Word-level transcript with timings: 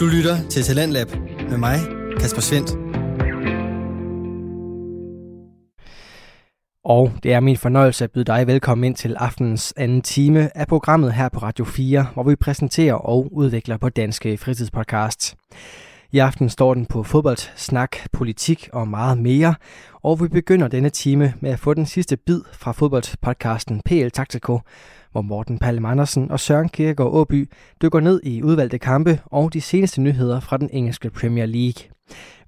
Du 0.00 0.06
lytter 0.06 0.48
til 0.48 0.62
Talentlab 0.62 1.06
med 1.50 1.58
mig, 1.58 1.78
Kasper 2.20 2.40
Svendt. 2.40 2.70
Og 6.84 7.12
det 7.22 7.32
er 7.32 7.40
min 7.40 7.56
fornøjelse 7.56 8.04
at 8.04 8.10
byde 8.10 8.24
dig 8.24 8.46
velkommen 8.46 8.84
ind 8.84 8.94
til 8.94 9.16
aftenens 9.18 9.74
anden 9.76 10.02
time 10.02 10.56
af 10.56 10.66
programmet 10.66 11.12
her 11.12 11.28
på 11.28 11.38
Radio 11.38 11.64
4, 11.64 12.06
hvor 12.14 12.22
vi 12.22 12.36
præsenterer 12.36 12.94
og 12.94 13.28
udvikler 13.32 13.76
på 13.76 13.88
danske 13.88 14.38
fritidspodcasts. 14.38 15.36
I 16.12 16.18
aften 16.18 16.48
står 16.48 16.74
den 16.74 16.86
på 16.86 17.02
fodbold, 17.02 17.56
snak, 17.56 17.96
politik 18.12 18.68
og 18.72 18.88
meget 18.88 19.18
mere, 19.18 19.54
og 20.02 20.22
vi 20.22 20.28
begynder 20.28 20.68
denne 20.68 20.90
time 20.90 21.34
med 21.40 21.50
at 21.50 21.58
få 21.58 21.74
den 21.74 21.86
sidste 21.86 22.16
bid 22.16 22.40
fra 22.52 22.72
fodboldpodcasten 22.72 23.80
PL 23.84 24.08
Taktiko, 24.08 24.60
hvor 25.12 25.22
Morten 25.22 25.58
Palm 25.58 25.84
Andersen 25.84 26.30
og 26.30 26.40
Søren 26.40 26.68
Kierkegaard 26.68 27.12
Åby 27.12 27.50
dykker 27.82 28.00
ned 28.00 28.20
i 28.22 28.42
udvalgte 28.42 28.78
kampe 28.78 29.20
og 29.24 29.52
de 29.52 29.60
seneste 29.60 30.00
nyheder 30.00 30.40
fra 30.40 30.56
den 30.56 30.70
engelske 30.72 31.10
Premier 31.10 31.46
League. 31.46 31.90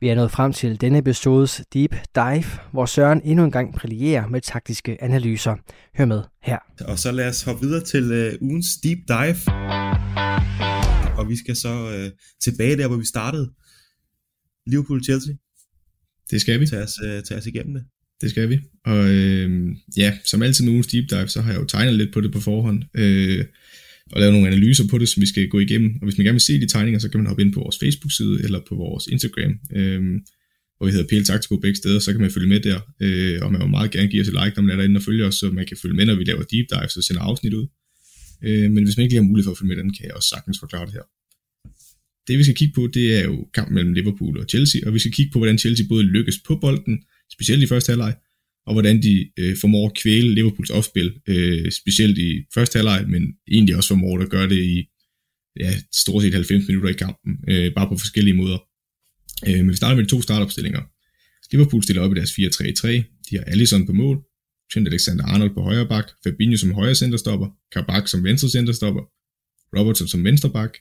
Vi 0.00 0.08
er 0.08 0.14
nået 0.14 0.30
frem 0.30 0.52
til 0.52 0.80
denne 0.80 0.98
episodes 0.98 1.62
Deep 1.74 1.96
Dive, 2.14 2.44
hvor 2.72 2.86
Søren 2.86 3.20
endnu 3.24 3.44
en 3.44 3.50
gang 3.50 3.74
brillerer 3.74 4.26
med 4.26 4.40
taktiske 4.40 5.02
analyser. 5.02 5.56
Hør 5.96 6.04
med 6.04 6.22
her. 6.42 6.58
Og 6.84 6.98
så 6.98 7.12
lad 7.12 7.28
os 7.28 7.42
hoppe 7.42 7.66
videre 7.66 7.84
til 7.84 8.04
uh, 8.26 8.48
ugens 8.48 8.66
Deep 8.82 8.98
Dive. 9.08 9.36
Og 11.18 11.28
vi 11.28 11.36
skal 11.36 11.56
så 11.56 11.74
uh, 11.86 12.10
tilbage 12.44 12.76
der, 12.76 12.88
hvor 12.88 12.96
vi 12.96 13.06
startede. 13.06 13.52
Liverpool-Chelsea. 14.70 15.34
Det 16.30 16.40
skal 16.40 16.60
vi. 16.60 16.66
Tag 16.66 16.82
os, 16.82 16.92
uh, 17.04 17.22
tag 17.28 17.38
os 17.38 17.46
igennem 17.46 17.74
det. 17.74 17.84
Det 18.22 18.30
skal 18.30 18.50
vi. 18.50 18.58
Og 18.84 19.14
øh, 19.14 19.76
ja, 19.96 20.18
som 20.24 20.42
altid 20.42 20.64
med 20.64 20.72
ugens 20.72 20.86
deep 20.86 21.10
dive, 21.10 21.28
så 21.28 21.40
har 21.40 21.52
jeg 21.52 21.60
jo 21.60 21.66
tegnet 21.66 21.94
lidt 21.94 22.12
på 22.12 22.20
det 22.20 22.32
på 22.32 22.40
forhånd. 22.40 22.82
Øh, 22.94 23.44
og 24.12 24.20
lavet 24.20 24.32
nogle 24.32 24.48
analyser 24.48 24.88
på 24.88 24.98
det, 24.98 25.08
som 25.08 25.20
vi 25.20 25.26
skal 25.26 25.48
gå 25.48 25.58
igennem. 25.58 25.94
Og 26.00 26.04
hvis 26.04 26.18
man 26.18 26.24
gerne 26.24 26.34
vil 26.34 26.40
se 26.40 26.60
de 26.60 26.66
tegninger, 26.66 26.98
så 26.98 27.08
kan 27.08 27.20
man 27.20 27.26
hoppe 27.26 27.42
ind 27.42 27.52
på 27.52 27.60
vores 27.60 27.78
Facebook-side 27.78 28.44
eller 28.44 28.60
på 28.68 28.74
vores 28.74 29.06
Instagram, 29.06 29.52
øh, 29.76 30.02
hvor 30.76 30.86
vi 30.86 30.92
hedder 30.92 31.06
PL 31.06 31.24
Taktiko 31.24 31.56
begge 31.56 31.76
steder, 31.76 31.98
så 31.98 32.12
kan 32.12 32.20
man 32.20 32.30
følge 32.30 32.48
med 32.48 32.60
der. 32.60 32.80
Øh, 33.00 33.42
og 33.42 33.52
man 33.52 33.60
må 33.60 33.66
meget 33.66 33.90
gerne 33.90 34.08
give 34.08 34.22
os 34.22 34.28
et 34.28 34.34
like, 34.44 34.52
når 34.56 34.62
man 34.62 34.70
er 34.72 34.76
derinde 34.76 34.98
og 34.98 35.02
følger 35.02 35.26
os, 35.26 35.34
så 35.34 35.50
man 35.50 35.66
kan 35.66 35.76
følge 35.82 35.96
med, 35.96 36.06
når 36.06 36.14
vi 36.14 36.24
laver 36.24 36.42
deep 36.42 36.66
dives 36.70 36.96
og 36.96 37.02
sender 37.04 37.22
afsnit 37.22 37.54
ud. 37.54 37.66
Øh, 38.44 38.70
men 38.70 38.84
hvis 38.84 38.96
man 38.96 39.02
ikke 39.04 39.12
lige 39.14 39.22
har 39.22 39.30
mulighed 39.30 39.44
for 39.46 39.52
at 39.52 39.58
følge 39.58 39.68
med, 39.68 39.76
den 39.82 39.92
kan 39.92 40.06
jeg 40.06 40.14
også 40.14 40.28
sagtens 40.28 40.58
forklare 40.60 40.86
det 40.86 40.92
her. 40.92 41.06
Det 42.28 42.38
vi 42.38 42.42
skal 42.42 42.56
kigge 42.56 42.74
på, 42.74 42.82
det 42.94 43.18
er 43.18 43.24
jo 43.24 43.48
kampen 43.54 43.74
mellem 43.74 43.92
Liverpool 43.92 44.38
og 44.38 44.46
Chelsea, 44.48 44.80
og 44.86 44.94
vi 44.94 44.98
skal 44.98 45.12
kigge 45.12 45.32
på, 45.32 45.38
hvordan 45.38 45.58
Chelsea 45.58 45.86
både 45.88 46.04
lykkes 46.04 46.38
på 46.46 46.56
bolden, 46.56 47.02
specielt 47.32 47.62
i 47.62 47.66
første 47.66 47.90
halvleg, 47.90 48.14
og 48.66 48.72
hvordan 48.72 49.02
de 49.02 49.30
øh, 49.38 49.56
formår 49.60 49.86
at 49.88 49.94
kvæle 49.94 50.34
Liverpools 50.34 50.70
opspil, 50.70 51.12
øh, 51.28 51.72
specielt 51.72 52.18
i 52.18 52.44
første 52.54 52.76
halvleg, 52.76 53.04
men 53.08 53.22
egentlig 53.52 53.76
også 53.76 53.88
formår 53.88 54.20
at 54.20 54.30
gøre 54.30 54.48
det 54.48 54.62
i 54.62 54.84
ja, 55.60 55.72
stort 55.92 56.22
set 56.22 56.34
90 56.34 56.68
minutter 56.68 56.90
i 56.90 56.92
kampen, 56.92 57.32
øh, 57.48 57.74
bare 57.74 57.88
på 57.88 57.96
forskellige 57.98 58.34
måder. 58.34 58.58
Øh, 59.46 59.58
men 59.58 59.70
vi 59.70 59.76
starter 59.76 59.96
med 59.96 60.04
de 60.04 60.10
to 60.10 60.22
startopstillinger. 60.22 60.82
Liverpool 61.52 61.82
stiller 61.82 62.02
op 62.02 62.12
i 62.12 62.14
deres 62.14 62.32
4-3-3, 62.32 62.86
de 63.30 63.36
har 63.36 63.44
Alisson 63.44 63.86
på 63.86 63.92
mål, 63.92 64.16
Trent 64.72 64.88
Alexander-Arnold 64.88 65.54
på 65.54 65.62
højre 65.62 65.88
bak, 65.88 66.06
Fabinho 66.24 66.56
som 66.56 66.70
højre 66.70 66.94
centerstopper, 66.94 67.48
Kabak 67.72 68.08
som 68.08 68.24
venstre 68.24 68.48
centerstopper, 68.48 69.02
Robertson 69.78 70.08
som 70.08 70.24
venstre 70.24 70.50
bak, 70.50 70.72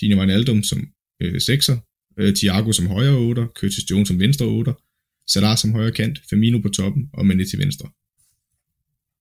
Gino 0.00 0.16
Wijnaldum 0.16 0.62
som 0.62 0.88
øh, 1.22 1.40
sekser, 1.40 1.76
øh, 2.18 2.34
Thiago 2.34 2.72
som 2.72 2.86
højre 2.86 3.16
8, 3.16 3.46
Curtis 3.56 3.90
Jones 3.90 4.08
som 4.08 4.20
venstre 4.20 4.46
8, 4.46 4.72
Salah 5.28 5.58
som 5.58 5.72
højre 5.72 5.92
kant, 5.92 6.18
Firmino 6.30 6.58
på 6.58 6.68
toppen 6.68 7.02
og 7.12 7.26
Mane 7.26 7.44
til 7.44 7.58
venstre. 7.58 7.88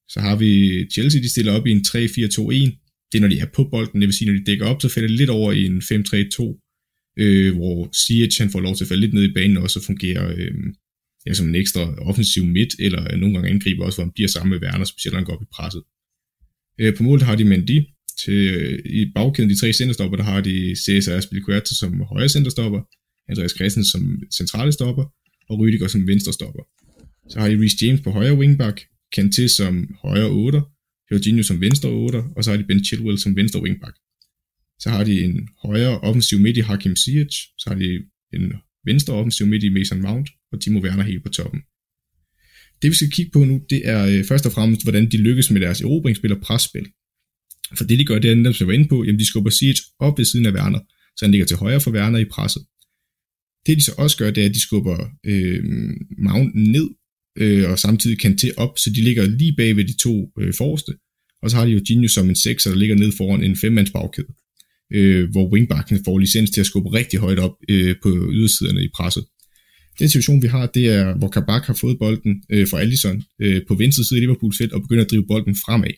Så 0.10 0.20
har 0.20 0.36
vi 0.36 0.52
Chelsea, 0.94 1.22
de 1.22 1.30
stiller 1.30 1.52
op 1.54 1.68
i 1.68 1.72
en 1.72 1.86
3-4-2-1. 1.88 3.08
Det 3.12 3.18
er 3.18 3.22
når 3.22 3.28
de 3.28 3.40
er 3.40 3.46
på 3.54 3.64
bolden, 3.64 4.02
det 4.02 4.08
vil 4.08 4.18
sige 4.18 4.32
når 4.32 4.40
de 4.40 4.46
dækker 4.46 4.66
op, 4.66 4.82
så 4.82 4.90
falder 4.90 5.08
det 5.08 5.18
lidt 5.18 5.30
over 5.30 5.52
i 5.52 5.66
en 5.66 5.78
5-3-2, 5.78 7.24
øh, 7.24 7.56
hvor 7.56 7.90
Ziyech 8.02 8.42
han 8.42 8.50
får 8.50 8.60
lov 8.60 8.76
til 8.76 8.84
at 8.84 8.88
falde 8.88 9.02
lidt 9.02 9.14
ned 9.14 9.24
i 9.24 9.34
banen 9.34 9.58
og 9.58 9.70
så 9.70 9.84
fungerer 9.84 10.34
øh, 10.38 10.54
ja, 11.26 11.34
som 11.34 11.48
en 11.50 11.56
ekstra 11.56 11.82
offensiv 12.10 12.46
midt, 12.46 12.70
eller 12.80 13.18
nogle 13.18 13.34
gange 13.34 13.50
angriber 13.50 13.86
også, 13.86 13.98
hvor 13.98 14.06
han 14.06 14.14
bliver 14.16 14.28
sammen 14.28 14.50
med 14.50 14.68
Werner, 14.68 14.86
specielt 14.86 15.14
når 15.14 15.20
han 15.20 15.26
går 15.26 15.36
op 15.36 15.44
i 15.44 15.54
presset. 15.56 15.84
Øh, 16.80 16.96
på 16.98 17.04
målet 17.04 17.26
har 17.26 17.36
de 17.36 17.46
Mendy, 17.46 17.80
til, 18.24 18.40
øh, 18.56 18.80
i 18.86 19.12
bagkæden 19.16 19.50
de 19.50 19.60
tre 19.60 19.74
centerstopper, 19.74 20.18
der 20.18 20.24
har 20.24 20.42
de 20.42 20.76
Cesar 20.86 21.20
Spilicuerta 21.20 21.76
som 21.76 22.02
højre 22.02 22.30
centerstopper, 22.30 22.82
Andreas 23.30 23.54
Christensen 23.58 23.92
som 23.92 24.04
centrale 24.38 24.72
stopper, 24.72 25.06
og 25.52 25.56
Rüdiger 25.60 25.88
som 25.88 26.08
venstre 26.08 26.34
stopper. 26.34 26.64
Så 27.32 27.40
har 27.40 27.48
de 27.50 27.62
Reece 27.62 27.78
James 27.82 28.02
på 28.02 28.12
højre 28.12 28.38
wingback, 28.42 28.78
Kanté 29.16 29.48
som 29.48 29.96
højre 30.02 30.30
8, 30.30 30.62
Jorginho 31.12 31.44
som 31.44 31.62
venstre 31.62 31.90
8, 31.90 32.24
og 32.36 32.44
så 32.44 32.52
har 32.52 32.58
de 32.58 32.64
Ben 32.64 32.86
Chilwell 32.86 33.20
som 33.20 33.36
venstre 33.36 33.62
wingback. 33.62 33.96
Så 34.80 34.90
har 34.90 35.04
de 35.04 35.24
en 35.24 35.48
højre 35.66 36.00
offensiv 36.00 36.40
midt 36.40 36.58
i 36.58 36.60
Hakim 36.60 36.96
Ziyech, 36.96 37.38
så 37.58 37.66
har 37.68 37.76
de 37.76 37.88
en 38.34 38.54
venstre 38.86 39.14
offensiv 39.14 39.48
midt 39.48 39.64
i 39.64 39.70
Mason 39.70 40.02
Mount, 40.02 40.30
og 40.52 40.62
Timo 40.62 40.80
Werner 40.80 41.04
helt 41.04 41.24
på 41.24 41.30
toppen. 41.30 41.62
Det 42.82 42.90
vi 42.90 42.96
skal 42.96 43.12
kigge 43.12 43.32
på 43.32 43.44
nu, 43.44 43.62
det 43.70 43.82
er 43.88 44.06
øh, 44.06 44.26
først 44.26 44.46
og 44.46 44.52
fremmest, 44.52 44.84
hvordan 44.84 45.12
de 45.12 45.18
lykkes 45.18 45.52
med 45.52 45.62
deres 45.62 45.82
erobringsspil 45.82 46.32
og 46.32 46.42
presspil. 46.42 46.88
For 47.78 47.84
det 47.84 48.00
de 48.00 48.06
gør, 48.06 48.20
det 48.20 48.32
er 48.32 48.36
netop, 48.36 48.54
som 48.54 48.66
jeg 48.66 48.68
var 48.68 48.80
inde 48.80 48.90
på, 48.90 49.04
jamen 49.04 49.20
de 49.20 49.26
skubber 49.26 49.52
Ziyech 49.52 49.82
op 50.00 50.18
ved 50.18 50.26
siden 50.26 50.46
af 50.46 50.52
Werner, 50.52 50.80
så 51.18 51.26
han 51.26 51.32
ligger 51.32 51.46
til 51.46 51.58
højre 51.58 51.82
for 51.82 51.92
Werner 51.92 52.20
i 52.20 52.26
presset. 52.26 52.64
Det 53.66 53.78
de 53.78 53.84
så 53.84 53.94
også 53.98 54.18
gør, 54.18 54.32
det 54.32 54.42
er, 54.42 54.50
at 54.50 54.56
de 54.56 54.62
skubber 54.62 54.98
øh, 55.26 55.64
Mountain 56.18 56.72
ned, 56.72 56.90
øh, 57.38 57.70
og 57.70 57.80
samtidig 57.80 58.20
kan 58.20 58.38
til 58.38 58.54
op, 58.58 58.78
så 58.78 58.90
de 58.96 59.02
ligger 59.02 59.26
lige 59.26 59.56
bag 59.58 59.76
ved 59.76 59.86
de 59.86 59.98
to 59.98 60.32
øh, 60.40 60.54
forreste. 60.58 60.92
Og 61.42 61.50
så 61.50 61.58
har 61.58 61.66
de 61.66 61.72
jo 61.72 61.82
Genius 61.88 62.12
som 62.12 62.30
en 62.30 62.36
6, 62.36 62.64
der 62.64 62.76
ligger 62.76 62.96
ned 62.96 63.12
foran 63.18 63.44
en 63.44 63.58
femmands 63.62 63.92
bagkæde, 63.92 64.28
øh, 64.94 65.30
hvor 65.32 65.52
wingbacken 65.54 66.04
får 66.06 66.18
licens 66.20 66.50
til 66.50 66.62
at 66.62 66.66
skubbe 66.66 66.94
rigtig 66.94 67.20
højt 67.20 67.40
op 67.40 67.56
øh, 67.70 67.96
på 68.04 68.10
ydersiderne 68.32 68.84
i 68.84 68.90
presset. 68.96 69.26
Den 70.00 70.10
situation, 70.10 70.42
vi 70.42 70.48
har, 70.48 70.66
det 70.66 70.88
er, 70.88 71.18
hvor 71.18 71.28
Kabak 71.28 71.66
har 71.66 71.74
fået 71.74 72.00
bolden 72.00 72.44
øh, 72.50 72.68
fra 72.68 72.80
Allison 72.80 73.24
øh, 73.42 73.62
på 73.68 73.76
venstre 73.76 74.04
side 74.04 74.18
af 74.18 74.22
Liverpools 74.22 74.58
felt 74.58 74.74
og 74.74 74.82
begynder 74.82 75.04
at 75.04 75.12
drive 75.12 75.28
bolden 75.28 75.56
fremad. 75.56 75.94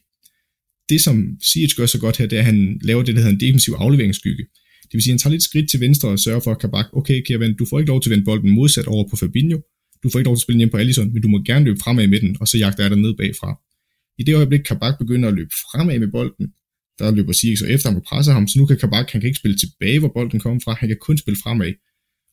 Det, 0.90 1.02
som 1.02 1.38
Siege 1.42 1.76
gør 1.78 1.86
så 1.86 2.00
godt 2.00 2.18
her, 2.18 2.26
det 2.26 2.36
er, 2.36 2.40
at 2.40 2.46
han 2.46 2.80
laver 2.84 3.04
det, 3.04 3.16
der 3.16 3.22
hedder 3.22 3.34
en 3.34 3.40
defensiv 3.40 3.74
afleveringsskygge. 3.74 4.46
Det 4.94 4.98
vil 4.98 5.04
sige, 5.04 5.12
at 5.12 5.16
han 5.16 5.20
tager 5.20 5.32
lidt 5.32 5.44
skridt 5.44 5.70
til 5.70 5.80
venstre 5.80 6.10
og 6.10 6.20
sørger 6.20 6.40
for, 6.40 6.52
at 6.52 6.60
Kabak, 6.60 6.86
okay, 6.94 7.22
kære 7.22 7.40
ven, 7.40 7.56
du 7.56 7.66
får 7.70 7.80
ikke 7.80 7.92
lov 7.94 8.02
til 8.02 8.10
at 8.10 8.12
vende 8.12 8.26
bolden 8.26 8.50
modsat 8.50 8.88
over 8.88 9.10
på 9.10 9.16
Fabinho, 9.16 9.60
du 10.04 10.10
får 10.10 10.20
ikke 10.20 10.28
lov 10.28 10.36
til 10.36 10.42
at 10.42 10.46
spille 10.48 10.58
hjem 10.58 10.70
på 10.70 10.78
Allison, 10.78 11.14
men 11.14 11.22
du 11.22 11.28
må 11.28 11.38
gerne 11.46 11.66
løbe 11.66 11.80
fremad 11.84 12.08
med 12.08 12.20
den, 12.20 12.38
og 12.40 12.48
så 12.48 12.58
jagter 12.58 12.84
jeg 12.84 12.92
dig 12.92 13.00
ned 13.00 13.14
bagfra. 13.18 13.62
I 14.20 14.24
det 14.24 14.36
øjeblik, 14.36 14.60
Kabak 14.60 14.98
begynder 15.00 15.28
at 15.30 15.36
løbe 15.36 15.54
fremad 15.72 16.00
med 16.00 16.08
bolden, 16.08 16.48
der 17.00 17.12
løber 17.12 17.34
Siege 17.34 17.58
så 17.58 17.66
efter 17.66 17.90
ham 17.90 17.98
og 18.00 18.04
presser 18.10 18.34
ham, 18.34 18.48
så 18.48 18.60
nu 18.60 18.66
kan 18.66 18.78
Kabak, 18.78 19.12
han 19.12 19.22
kan 19.22 19.28
ikke 19.28 19.40
spille 19.40 19.58
tilbage, 19.58 20.00
hvor 20.00 20.12
bolden 20.18 20.40
kommer 20.40 20.60
fra, 20.64 20.74
han 20.74 20.90
kan 20.90 20.98
kun 21.02 21.18
spille 21.18 21.38
fremad. 21.44 21.74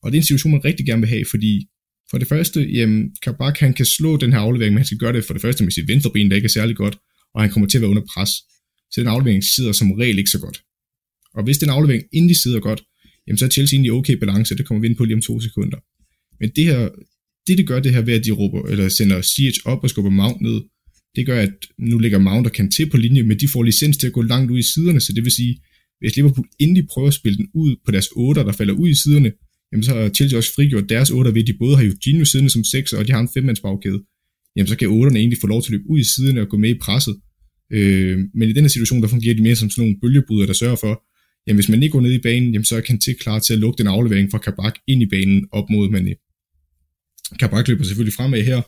Og 0.03 0.12
det 0.12 0.16
er 0.16 0.20
en 0.20 0.26
situation, 0.26 0.53
man 0.53 0.65
rigtig 0.65 0.87
gerne 0.87 1.03
vil 1.03 1.09
have, 1.09 1.25
fordi 1.31 1.66
for 2.10 2.19
det 2.19 2.28
første, 2.28 2.60
jamen, 2.76 3.16
Kabak, 3.22 3.59
han 3.59 3.75
kan 3.75 3.87
slå 3.87 4.16
den 4.16 4.32
her 4.32 4.38
aflevering, 4.38 4.72
men 4.75 4.78
han 4.78 4.87
skal 4.87 4.99
gøre 4.99 5.12
det 5.12 5.25
for 5.25 5.32
det 5.32 5.43
første 5.43 5.65
med 5.65 5.72
sit 5.72 5.88
venstre 5.88 6.10
ben, 6.15 6.31
der 6.31 6.37
ikke 6.37 6.47
er 6.47 6.56
særlig 6.59 6.76
godt, 6.76 6.97
og 7.34 7.41
han 7.43 7.50
kommer 7.50 7.69
til 7.69 7.78
at 7.78 7.82
være 7.82 7.91
under 7.91 8.03
pres. 8.15 8.31
Så 8.91 9.00
den 9.00 9.06
aflevering 9.06 9.44
sidder 9.44 9.72
som 9.72 9.93
regel 9.93 10.19
ikke 10.19 10.31
så 10.31 10.41
godt. 10.41 10.62
Og 11.35 11.45
hvis 11.45 11.59
den 11.59 11.69
aflevering 11.69 12.05
endelig 12.13 12.37
sidder 12.37 12.61
godt, 12.61 12.83
jamen 13.27 13.39
så 13.39 13.45
er 13.45 13.49
Chelsea 13.49 13.77
egentlig 13.77 13.93
okay 13.93 14.17
balance, 14.17 14.57
det 14.57 14.67
kommer 14.67 14.81
vi 14.81 14.87
ind 14.87 14.97
på 14.97 15.05
lige 15.05 15.15
om 15.15 15.23
to 15.23 15.41
sekunder. 15.41 15.79
Men 16.41 16.51
det 16.57 16.65
her, 16.65 16.89
det 17.47 17.59
det 17.59 17.67
gør 17.67 17.81
det 17.81 17.93
her 17.95 18.03
ved, 18.03 18.15
at 18.15 18.25
de 18.25 18.31
råber, 18.31 18.69
eller 18.69 18.89
sender 18.89 19.21
Siege 19.23 19.61
op 19.65 19.83
og 19.83 19.91
skubber 19.91 20.11
Mount 20.11 20.41
ned, 20.41 20.61
det 21.17 21.27
gør, 21.27 21.41
at 21.41 21.55
nu 21.79 21.99
ligger 21.99 22.19
Mount 22.19 22.47
og 22.47 22.53
kan 22.53 22.71
til 22.71 22.91
på 22.91 22.97
linje, 22.97 23.23
men 23.23 23.41
de 23.41 23.49
får 23.49 23.63
licens 23.63 23.97
til 23.97 24.07
at 24.07 24.13
gå 24.13 24.23
langt 24.23 24.51
ud 24.51 24.59
i 24.59 24.73
siderne, 24.75 25.01
så 25.01 25.13
det 25.13 25.25
vil 25.25 25.33
sige, 25.33 25.61
hvis 26.01 26.17
Liverpool 26.17 26.49
endelig 26.59 26.87
prøver 26.93 27.09
at 27.09 27.15
spille 27.15 27.37
den 27.37 27.49
ud 27.55 27.77
på 27.85 27.91
deres 27.93 28.09
8, 28.17 28.41
der 28.41 28.53
falder 28.53 28.75
ud 28.75 28.89
i 28.89 28.95
siderne, 29.03 29.33
jamen 29.73 29.83
så 29.83 29.95
har 29.95 30.09
Chelsea 30.09 30.37
også 30.37 30.55
frigjort 30.55 30.89
deres 30.89 31.11
8 31.11 31.35
ved, 31.35 31.43
at 31.43 31.47
de 31.47 31.59
både 31.59 31.77
har 31.77 31.85
Eugenio 31.85 32.25
siddende 32.25 32.51
som 32.51 32.65
6, 32.65 32.93
og 32.93 33.07
de 33.07 33.12
har 33.12 33.21
en 33.21 33.29
femmandsbagkæde. 33.35 34.01
Jamen 34.57 34.69
så 34.69 34.77
kan 34.77 34.89
8'erne 34.89 35.17
egentlig 35.17 35.39
få 35.41 35.47
lov 35.47 35.62
til 35.62 35.69
at 35.69 35.73
løbe 35.73 35.91
ud 35.91 35.99
i 35.99 36.05
siderne 36.15 36.41
og 36.41 36.49
gå 36.49 36.57
med 36.57 36.71
i 36.71 36.79
presset. 36.79 37.17
Øh, 37.73 38.19
men 38.35 38.49
i 38.49 38.53
den 38.53 38.65
her 38.65 38.69
situation, 38.69 39.03
der 39.03 39.09
fungerer 39.09 39.35
de 39.35 39.43
mere 39.43 39.57
som 39.57 39.71
sådan 39.71 39.83
nogle 39.83 40.01
bølgebryder, 40.03 40.47
der 40.47 40.53
sørger 40.53 40.77
for, 40.77 40.95
jamen 41.47 41.56
hvis 41.56 41.69
man 41.69 41.83
ikke 41.83 41.93
går 41.93 42.00
ned 42.00 42.12
i 42.12 42.19
banen, 42.19 42.53
jamen 42.53 42.64
så 42.64 42.76
er 42.76 42.81
Kanté 42.81 43.12
klar 43.12 43.38
til 43.38 43.53
at 43.53 43.59
lukke 43.59 43.79
den 43.79 43.87
aflevering 43.87 44.31
fra 44.31 44.38
Kabak 44.38 44.75
ind 44.87 45.03
i 45.03 45.06
banen 45.06 45.49
op 45.53 45.70
mod 45.70 45.88
Mané. 45.88 46.14
Kabak 47.41 47.69
løber 47.69 47.85
selvfølgelig 47.85 48.14
fremad 48.14 48.43
her, 48.43 48.61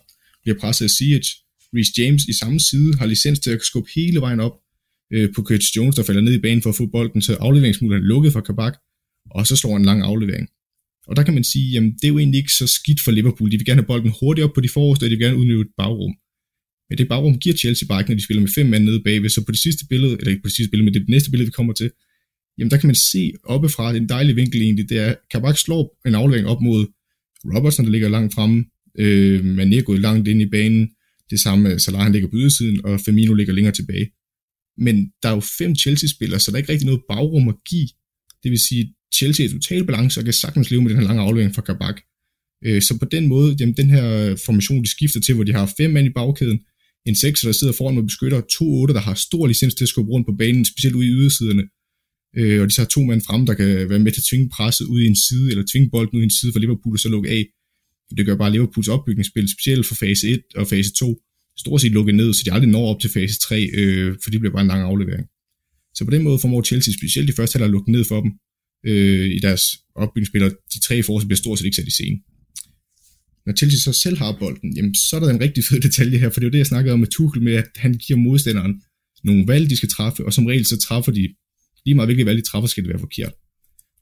bliver 0.43 0.59
presset 0.59 0.85
af 0.85 0.91
Siege. 0.91 1.31
Reece 1.77 1.93
James 1.99 2.25
i 2.25 2.33
samme 2.33 2.61
side 2.61 2.99
har 2.99 3.07
licens 3.07 3.39
til 3.39 3.51
at 3.51 3.63
skubbe 3.63 3.91
hele 3.95 4.21
vejen 4.21 4.41
op 4.41 4.53
øh, 5.13 5.29
på 5.35 5.43
Curtis 5.43 5.77
Jones, 5.77 5.95
der 5.97 6.03
falder 6.03 6.21
ned 6.21 6.35
i 6.35 6.39
banen 6.39 6.63
for 6.63 6.71
at 6.71 6.77
få 6.77 6.87
bolden, 6.87 7.23
så 7.23 7.35
afleveringsmuligheden 7.35 8.05
er 8.05 8.09
lukket 8.09 8.33
for 8.33 8.41
Kabak, 8.41 8.75
og 9.31 9.47
så 9.47 9.57
slår 9.57 9.77
en 9.77 9.85
lang 9.85 10.03
aflevering. 10.03 10.49
Og 11.07 11.17
der 11.17 11.23
kan 11.23 11.35
man 11.35 11.45
sige, 11.45 11.71
jamen 11.71 11.93
det 11.93 12.05
er 12.05 12.09
jo 12.09 12.19
egentlig 12.19 12.39
ikke 12.39 12.53
så 12.53 12.67
skidt 12.67 13.01
for 13.01 13.11
Liverpool. 13.11 13.51
De 13.51 13.57
vil 13.57 13.67
gerne 13.67 13.81
have 13.83 13.87
bolden 13.87 14.13
hurtigt 14.21 14.45
op 14.45 14.55
på 14.55 14.61
de 14.61 14.69
forreste, 14.69 15.05
og 15.05 15.11
de 15.11 15.17
vil 15.17 15.25
gerne 15.25 15.37
udnytte 15.37 15.61
et 15.61 15.75
bagrum. 15.77 16.15
Men 16.89 16.99
det 16.99 17.09
bagrum 17.09 17.39
giver 17.39 17.57
Chelsea 17.57 17.87
bare 17.89 18.01
ikke, 18.01 18.11
når 18.11 18.17
de 18.17 18.25
spiller 18.25 18.41
med 18.41 18.55
fem 18.59 18.67
mand 18.67 18.85
nede 18.85 19.03
bagved. 19.05 19.29
Så 19.29 19.45
på 19.45 19.53
det 19.53 19.61
sidste 19.61 19.87
billede, 19.91 20.13
eller 20.19 20.31
ikke 20.31 20.43
på 20.43 20.49
det 20.49 20.57
sidste 20.57 20.71
billede, 20.71 20.85
men 20.85 20.95
det 20.95 21.09
næste 21.09 21.31
billede, 21.31 21.47
vi 21.47 21.59
kommer 21.59 21.73
til, 21.73 21.91
jamen 22.59 22.71
der 22.71 22.77
kan 22.77 22.87
man 22.87 22.95
se 22.95 23.33
oppefra, 23.45 23.89
det 23.89 23.97
er 23.97 24.01
en 24.01 24.09
dejlig 24.09 24.37
vinkel 24.37 24.63
egentlig, 24.63 24.89
det 24.89 24.99
er, 24.99 25.15
Kabak 25.31 25.59
slår 25.59 25.99
en 26.07 26.15
aflevering 26.15 26.49
op 26.49 26.63
mod 26.63 26.87
Robertson, 27.45 27.85
der 27.85 27.93
ligger 27.93 28.09
langt 28.09 28.35
fremme, 28.35 28.65
øh, 28.99 29.45
man 29.45 29.73
er 29.73 29.83
gået 29.83 30.01
langt 30.01 30.29
ind 30.29 30.43
i 30.43 30.47
banen, 30.47 30.91
det 31.31 31.41
samme 31.41 31.63
med 31.69 31.79
Salah, 31.79 32.03
han 32.03 32.13
ligger 32.13 32.29
på 32.29 32.37
ydersiden, 32.37 32.85
og 32.85 33.01
Firmino 33.01 33.35
ligger 33.35 33.53
længere 33.53 33.75
tilbage. 33.75 34.11
Men 34.79 35.11
der 35.23 35.29
er 35.29 35.35
jo 35.35 35.43
fem 35.59 35.75
Chelsea-spillere, 35.75 36.41
så 36.41 36.51
der 36.51 36.57
er 36.57 36.59
ikke 36.59 36.73
rigtig 36.73 36.87
noget 36.87 37.03
bagrum 37.09 37.49
at 37.49 37.55
give. 37.69 37.89
Det 38.43 38.51
vil 38.51 38.59
sige, 38.59 38.95
Chelsea 39.15 39.47
er 39.47 39.51
i 39.51 39.53
total 39.53 39.85
balance 39.85 40.21
og 40.21 40.25
kan 40.25 40.33
sagtens 40.33 40.71
leve 40.71 40.83
med 40.83 40.91
den 40.91 40.99
her 40.99 41.07
lange 41.07 41.23
aflevering 41.23 41.55
fra 41.55 41.63
Kabak. 41.63 42.01
Øh, 42.65 42.83
så 42.83 42.99
på 42.99 43.05
den 43.05 43.27
måde, 43.27 43.57
jamen 43.61 43.77
den 43.77 43.91
her 43.91 44.37
formation, 44.47 44.83
de 44.83 44.91
skifter 44.91 45.21
til, 45.21 45.35
hvor 45.35 45.45
de 45.45 45.53
har 45.53 45.75
fem 45.77 45.91
mand 45.91 46.07
i 46.07 46.11
bagkæden, 46.11 46.61
en 47.07 47.17
sekser, 47.17 47.49
der 47.49 47.53
sidder 47.53 47.73
foran 47.73 47.95
med 47.95 48.03
beskytter, 48.03 48.41
to 48.41 48.65
otte, 48.65 48.95
der 48.95 49.01
har 49.01 49.15
stor 49.15 49.47
licens 49.47 49.75
til 49.75 49.85
at 49.85 49.89
skubbe 49.89 50.11
rundt 50.11 50.27
på 50.27 50.35
banen, 50.39 50.65
specielt 50.65 50.97
ude 50.97 51.07
i 51.07 51.11
ydersiderne. 51.11 51.63
Øh, 52.37 52.61
og 52.63 52.69
de 52.69 52.75
så 52.75 52.81
har 52.81 52.87
to 52.87 53.03
mand 53.03 53.23
frem, 53.29 53.47
der 53.47 53.55
kan 53.55 53.89
være 53.91 53.99
med 53.99 54.13
til 54.13 54.21
at 54.21 54.29
tvinge 54.31 54.49
presset 54.49 54.85
ud 54.85 55.01
i 55.03 55.07
en 55.07 55.17
side, 55.29 55.51
eller 55.51 55.65
tvinge 55.73 55.91
bolden 55.91 56.17
ud 56.17 56.23
i 56.23 56.25
en 56.25 56.39
side 56.41 56.53
for 56.53 56.61
Liverpool, 56.61 56.95
og 56.95 57.01
så 57.01 57.09
lukke 57.09 57.31
af. 57.31 57.45
Det 58.17 58.27
gør 58.27 58.37
bare 58.37 58.53
Liverpools 58.53 58.89
opbygningsspil, 58.89 59.49
specielt 59.49 59.87
for 59.87 59.95
fase 59.95 60.29
1 60.29 60.43
og 60.57 60.67
fase 60.67 60.93
2, 60.93 61.23
stort 61.59 61.81
set 61.81 61.93
lukket 61.93 62.15
ned, 62.15 62.35
så 62.35 62.43
de 62.45 62.53
aldrig 62.53 62.71
når 62.71 62.87
op 62.87 63.01
til 63.01 63.11
fase 63.11 63.39
3, 63.39 63.71
øh, 63.75 64.17
for 64.23 64.31
det 64.31 64.41
bliver 64.41 64.53
bare 64.53 64.63
en 64.63 64.69
lang 64.69 64.83
aflevering. 64.83 65.27
Så 65.95 66.05
på 66.05 66.11
den 66.11 66.23
måde 66.23 66.39
formår 66.39 66.63
Chelsea 66.63 66.95
specielt 67.01 67.29
de 67.29 67.33
første 67.33 67.55
halvleg 67.55 67.69
at 67.69 67.73
lukke 67.73 67.93
ned 67.93 68.05
for 68.05 68.21
dem 68.21 68.33
øh, 68.87 69.27
i 69.37 69.39
deres 69.39 69.63
opbygningsspil, 69.95 70.43
og 70.43 70.51
de 70.75 70.81
tre 70.81 71.03
forsvar 71.03 71.27
bliver 71.29 71.37
stort 71.37 71.59
set 71.59 71.65
ikke 71.65 71.77
sat 71.77 71.89
i 71.89 71.97
scenen. 71.99 72.21
Når 73.47 73.53
Chelsea 73.59 73.79
så 73.79 73.93
selv 73.93 74.19
har 74.19 74.37
bolden, 74.39 74.77
jamen, 74.77 74.95
så 74.95 75.17
er 75.17 75.21
der 75.21 75.31
en 75.31 75.41
rigtig 75.41 75.65
fed 75.65 75.81
detalje 75.81 76.19
her, 76.19 76.31
for 76.31 76.41
det 76.41 76.47
er 76.47 76.51
jo 76.51 76.53
det, 76.53 76.59
jeg 76.59 76.67
snakkede 76.67 76.93
om 76.93 77.01
med 77.01 77.09
Tuchel, 77.09 77.43
med 77.43 77.55
at 77.63 77.69
han 77.77 77.95
giver 77.95 78.19
modstanderen 78.19 78.75
nogle 79.25 79.45
valg, 79.47 79.71
de 79.71 79.77
skal 79.77 79.89
træffe, 79.89 80.25
og 80.27 80.33
som 80.33 80.47
regel 80.47 80.67
så 80.67 80.77
træffer 80.77 81.13
de, 81.13 81.29
lige 81.87 81.95
meget 81.95 82.09
hvilket 82.09 82.27
valg 82.27 82.39
de 82.39 82.49
træffer, 82.49 82.69
skal 82.69 82.85
det 82.85 82.89
være 82.89 82.99
forkert. 82.99 83.33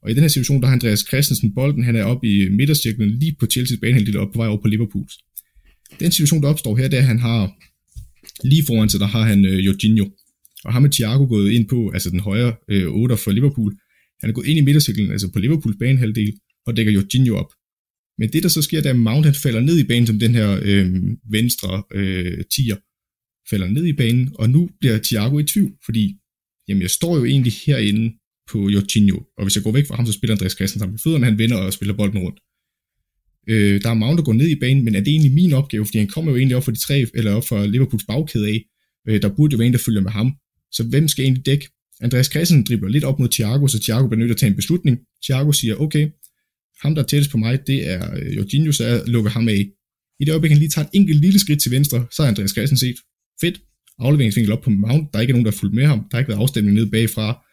Og 0.03 0.11
i 0.11 0.13
den 0.13 0.21
her 0.21 0.27
situation, 0.27 0.61
der 0.61 0.67
har 0.67 0.73
Andreas 0.73 1.05
Christensen 1.07 1.53
bolden, 1.53 1.83
han 1.83 1.95
er 1.95 2.03
oppe 2.03 2.27
i 2.27 2.49
midtercirklen, 2.49 3.09
lige 3.09 3.35
på 3.39 3.45
Chelsea's 3.53 3.79
banehalvdel 3.79 4.17
op 4.17 4.31
på 4.33 4.37
vej 4.37 4.47
over 4.47 4.61
på 4.61 4.67
Liverpools. 4.67 5.13
Den 5.99 6.11
situation, 6.11 6.43
der 6.43 6.49
opstår 6.49 6.77
her, 6.77 6.87
det 6.87 6.97
er, 6.97 7.01
at 7.01 7.07
han 7.07 7.19
har 7.19 7.41
lige 8.47 8.65
foran 8.67 8.89
sig, 8.89 8.99
der 8.99 9.05
har 9.05 9.23
han 9.23 9.45
øh, 9.45 9.65
Jorginho. 9.65 10.09
Og 10.63 10.73
ham 10.73 10.81
med 10.81 10.89
Thiago 10.89 11.25
gået 11.25 11.51
ind 11.51 11.67
på, 11.67 11.89
altså 11.89 12.09
den 12.09 12.19
højre 12.19 12.53
øh, 12.69 12.87
8 12.87 13.17
for 13.17 13.31
Liverpool. 13.31 13.71
Han 14.19 14.29
er 14.29 14.33
gået 14.33 14.45
ind 14.45 14.57
i 14.57 14.61
midtercirklen, 14.61 15.11
altså 15.11 15.31
på 15.31 15.39
Liverpools 15.39 15.77
banehalvdel, 15.79 16.33
og 16.65 16.77
dækker 16.77 16.91
Jorginho 16.91 17.35
op. 17.35 17.51
Men 18.17 18.33
det, 18.33 18.43
der 18.43 18.49
så 18.49 18.61
sker, 18.61 18.81
der 18.81 18.89
er, 18.89 18.93
Mount 18.93 19.25
han 19.25 19.35
falder 19.35 19.59
ned 19.59 19.79
i 19.79 19.83
banen, 19.83 20.07
som 20.07 20.19
den 20.19 20.31
her 20.31 20.59
øh, 20.63 21.01
venstre 21.31 21.83
øh, 21.93 22.43
tier 22.55 22.75
falder 23.49 23.67
ned 23.67 23.85
i 23.85 23.93
banen, 23.93 24.31
og 24.35 24.49
nu 24.49 24.69
bliver 24.79 24.99
Thiago 25.03 25.39
i 25.39 25.43
tvivl, 25.43 25.73
fordi 25.85 26.17
jamen, 26.67 26.81
jeg 26.81 26.89
står 26.89 27.17
jo 27.17 27.25
egentlig 27.25 27.53
herinde 27.65 28.13
på 28.51 28.69
Jorginho, 28.69 29.19
og 29.37 29.43
hvis 29.43 29.55
jeg 29.55 29.63
går 29.63 29.71
væk 29.71 29.87
fra 29.87 29.95
ham, 29.95 30.05
så 30.05 30.13
spiller 30.13 30.35
Andreas 30.35 30.51
Christensen 30.51 30.91
med 30.91 30.99
fødderne, 30.99 31.25
han 31.25 31.37
vender 31.37 31.57
og 31.57 31.73
spiller 31.73 31.93
bolden 31.93 32.19
rundt. 32.19 32.39
Øh, 33.49 33.81
der 33.81 33.89
er 33.89 33.93
Mount, 33.93 34.17
der 34.17 34.23
går 34.23 34.33
ned 34.33 34.47
i 34.47 34.55
banen, 34.55 34.83
men 34.85 34.95
er 34.95 34.99
det 34.99 35.07
egentlig 35.07 35.31
min 35.31 35.53
opgave, 35.53 35.85
fordi 35.85 35.97
han 35.97 36.07
kommer 36.07 36.31
jo 36.31 36.37
egentlig 36.37 36.57
op 36.57 36.63
for 36.63 36.71
de 36.71 36.79
tre, 36.79 37.05
eller 37.13 37.31
op 37.33 37.47
for 37.47 37.65
Liverpools 37.65 38.05
bagkæde 38.07 38.47
af, 38.47 38.63
øh, 39.07 39.21
der 39.21 39.29
burde 39.35 39.53
jo 39.53 39.57
være 39.57 39.67
en, 39.67 39.73
der 39.73 39.79
følger 39.79 40.01
med 40.01 40.11
ham. 40.11 40.33
Så 40.71 40.83
hvem 40.83 41.07
skal 41.07 41.23
egentlig 41.23 41.45
dække? 41.45 41.69
Andreas 42.01 42.25
Christensen 42.25 42.65
dribler 42.65 42.89
lidt 42.89 43.03
op 43.03 43.19
mod 43.19 43.29
Thiago, 43.29 43.67
så 43.67 43.79
Thiago 43.79 44.07
bliver 44.07 44.19
nødt 44.19 44.29
til 44.29 44.33
at 44.33 44.39
tage 44.39 44.49
en 44.49 44.55
beslutning. 44.55 44.99
Thiago 45.23 45.51
siger, 45.51 45.75
okay, 45.75 46.09
ham 46.81 46.95
der 46.95 47.03
er 47.03 47.07
tættest 47.07 47.31
på 47.31 47.37
mig, 47.37 47.67
det 47.67 47.89
er 47.89 48.15
øh, 48.15 48.35
Jorginho, 48.35 48.71
så 48.71 48.85
jeg 48.87 49.01
lukker 49.07 49.31
ham 49.31 49.47
af. 49.49 49.69
I 50.19 50.25
det 50.25 50.31
øjeblik, 50.31 50.51
han 50.51 50.59
lige 50.59 50.69
tager 50.69 50.85
et 50.85 50.91
enkelt 50.93 51.21
lille 51.21 51.39
skridt 51.39 51.61
til 51.61 51.71
venstre, 51.71 52.07
så 52.11 52.23
er 52.23 52.27
Andreas 52.27 52.51
Christensen 52.51 52.87
set, 52.87 52.95
fedt, 53.41 53.61
afleveringsvinkel 53.99 54.53
op 54.53 54.61
på 54.61 54.69
Mount, 54.69 55.13
der 55.13 55.17
er 55.17 55.21
ikke 55.21 55.33
nogen, 55.33 55.45
der 55.45 55.51
har 55.51 55.57
fulgt 55.57 55.75
med 55.75 55.85
ham, 55.85 55.99
der 55.99 56.07
har 56.11 56.19
ikke 56.19 56.29
været 56.29 56.39
afstemning 56.39 56.75
ned 56.75 56.91
bagfra, 56.91 57.45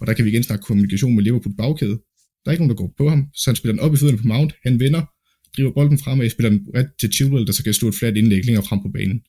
og 0.00 0.06
der 0.06 0.12
kan 0.12 0.24
vi 0.24 0.30
igen 0.30 0.42
snakke 0.42 0.62
kommunikation 0.62 1.14
med 1.14 1.24
Liverpool 1.24 1.56
bagkæde. 1.56 1.98
Der 2.42 2.46
er 2.46 2.50
ikke 2.50 2.62
nogen, 2.62 2.76
der 2.76 2.82
går 2.82 2.94
på 2.98 3.08
ham, 3.08 3.26
så 3.34 3.50
han 3.50 3.56
spiller 3.56 3.72
den 3.72 3.80
op 3.80 3.94
i 3.94 3.96
fødderne 3.96 4.18
på 4.18 4.28
Mount, 4.28 4.52
han 4.62 4.80
vender, 4.80 5.02
driver 5.56 5.72
bolden 5.72 5.98
fremad, 5.98 6.30
spiller 6.30 6.50
den 6.50 6.66
ret 6.74 6.88
til 7.00 7.12
Chilwell, 7.12 7.46
der 7.46 7.52
så 7.52 7.64
kan 7.64 7.74
slå 7.74 7.88
et 7.88 7.94
fladt 7.94 8.16
indlæg 8.16 8.44
længere 8.46 8.64
frem 8.64 8.80
på 8.82 8.90
banen. 8.94 9.20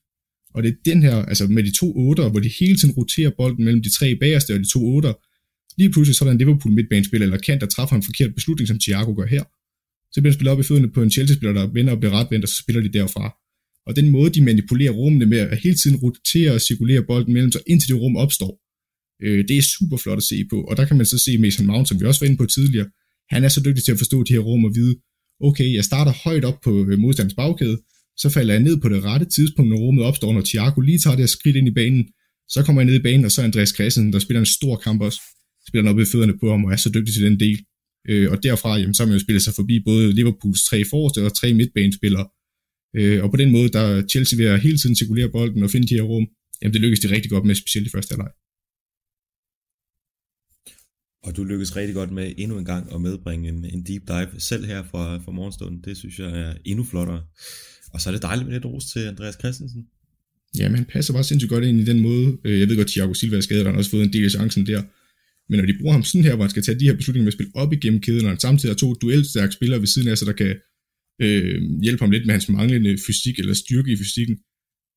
Og 0.54 0.64
det 0.64 0.70
er 0.70 0.76
den 0.86 1.02
her, 1.02 1.16
altså 1.16 1.48
med 1.48 1.64
de 1.64 1.72
to 1.72 1.88
otter, 1.98 2.30
hvor 2.30 2.40
de 2.40 2.52
hele 2.60 2.78
tiden 2.78 2.94
roterer 2.94 3.32
bolden 3.38 3.66
mellem 3.66 3.82
de 3.84 3.90
tre 3.98 4.16
bagerste 4.16 4.54
og 4.54 4.60
de 4.60 4.70
to 4.74 4.96
otter, 4.96 5.14
lige 5.78 5.92
pludselig 5.92 6.16
så 6.16 6.24
er 6.24 6.28
der 6.28 6.32
en 6.32 6.38
Liverpool 6.38 6.74
midtbanespiller 6.74 7.26
eller 7.26 7.38
kant, 7.38 7.62
der 7.62 7.68
træffer 7.68 7.96
en 7.96 8.04
forkert 8.04 8.36
beslutning, 8.36 8.68
som 8.68 8.80
Thiago 8.80 9.14
gør 9.14 9.26
her. 9.26 9.44
Så 10.12 10.22
bliver 10.22 10.32
han 10.32 10.38
spillet 10.38 10.54
op 10.54 10.60
i 10.60 10.64
fødderne 10.64 10.92
på 10.92 11.02
en 11.04 11.12
Chelsea-spiller, 11.12 11.54
der 11.54 11.68
vender 11.68 11.94
og 11.94 12.00
bliver 12.00 12.14
retvendt, 12.20 12.46
og 12.46 12.50
så 12.50 12.58
spiller 12.64 12.82
de 12.82 12.90
derfra. 12.90 13.26
Og 13.88 13.96
den 13.96 14.10
måde, 14.10 14.30
de 14.30 14.44
manipulerer 14.44 14.92
rummene 14.92 15.26
med 15.26 15.38
at 15.38 15.60
hele 15.64 15.76
tiden 15.76 15.98
rotere 15.98 16.52
og 16.52 16.62
cirkulere 16.62 17.04
bolden 17.04 17.34
mellem 17.34 17.52
sig, 17.52 17.62
indtil 17.68 17.90
det 17.90 18.02
rum 18.02 18.16
opstår, 18.16 18.54
øh, 19.26 19.48
det 19.48 19.58
er 19.58 19.62
super 19.62 19.98
flot 19.98 20.18
at 20.18 20.24
se 20.24 20.46
på. 20.52 20.58
Og 20.70 20.78
der 20.78 20.86
kan 20.86 20.98
man 20.98 21.06
så 21.06 21.18
se 21.18 21.38
Mason 21.38 21.66
Mount, 21.66 21.88
som 21.88 22.00
vi 22.00 22.06
også 22.06 22.22
var 22.22 22.28
inde 22.28 22.38
på 22.38 22.46
tidligere, 22.46 22.88
han 23.30 23.44
er 23.44 23.50
så 23.50 23.62
dygtig 23.66 23.84
til 23.84 23.92
at 23.92 23.98
forstå 23.98 24.24
de 24.24 24.34
her 24.34 24.40
rum 24.40 24.66
og 24.66 24.72
vide, 24.76 24.96
okay, 25.42 25.74
jeg 25.74 25.84
starter 25.84 26.14
højt 26.24 26.46
op 26.46 26.60
på 26.64 26.72
øh, 26.90 27.00
modstandens 27.00 27.34
bagkæde, 27.34 27.78
så 28.18 28.30
falder 28.30 28.54
jeg 28.54 28.64
ned 28.64 28.78
på 28.82 28.90
det 28.90 29.04
rette 29.04 29.26
tidspunkt, 29.26 29.70
når 29.70 29.78
rummet 29.78 30.04
opstår, 30.06 30.34
når 30.34 30.42
Thiago 30.42 30.82
lige 30.82 31.00
tager 31.00 31.16
det 31.16 31.24
her 31.24 31.28
skridt 31.38 31.56
ind 31.56 31.68
i 31.68 31.72
banen, 31.72 32.08
så 32.50 32.64
kommer 32.66 32.82
jeg 32.82 32.86
ned 32.90 33.00
i 33.00 33.04
banen, 33.08 33.26
og 33.26 33.32
så 33.32 33.42
er 33.42 33.46
Andreas 33.46 33.70
Christensen, 33.70 34.14
der 34.14 34.20
spiller 34.20 34.40
en 34.40 34.56
stor 34.60 34.76
kamp 34.76 35.02
også, 35.02 35.20
spiller 35.68 35.84
den 35.84 35.92
op 35.92 36.00
i 36.00 36.06
fødderne 36.12 36.40
på 36.40 36.52
ham, 36.52 36.66
og 36.66 36.72
er 36.72 36.76
så 36.76 36.90
dygtig 36.90 37.14
til 37.14 37.24
den 37.24 37.40
del. 37.40 37.60
Øh, 38.10 38.32
og 38.32 38.44
derfra, 38.44 38.78
jamen, 38.78 38.94
så 38.94 39.04
har 39.04 39.08
man 39.08 39.18
jo 39.18 39.24
spillet 39.24 39.44
sig 39.44 39.54
forbi 39.54 39.76
både 39.86 40.14
Liverpools 40.14 40.64
tre 40.70 40.84
forreste 40.92 41.26
og 41.26 41.36
tre 41.36 41.54
midtbanespillere. 41.54 42.26
Øh, 42.96 43.24
og 43.24 43.32
på 43.32 43.38
den 43.38 43.52
måde, 43.52 43.70
der 43.70 44.08
Chelsea 44.08 44.38
ved 44.38 44.46
at 44.46 44.62
hele 44.62 44.78
tiden 44.78 44.96
cirkulere 44.96 45.30
bolden 45.30 45.64
og 45.64 45.70
finde 45.70 45.88
de 45.88 45.96
her 45.96 46.02
rum, 46.02 46.28
jamen 46.62 46.74
det 46.74 46.82
lykkedes 46.82 47.00
de 47.00 47.12
rigtig 47.16 47.32
godt 47.32 47.46
med, 47.46 47.56
specielt 47.56 47.88
i 47.88 47.90
første 47.90 48.14
halvleg. 48.14 48.32
Og 51.24 51.36
du 51.36 51.44
lykkedes 51.44 51.76
rigtig 51.76 51.96
godt 51.96 52.12
med 52.12 52.34
endnu 52.38 52.58
en 52.58 52.66
gang 52.66 52.94
at 52.94 53.02
medbringe 53.02 53.50
en, 53.50 53.66
en 53.66 53.84
deep 53.84 54.08
dive 54.08 54.40
selv 54.40 54.66
her 54.66 54.84
fra, 54.84 55.18
fra 55.18 55.32
morgenstunden. 55.32 55.82
Det 55.82 55.98
synes 55.98 56.20
jeg 56.20 56.40
er 56.40 56.54
endnu 56.66 56.84
flottere. 56.84 57.24
Og 57.94 58.02
så 58.02 58.10
er 58.10 58.12
det 58.14 58.22
dejligt 58.22 58.48
med 58.48 58.54
lidt 58.54 58.66
ros 58.66 58.86
til 58.86 59.00
Andreas 59.00 59.36
Christensen. 59.40 59.88
Ja, 60.58 60.70
men 60.70 60.76
han 60.76 60.86
passer 60.86 61.14
bare 61.14 61.24
sindssygt 61.24 61.50
godt 61.50 61.64
ind 61.64 61.80
i 61.80 61.86
den 61.86 62.00
måde. 62.00 62.38
Øh, 62.46 62.60
jeg 62.60 62.70
ved 62.70 62.76
godt, 62.78 62.88
Thiago 62.88 63.14
Silva 63.14 63.38
er 63.38 63.42
skadet, 63.42 63.62
og 63.62 63.68
han 63.68 63.76
har 63.76 63.78
også 63.78 63.92
fået 63.92 64.04
en 64.04 64.14
del 64.14 64.26
af 64.26 64.32
chancen 64.32 64.68
der. 64.68 64.82
Men 65.50 65.60
når 65.60 65.66
de 65.66 65.78
bruger 65.80 65.94
ham 65.94 66.04
sådan 66.04 66.24
her, 66.24 66.36
hvor 66.36 66.44
han 66.44 66.50
skal 66.50 66.64
tage 66.64 66.80
de 66.80 66.86
her 66.86 66.96
beslutninger 66.96 67.24
med 67.24 67.34
at 67.34 67.34
spille 67.34 67.56
op 67.56 67.74
igennem 67.74 68.02
kæden, 68.02 68.26
og 68.26 68.32
han 68.32 68.40
samtidig 68.40 68.74
har 68.74 68.78
to 68.78 68.94
duelstærke 68.94 69.54
spillere 69.54 69.80
ved 69.80 69.88
siden 69.88 70.08
af 70.08 70.18
sig, 70.18 70.28
der 70.28 70.34
kan 70.34 70.56
øh, 71.20 71.62
hjælpe 71.82 72.02
ham 72.04 72.12
lidt 72.12 72.26
med 72.26 72.34
hans 72.34 72.50
manglende 72.50 72.98
fysik 73.08 73.40
eller 73.40 73.54
styrke 73.54 73.92
i 73.92 73.98
fysikken, 73.98 74.38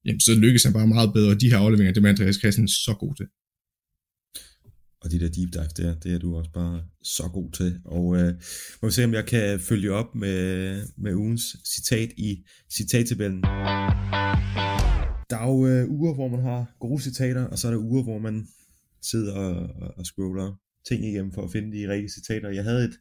jamen 0.04 0.20
så 0.20 0.34
lykkes 0.34 0.64
han 0.64 0.72
bare 0.72 0.86
meget 0.86 1.10
bedre, 1.14 1.30
og 1.34 1.40
de 1.40 1.50
her 1.50 1.58
afleveringer, 1.58 1.94
det 1.94 2.04
er 2.04 2.08
Andreas 2.08 2.38
Christensen 2.42 2.68
så 2.86 2.94
god 3.00 3.14
til. 3.14 3.26
Og 5.02 5.10
de 5.10 5.20
der 5.20 5.28
deep 5.28 5.52
dive 5.52 5.72
der, 5.76 5.94
det 5.94 6.14
er 6.14 6.18
du 6.18 6.36
også 6.36 6.50
bare 6.52 6.84
så 7.02 7.22
god 7.32 7.52
til. 7.52 7.80
Og 7.84 8.16
øh, 8.16 8.34
må 8.82 8.88
vi 8.88 8.92
se, 8.92 9.04
om 9.04 9.14
jeg 9.14 9.26
kan 9.26 9.60
følge 9.60 9.92
op 9.92 10.14
med, 10.14 10.82
med 10.96 11.14
ugens 11.14 11.56
citat 11.74 12.10
i 12.16 12.44
citattabellen. 12.76 13.42
Der 15.30 15.38
er 15.44 15.48
jo 15.48 15.66
øh, 15.66 15.90
uger, 15.90 16.14
hvor 16.14 16.28
man 16.28 16.42
har 16.42 16.76
gode 16.80 17.02
citater, 17.02 17.44
og 17.44 17.58
så 17.58 17.68
er 17.68 17.72
der 17.72 17.78
uger, 17.78 18.02
hvor 18.02 18.18
man 18.18 18.46
sidder 19.02 19.34
og, 19.34 19.54
og, 19.82 19.94
og 19.98 20.06
scroller 20.06 20.60
ting 20.88 21.04
igennem 21.04 21.32
for 21.32 21.42
at 21.44 21.52
finde 21.52 21.78
de 21.78 21.88
rigtige 21.88 22.10
citater. 22.10 22.50
Jeg 22.50 22.64
havde 22.64 22.84
et 22.84 22.96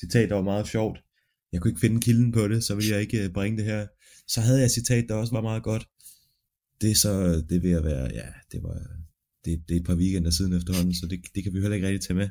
citat, 0.00 0.28
der 0.28 0.34
var 0.34 0.42
meget 0.42 0.68
sjovt. 0.68 0.98
Jeg 1.52 1.60
kunne 1.60 1.70
ikke 1.70 1.80
finde 1.80 2.00
kilden 2.00 2.32
på 2.32 2.48
det, 2.48 2.64
så 2.64 2.74
ville 2.74 2.90
jeg 2.90 3.00
ikke 3.00 3.24
øh, 3.24 3.32
bringe 3.32 3.58
det 3.58 3.64
her. 3.64 3.86
Så 4.28 4.40
havde 4.40 4.58
jeg 4.58 4.64
et 4.64 4.70
citat, 4.70 5.04
der 5.08 5.14
også 5.14 5.32
var 5.32 5.40
meget 5.40 5.62
godt. 5.62 5.88
Det 6.80 6.90
er 6.90 6.94
så, 6.94 7.42
det 7.48 7.62
vil 7.62 7.70
jeg 7.70 7.84
være, 7.84 8.10
ja, 8.14 8.26
det 8.52 8.62
var, 8.62 8.78
det, 9.44 9.62
det 9.68 9.76
er 9.76 9.80
et 9.80 9.86
par 9.86 9.94
weekender 9.94 10.30
siden 10.30 10.56
efterhånden, 10.56 10.94
så 10.94 11.06
det, 11.10 11.20
det 11.34 11.42
kan 11.42 11.54
vi 11.54 11.60
heller 11.60 11.74
ikke 11.74 11.86
rigtig 11.86 12.06
tage 12.06 12.16
med. 12.16 12.28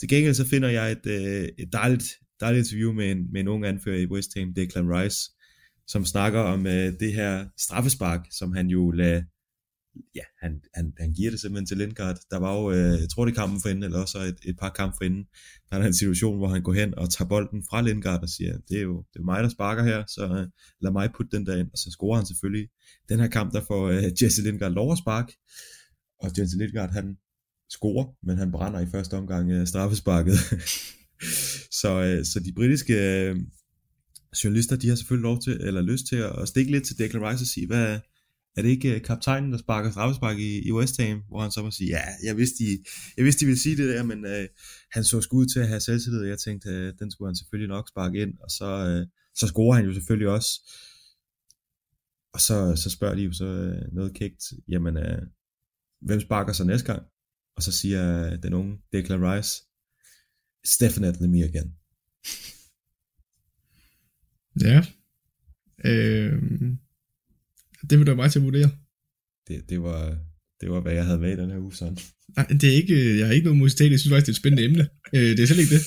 Til 0.00 0.08
gengæld 0.08 0.34
så 0.34 0.46
finder 0.46 0.68
jeg 0.68 0.92
et, 0.92 1.06
øh, 1.06 1.48
et 1.58 1.72
dejligt, 1.72 2.04
dejligt 2.40 2.66
interview 2.66 2.92
med 2.92 3.10
en, 3.10 3.32
med 3.32 3.40
en 3.40 3.48
ung 3.48 3.66
anfører 3.66 3.98
i 3.98 4.06
West 4.06 4.30
Ham, 4.36 4.54
Declan 4.54 4.92
Rice, 4.94 5.30
som 5.86 6.04
snakker 6.04 6.40
om 6.40 6.66
øh, 6.66 6.92
det 7.00 7.12
her 7.12 7.46
straffespark, 7.58 8.26
som 8.30 8.52
han 8.52 8.66
jo 8.66 8.90
lader 8.90 9.22
ja, 10.14 10.24
han, 10.42 10.60
han, 10.74 10.92
han 10.98 11.12
giver 11.12 11.30
det 11.30 11.40
simpelthen 11.40 11.66
til 11.66 11.76
Lindgaard. 11.76 12.18
Der 12.30 12.38
var 12.38 12.52
jo, 12.58 12.70
øh, 12.70 13.00
jeg 13.00 13.08
tror 13.08 13.24
det 13.24 13.32
er 13.32 13.40
kampen 13.40 13.60
for 13.60 13.68
inden, 13.68 13.84
eller 13.84 13.98
også 13.98 14.18
et, 14.18 14.38
et 14.44 14.56
par 14.58 14.68
kampe 14.68 14.94
for 14.98 15.04
inden, 15.04 15.24
der 15.70 15.76
er 15.76 15.80
der 15.80 15.86
en 15.86 15.94
situation, 15.94 16.38
hvor 16.38 16.48
han 16.48 16.62
går 16.62 16.72
hen 16.72 16.98
og 16.98 17.10
tager 17.10 17.28
bolden 17.28 17.64
fra 17.70 17.82
Lindgaard 17.82 18.22
og 18.22 18.28
siger, 18.28 18.58
det 18.68 18.76
er 18.78 18.82
jo, 18.82 19.04
det 19.12 19.18
er 19.18 19.24
mig, 19.24 19.42
der 19.42 19.48
sparker 19.48 19.84
her, 19.84 20.04
så 20.08 20.24
øh, 20.24 20.46
lad 20.80 20.92
mig 20.92 21.10
putte 21.16 21.36
den 21.36 21.46
der 21.46 21.56
ind, 21.56 21.68
og 21.72 21.78
så 21.78 21.90
scorer 21.90 22.16
han 22.16 22.26
selvfølgelig. 22.26 22.68
Den 23.08 23.20
her 23.20 23.28
kamp, 23.28 23.52
der 23.52 23.60
får 23.60 23.88
øh, 23.88 24.22
Jesse 24.22 24.42
Lindgaard 24.42 24.72
lov 24.72 24.92
at 24.92 24.98
sparke, 24.98 25.32
og 26.20 26.30
Jesse 26.38 26.58
Lindgaard, 26.58 26.90
han 26.90 27.16
scorer, 27.70 28.06
men 28.26 28.38
han 28.38 28.52
brænder 28.52 28.80
i 28.80 28.86
første 28.86 29.14
omgang 29.14 29.50
øh, 29.50 29.66
straffesparket. 29.66 30.36
så, 31.80 31.90
øh, 32.06 32.24
så 32.24 32.40
de 32.44 32.52
britiske 32.52 32.94
øh, 32.94 33.36
journalister, 34.44 34.76
de 34.76 34.88
har 34.88 34.96
selvfølgelig 34.96 35.22
lov 35.22 35.40
til, 35.42 35.52
eller 35.52 35.82
lyst 35.82 36.06
til 36.06 36.16
at 36.16 36.48
stikke 36.48 36.70
lidt 36.70 36.84
til 36.84 36.98
Declan 36.98 37.22
Rice 37.28 37.42
og 37.42 37.46
sige, 37.46 37.66
hvad, 37.66 37.98
er 38.56 38.62
det 38.62 38.68
ikke 38.68 38.94
øh, 38.94 39.02
kaptajnen, 39.02 39.52
der 39.52 39.58
sparker 39.58 39.90
straffespark 39.90 40.38
i, 40.38 40.68
i 40.68 40.72
West 40.72 41.00
Ham, 41.00 41.22
hvor 41.28 41.40
han 41.42 41.52
så 41.52 41.62
må 41.62 41.70
sige, 41.70 41.90
ja, 41.90 42.02
jeg 42.24 42.36
vidste, 42.36 42.64
de, 42.64 42.84
jeg 43.16 43.24
vidste, 43.24 43.40
de 43.40 43.46
ville 43.46 43.60
sige 43.60 43.76
det 43.76 43.88
der, 43.88 44.02
men 44.02 44.24
øh, 44.26 44.48
han 44.92 45.04
så 45.04 45.20
skud 45.20 45.46
til 45.46 45.60
at 45.60 45.68
have 45.68 45.80
selvtillid, 45.80 46.20
og 46.20 46.28
jeg 46.28 46.38
tænkte, 46.38 46.68
øh, 46.70 46.94
den 46.98 47.10
skulle 47.10 47.28
han 47.28 47.36
selvfølgelig 47.36 47.68
nok 47.68 47.88
sparke 47.88 48.22
ind, 48.22 48.38
og 48.40 48.50
så, 48.50 48.70
øh, 48.88 49.06
så 49.34 49.46
scorer 49.46 49.76
han 49.76 49.84
jo 49.84 49.92
selvfølgelig 49.92 50.28
også. 50.28 50.50
Og 52.34 52.40
så, 52.40 52.76
så 52.76 52.90
spørger 52.90 53.14
de 53.14 53.22
jo 53.22 53.32
så 53.32 53.44
øh, 53.44 53.94
noget 53.94 54.14
kægt, 54.14 54.42
jamen, 54.68 54.96
øh, 54.96 55.22
hvem 56.00 56.20
sparker 56.20 56.52
så 56.52 56.64
næste 56.64 56.86
gang? 56.86 57.02
Og 57.56 57.62
så 57.62 57.72
siger 57.72 58.26
øh, 58.26 58.42
den 58.42 58.54
unge 58.54 58.78
Declan 58.92 59.32
Rice, 59.32 59.62
it's 60.66 60.76
definitely 60.80 61.28
me 61.28 61.44
again. 61.44 61.74
Ja. 64.60 64.82
Øh, 65.84 66.42
det 67.90 67.98
vil 67.98 68.06
du 68.06 68.14
bare 68.14 68.28
til 68.28 68.38
at 68.38 68.44
vurdere. 68.44 68.70
Det, 69.48 69.70
det, 69.70 69.82
var, 69.82 70.18
det 70.60 70.70
var, 70.70 70.80
hvad 70.80 70.92
jeg 70.92 71.04
havde 71.04 71.18
med 71.18 71.32
i 71.32 71.40
den 71.40 71.50
her 71.50 71.58
uge, 71.58 71.74
sådan. 71.74 71.98
Nej, 72.36 72.46
det 72.46 72.64
er 72.64 72.76
ikke, 72.82 73.18
jeg 73.18 73.26
har 73.26 73.34
ikke 73.34 73.44
noget 73.44 73.58
mod 73.58 73.68
citat, 73.68 73.90
jeg 73.90 74.00
synes 74.00 74.12
faktisk, 74.12 74.26
det 74.26 74.32
er 74.32 74.36
et 74.36 74.42
spændende 74.42 74.64
emne. 74.64 74.88
Øh, 75.14 75.30
det 75.36 75.40
er 75.40 75.46
slet 75.46 75.58
ikke 75.58 75.74
det. 75.74 75.82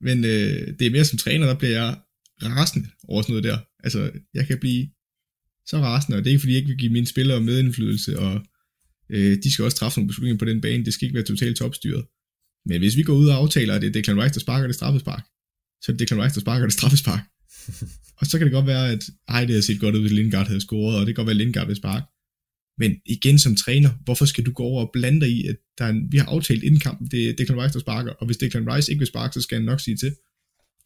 Men 0.00 0.24
øh, 0.24 0.78
det 0.78 0.86
er 0.86 0.90
mere 0.90 1.04
som 1.04 1.18
træner, 1.18 1.46
der 1.46 1.54
bliver 1.54 1.72
jeg 1.72 1.96
rasende 2.42 2.88
over 3.08 3.22
sådan 3.22 3.32
noget 3.32 3.44
der. 3.44 3.58
Altså, 3.84 4.10
jeg 4.34 4.46
kan 4.46 4.58
blive 4.58 4.88
så 5.66 5.76
rasende, 5.78 6.18
og 6.18 6.24
det 6.24 6.30
er 6.30 6.32
ikke 6.32 6.40
fordi, 6.40 6.52
jeg 6.52 6.58
ikke 6.58 6.68
vil 6.68 6.78
give 6.78 6.92
mine 6.92 7.06
spillere 7.06 7.40
medindflydelse, 7.40 8.18
og 8.18 8.34
øh, 9.10 9.36
de 9.42 9.52
skal 9.52 9.64
også 9.64 9.76
træffe 9.76 9.98
nogle 9.98 10.08
beslutninger 10.08 10.38
på 10.38 10.44
den 10.44 10.60
bane, 10.60 10.84
det 10.84 10.94
skal 10.94 11.06
ikke 11.06 11.14
være 11.14 11.24
totalt 11.24 11.56
topstyret. 11.56 12.04
Men 12.66 12.78
hvis 12.78 12.96
vi 12.96 13.02
går 13.02 13.14
ud 13.14 13.28
og 13.28 13.36
aftaler, 13.36 13.74
at 13.74 13.82
det 13.82 13.88
er 13.88 13.92
Declan 13.92 14.22
Rice, 14.22 14.34
der 14.34 14.40
sparker 14.40 14.66
det 14.66 14.76
straffespark, 14.76 15.24
så 15.82 15.86
er 15.88 15.92
det 15.92 16.00
Declan 16.00 16.22
Rice, 16.22 16.34
der 16.34 16.40
sparker 16.40 16.66
det 16.66 16.72
straffespark. 16.72 17.22
og 18.20 18.26
så 18.26 18.38
kan 18.38 18.46
det 18.46 18.52
godt 18.52 18.66
være, 18.66 18.92
at 18.92 19.02
ej, 19.28 19.44
det 19.44 19.54
har 19.54 19.62
set 19.62 19.80
godt 19.80 19.94
ud, 19.94 20.00
hvis 20.00 20.12
Lindgaard 20.12 20.46
havde 20.46 20.60
scoret, 20.60 20.98
og 20.98 21.06
det 21.06 21.14
kan 21.14 21.14
godt 21.14 21.26
være, 21.26 21.38
at 21.38 21.42
Lindgaard 21.42 21.66
vil 21.66 21.76
sparke. 21.76 22.06
Men 22.78 22.96
igen 23.06 23.38
som 23.38 23.56
træner, 23.56 23.90
hvorfor 24.04 24.24
skal 24.24 24.46
du 24.46 24.52
gå 24.52 24.62
over 24.62 24.84
og 24.86 24.90
blande 24.92 25.20
dig 25.20 25.30
i, 25.30 25.46
at 25.46 25.56
der 25.78 25.84
er 25.84 25.88
en, 25.88 26.12
vi 26.12 26.16
har 26.18 26.26
aftalt 26.26 26.62
inden 26.62 26.80
kampen, 26.80 27.06
det 27.10 27.28
er 27.28 27.32
Declan 27.32 27.62
Rice, 27.62 27.72
der 27.72 27.80
sparker, 27.80 28.12
og 28.12 28.26
hvis 28.26 28.36
Declan 28.36 28.74
Rice 28.74 28.92
ikke 28.92 29.00
vil 29.00 29.06
sparke, 29.06 29.34
så 29.34 29.40
skal 29.40 29.58
han 29.58 29.64
nok 29.64 29.80
sige 29.80 29.96
til. 29.96 30.14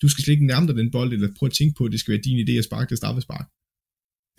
Du 0.03 0.09
skal 0.09 0.25
slet 0.25 0.33
ikke 0.33 0.47
nærme 0.47 0.67
dig 0.67 0.77
den 0.77 0.91
bold, 0.91 1.13
eller 1.13 1.35
prøve 1.39 1.49
at 1.49 1.55
tænke 1.55 1.75
på, 1.79 1.85
at 1.85 1.93
det 1.93 2.01
skal 2.01 2.13
være 2.13 2.23
din 2.23 2.49
idé 2.49 2.53
at 2.53 2.65
sparke 2.65 2.91
det 2.91 2.99
straffespark. 2.99 3.47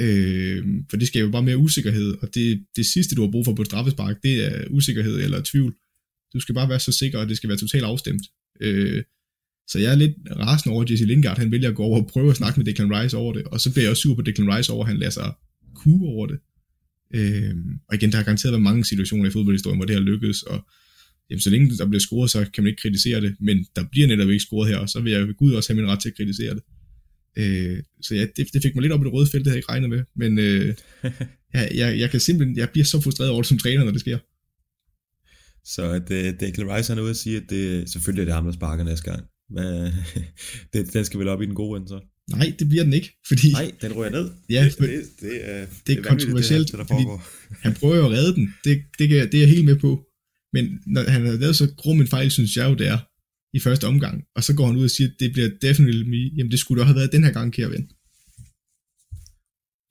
Øh, 0.01 0.65
for 0.89 0.97
det 0.97 1.07
skaber 1.07 1.31
bare 1.31 1.43
mere 1.43 1.57
usikkerhed, 1.57 2.17
og 2.21 2.35
det, 2.35 2.65
det 2.75 2.85
sidste, 2.85 3.15
du 3.15 3.21
har 3.21 3.31
brug 3.31 3.45
for 3.45 3.53
på 3.53 3.61
et 3.61 3.67
straffespark, 3.67 4.23
det 4.23 4.45
er 4.45 4.67
usikkerhed 4.69 5.21
eller 5.21 5.41
tvivl. 5.45 5.75
Du 6.33 6.39
skal 6.39 6.55
bare 6.55 6.69
være 6.69 6.79
så 6.79 6.91
sikker, 6.91 7.19
og 7.19 7.29
det 7.29 7.37
skal 7.37 7.49
være 7.49 7.57
totalt 7.57 7.83
afstemt. 7.83 8.21
Øh, 8.61 9.03
så 9.67 9.79
jeg 9.79 9.91
er 9.91 9.95
lidt 9.95 10.13
rasende 10.39 10.73
over, 10.73 10.83
at 10.83 10.91
Jesse 10.91 11.05
Lingard, 11.05 11.37
han 11.37 11.51
vælger 11.51 11.69
at 11.69 11.75
gå 11.75 11.83
over 11.83 12.01
og 12.01 12.07
prøve 12.07 12.29
at 12.29 12.37
snakke 12.37 12.59
med 12.59 12.65
Declan 12.65 12.91
Rice 12.91 13.17
over 13.17 13.33
det, 13.33 13.43
og 13.43 13.61
så 13.61 13.71
bliver 13.71 13.83
jeg 13.83 13.91
også 13.91 14.01
sur 14.01 14.15
på 14.15 14.21
Declan 14.21 14.55
Rice 14.55 14.73
over, 14.73 14.83
at 14.83 14.89
han 14.89 14.97
lader 14.97 15.11
sig 15.11 15.33
kue 15.75 16.07
over 16.07 16.27
det. 16.27 16.39
Øh, 17.15 17.55
og 17.89 17.95
igen, 17.95 18.11
der 18.11 18.17
har 18.17 18.23
garanteret 18.23 18.51
været 18.51 18.63
mange 18.63 18.85
situationer 18.85 19.29
i 19.29 19.31
fodboldhistorien, 19.31 19.77
hvor 19.77 19.85
det 19.85 19.95
har 19.95 20.01
lykkedes, 20.01 20.43
og 20.43 20.67
jamen, 21.29 21.41
så 21.41 21.49
længe 21.49 21.77
der 21.77 21.87
bliver 21.87 21.99
scoret, 21.99 22.29
så 22.31 22.45
kan 22.53 22.63
man 22.63 22.69
ikke 22.69 22.81
kritisere 22.81 23.21
det, 23.21 23.35
men 23.39 23.65
der 23.75 23.83
bliver 23.91 24.07
netop 24.07 24.29
ikke 24.29 24.43
scoret 24.43 24.69
her, 24.69 24.77
og 24.77 24.89
så 24.89 24.99
vil 24.99 25.11
jeg 25.11 25.27
ved 25.27 25.35
Gud 25.35 25.53
også 25.53 25.73
have 25.73 25.81
min 25.81 25.91
ret 25.91 25.99
til 25.99 26.09
at 26.09 26.15
kritisere 26.15 26.53
det. 26.53 26.63
Øh, 27.37 27.83
så 28.01 28.15
ja, 28.15 28.25
det, 28.35 28.53
det 28.53 28.61
fik 28.61 28.75
mig 28.75 28.81
lidt 28.81 28.93
op 28.93 29.01
i 29.01 29.03
det 29.03 29.13
røde 29.13 29.27
felt, 29.31 29.45
det 29.45 29.51
havde 29.51 29.55
jeg 29.55 29.59
ikke 29.59 29.71
regnet 29.71 29.89
med, 29.89 30.03
men 30.15 30.39
øh, 30.39 30.75
jeg, 31.53 31.71
jeg, 31.75 31.99
jeg 31.99 32.09
kan 32.09 32.19
simpelthen, 32.19 32.57
jeg 32.57 32.69
bliver 32.69 32.85
så 32.85 33.01
frustreret 33.01 33.31
over 33.31 33.41
det 33.41 33.49
som 33.49 33.57
træner, 33.57 33.83
når 33.83 33.91
det 33.91 33.99
sker. 33.99 34.17
Så 35.63 35.83
at 35.91 36.11
uh, 36.11 36.39
Declan 36.39 36.75
Rice 36.75 36.93
er 36.93 37.01
ude 37.01 37.09
og 37.09 37.15
sige, 37.15 37.37
at 37.37 37.43
det, 37.49 37.89
selvfølgelig 37.89 38.21
er 38.21 38.25
det 38.25 38.33
ham, 38.33 38.45
der 38.45 38.51
sparker 38.51 38.83
næste 38.83 39.11
gang. 39.11 39.25
Det, 40.73 40.93
den 40.93 41.05
skal 41.05 41.19
vel 41.19 41.27
op 41.27 41.41
i 41.41 41.45
den 41.45 41.55
gode 41.55 41.77
ende 41.77 41.87
så? 41.87 41.99
Nej, 42.29 42.53
det 42.59 42.69
bliver 42.69 42.83
den 42.83 42.93
ikke, 42.93 43.09
fordi... 43.27 43.51
Nej, 43.51 43.71
den 43.81 43.95
rører 43.95 44.09
ned. 44.09 44.31
Ja, 44.49 44.65
det, 44.65 44.77
det, 44.77 45.03
det, 45.21 45.49
er, 45.49 45.65
det 45.87 45.97
er 45.97 46.03
kontroversielt, 46.03 46.71
det, 46.71 46.79
her, 46.79 46.83
det 46.83 46.87
fordi 46.87 47.03
han 47.65 47.73
prøver 47.73 47.95
jo 47.95 48.05
at 48.05 48.11
redde 48.11 48.35
den. 48.35 48.53
Det, 48.63 48.81
det, 48.99 49.09
det 49.09 49.33
er 49.33 49.39
jeg 49.39 49.49
helt 49.49 49.65
med 49.65 49.75
på. 49.75 50.05
Men 50.53 50.79
når 50.85 51.09
han 51.09 51.25
har 51.25 51.33
lavet 51.33 51.55
så 51.55 51.73
grum 51.77 52.01
en 52.01 52.07
fejl, 52.07 52.31
synes 52.31 52.57
jeg 52.57 52.69
jo, 52.69 52.75
det 52.75 52.87
er 52.87 52.99
i 53.57 53.59
første 53.59 53.87
omgang. 53.87 54.23
Og 54.35 54.43
så 54.43 54.55
går 54.55 54.67
han 54.67 54.75
ud 54.75 54.83
og 54.83 54.89
siger, 54.89 55.07
at 55.07 55.15
det 55.19 55.31
bliver 55.33 55.49
definitely 55.61 56.03
me. 56.13 56.21
Jamen 56.37 56.51
det 56.51 56.59
skulle 56.59 56.79
da 56.79 56.85
have 56.85 56.95
været 56.95 57.11
den 57.11 57.23
her 57.23 57.31
gang, 57.31 57.53
kære 57.53 57.69
ven. 57.69 57.85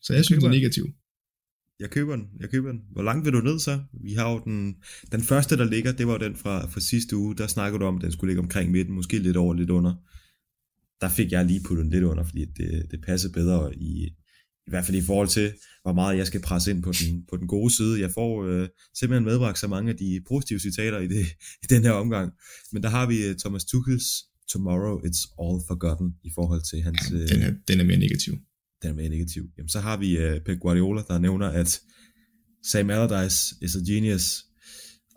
Så 0.04 0.12
jeg, 0.12 0.16
jeg 0.16 0.24
synes, 0.24 0.42
det 0.42 0.48
er 0.48 0.58
negativt. 0.58 0.90
Jeg 1.80 1.90
køber 1.90 2.16
den, 2.16 2.26
jeg 2.40 2.50
køber 2.50 2.72
den. 2.72 2.80
Hvor 2.92 3.02
langt 3.02 3.24
vil 3.24 3.32
du 3.32 3.40
ned 3.40 3.58
så? 3.58 3.80
Vi 4.02 4.12
har 4.12 4.32
jo 4.32 4.40
den, 4.44 4.76
den 5.12 5.22
første, 5.22 5.56
der 5.56 5.64
ligger, 5.64 5.92
det 5.92 6.06
var 6.06 6.18
den 6.18 6.36
fra, 6.36 6.66
fra 6.66 6.80
sidste 6.80 7.16
uge. 7.16 7.36
Der 7.36 7.46
snakkede 7.46 7.80
du 7.80 7.84
om, 7.84 7.96
at 7.96 8.02
den 8.02 8.12
skulle 8.12 8.30
ligge 8.30 8.42
omkring 8.42 8.70
midten, 8.70 8.94
måske 8.94 9.18
lidt 9.18 9.36
over, 9.36 9.54
lidt 9.54 9.70
under. 9.70 9.94
Der 11.00 11.08
fik 11.08 11.32
jeg 11.32 11.44
lige 11.44 11.60
puttet 11.66 11.84
den 11.84 11.92
lidt 11.92 12.04
under, 12.04 12.24
fordi 12.24 12.44
det, 12.44 12.86
det 12.90 13.00
passer 13.06 13.28
bedre 13.32 13.76
i, 13.76 14.06
i 14.66 14.70
hvert 14.70 14.84
fald 14.84 14.96
i 14.96 15.02
forhold 15.02 15.28
til, 15.28 15.52
hvor 15.82 15.92
meget 15.92 16.18
jeg 16.18 16.26
skal 16.26 16.40
presse 16.40 16.70
ind 16.70 16.82
på 16.82 16.92
den, 16.92 17.24
på 17.30 17.36
den 17.36 17.46
gode 17.46 17.74
side. 17.76 18.00
Jeg 18.00 18.10
får 18.10 18.44
øh, 18.44 18.68
simpelthen 18.98 19.24
medbragt 19.24 19.58
så 19.58 19.68
mange 19.68 19.90
af 19.90 19.96
de 19.96 20.22
positive 20.28 20.58
citater 20.58 20.98
i, 20.98 21.08
det, 21.08 21.26
i 21.62 21.66
den 21.68 21.82
her 21.82 21.92
omgang. 21.92 22.32
Men 22.72 22.82
der 22.82 22.88
har 22.88 23.06
vi 23.06 23.26
øh, 23.26 23.36
Thomas 23.36 23.64
Tuchels 23.64 24.06
Tomorrow 24.52 24.98
It's 24.98 25.22
All 25.42 25.60
Forgotten 25.68 26.14
i 26.24 26.30
forhold 26.34 26.62
til 26.70 26.82
hans... 26.82 27.00
Ja, 27.10 27.16
den, 27.16 27.42
er, 27.42 27.54
den 27.68 27.80
er 27.80 27.84
mere 27.84 27.98
negativ. 27.98 28.34
Den 28.82 28.90
er 28.90 28.94
mere 28.94 29.08
negativ. 29.08 29.50
Jamen, 29.58 29.68
så 29.68 29.80
har 29.80 29.96
vi 29.96 30.18
øh, 30.18 30.40
Pep 30.40 30.58
Guardiola, 30.58 31.02
der 31.08 31.18
nævner, 31.18 31.46
at 31.46 31.80
Sam 32.66 32.90
Allardyce 32.90 33.54
is 33.62 33.76
a 33.76 33.92
genius, 33.92 34.44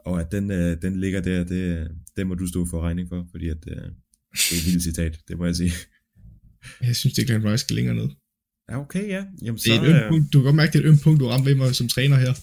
og 0.06 0.22
at 0.22 0.32
den, 0.32 0.52
øh, 0.52 0.82
den 0.82 1.00
ligger 1.00 1.22
der, 1.22 1.44
det, 1.44 1.92
det 2.16 2.28
må 2.28 2.36
du 2.36 2.48
stå 2.48 2.66
for 2.66 2.82
regning 2.82 3.10
for, 3.10 3.28
fordi 3.32 3.50
at, 3.50 3.58
øh, 3.68 3.76
det 3.76 4.52
er 4.52 4.56
et 4.56 4.66
vildt 4.66 4.84
citat, 4.84 5.20
det 5.28 5.38
må 5.38 5.46
jeg 5.46 5.56
sige. 5.56 5.72
Jeg 6.88 6.96
synes, 6.96 7.14
det 7.14 7.22
er 7.22 7.26
Glenn 7.26 7.52
Rice 7.52 7.58
skal 7.58 7.76
længere 7.76 7.96
ned. 7.96 8.10
Ja, 8.70 8.80
okay, 8.80 9.08
ja. 9.08 9.26
Jamen, 9.42 9.58
det 9.58 9.72
er 9.72 9.78
så, 9.78 9.84
et 9.84 9.90
ømt 9.90 10.10
punkt. 10.10 10.34
Du 10.34 10.40
kan 10.40 10.44
godt 10.44 10.56
mærke, 10.56 10.74
det 10.74 10.80
er 10.80 10.84
et 10.84 10.90
ømt 10.90 11.02
punkt, 11.02 11.20
du 11.20 11.28
rammer 11.28 11.46
ved 11.46 11.56
mig 11.56 11.76
som 11.76 11.88
træner 11.88 12.18
her. 12.18 12.34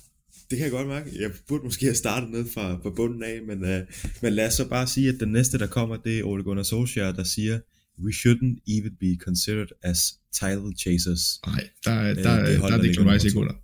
Det 0.51 0.59
kan 0.59 0.65
jeg 0.65 0.71
godt 0.71 0.89
mærke. 0.89 1.11
Jeg 1.21 1.31
burde 1.49 1.65
måske 1.65 1.87
have 1.87 1.95
startet 1.95 2.31
ned 2.31 2.45
fra, 2.55 2.77
fra 2.83 2.91
bunden 2.91 3.23
af, 3.23 3.41
men, 3.47 3.63
uh, 3.63 3.81
men 4.23 4.33
lad 4.33 4.47
os 4.47 4.55
så 4.55 4.69
bare 4.69 4.87
sige, 4.87 5.09
at 5.09 5.21
den 5.21 5.33
næste, 5.33 5.59
der 5.59 5.67
kommer, 5.67 5.97
det 5.97 6.19
er 6.19 6.25
Ole 6.25 6.43
Gunnar 6.43 6.63
Solskjaer, 6.63 7.13
der 7.13 7.25
siger, 7.25 7.61
we 8.05 8.13
shouldn't 8.13 8.75
even 8.77 8.93
be 9.01 9.17
considered 9.25 9.69
as 9.83 10.20
title 10.33 10.73
chasers. 10.79 11.41
Nej, 11.47 11.69
der, 11.85 11.95
der, 11.95 12.15
der, 12.15 12.37
der, 12.37 12.59
der 12.59 12.67
er 12.67 12.77
det 12.77 12.85
Declan 12.85 13.11
Rice 13.11 13.27
ikke 13.27 13.39
under. 13.39 13.55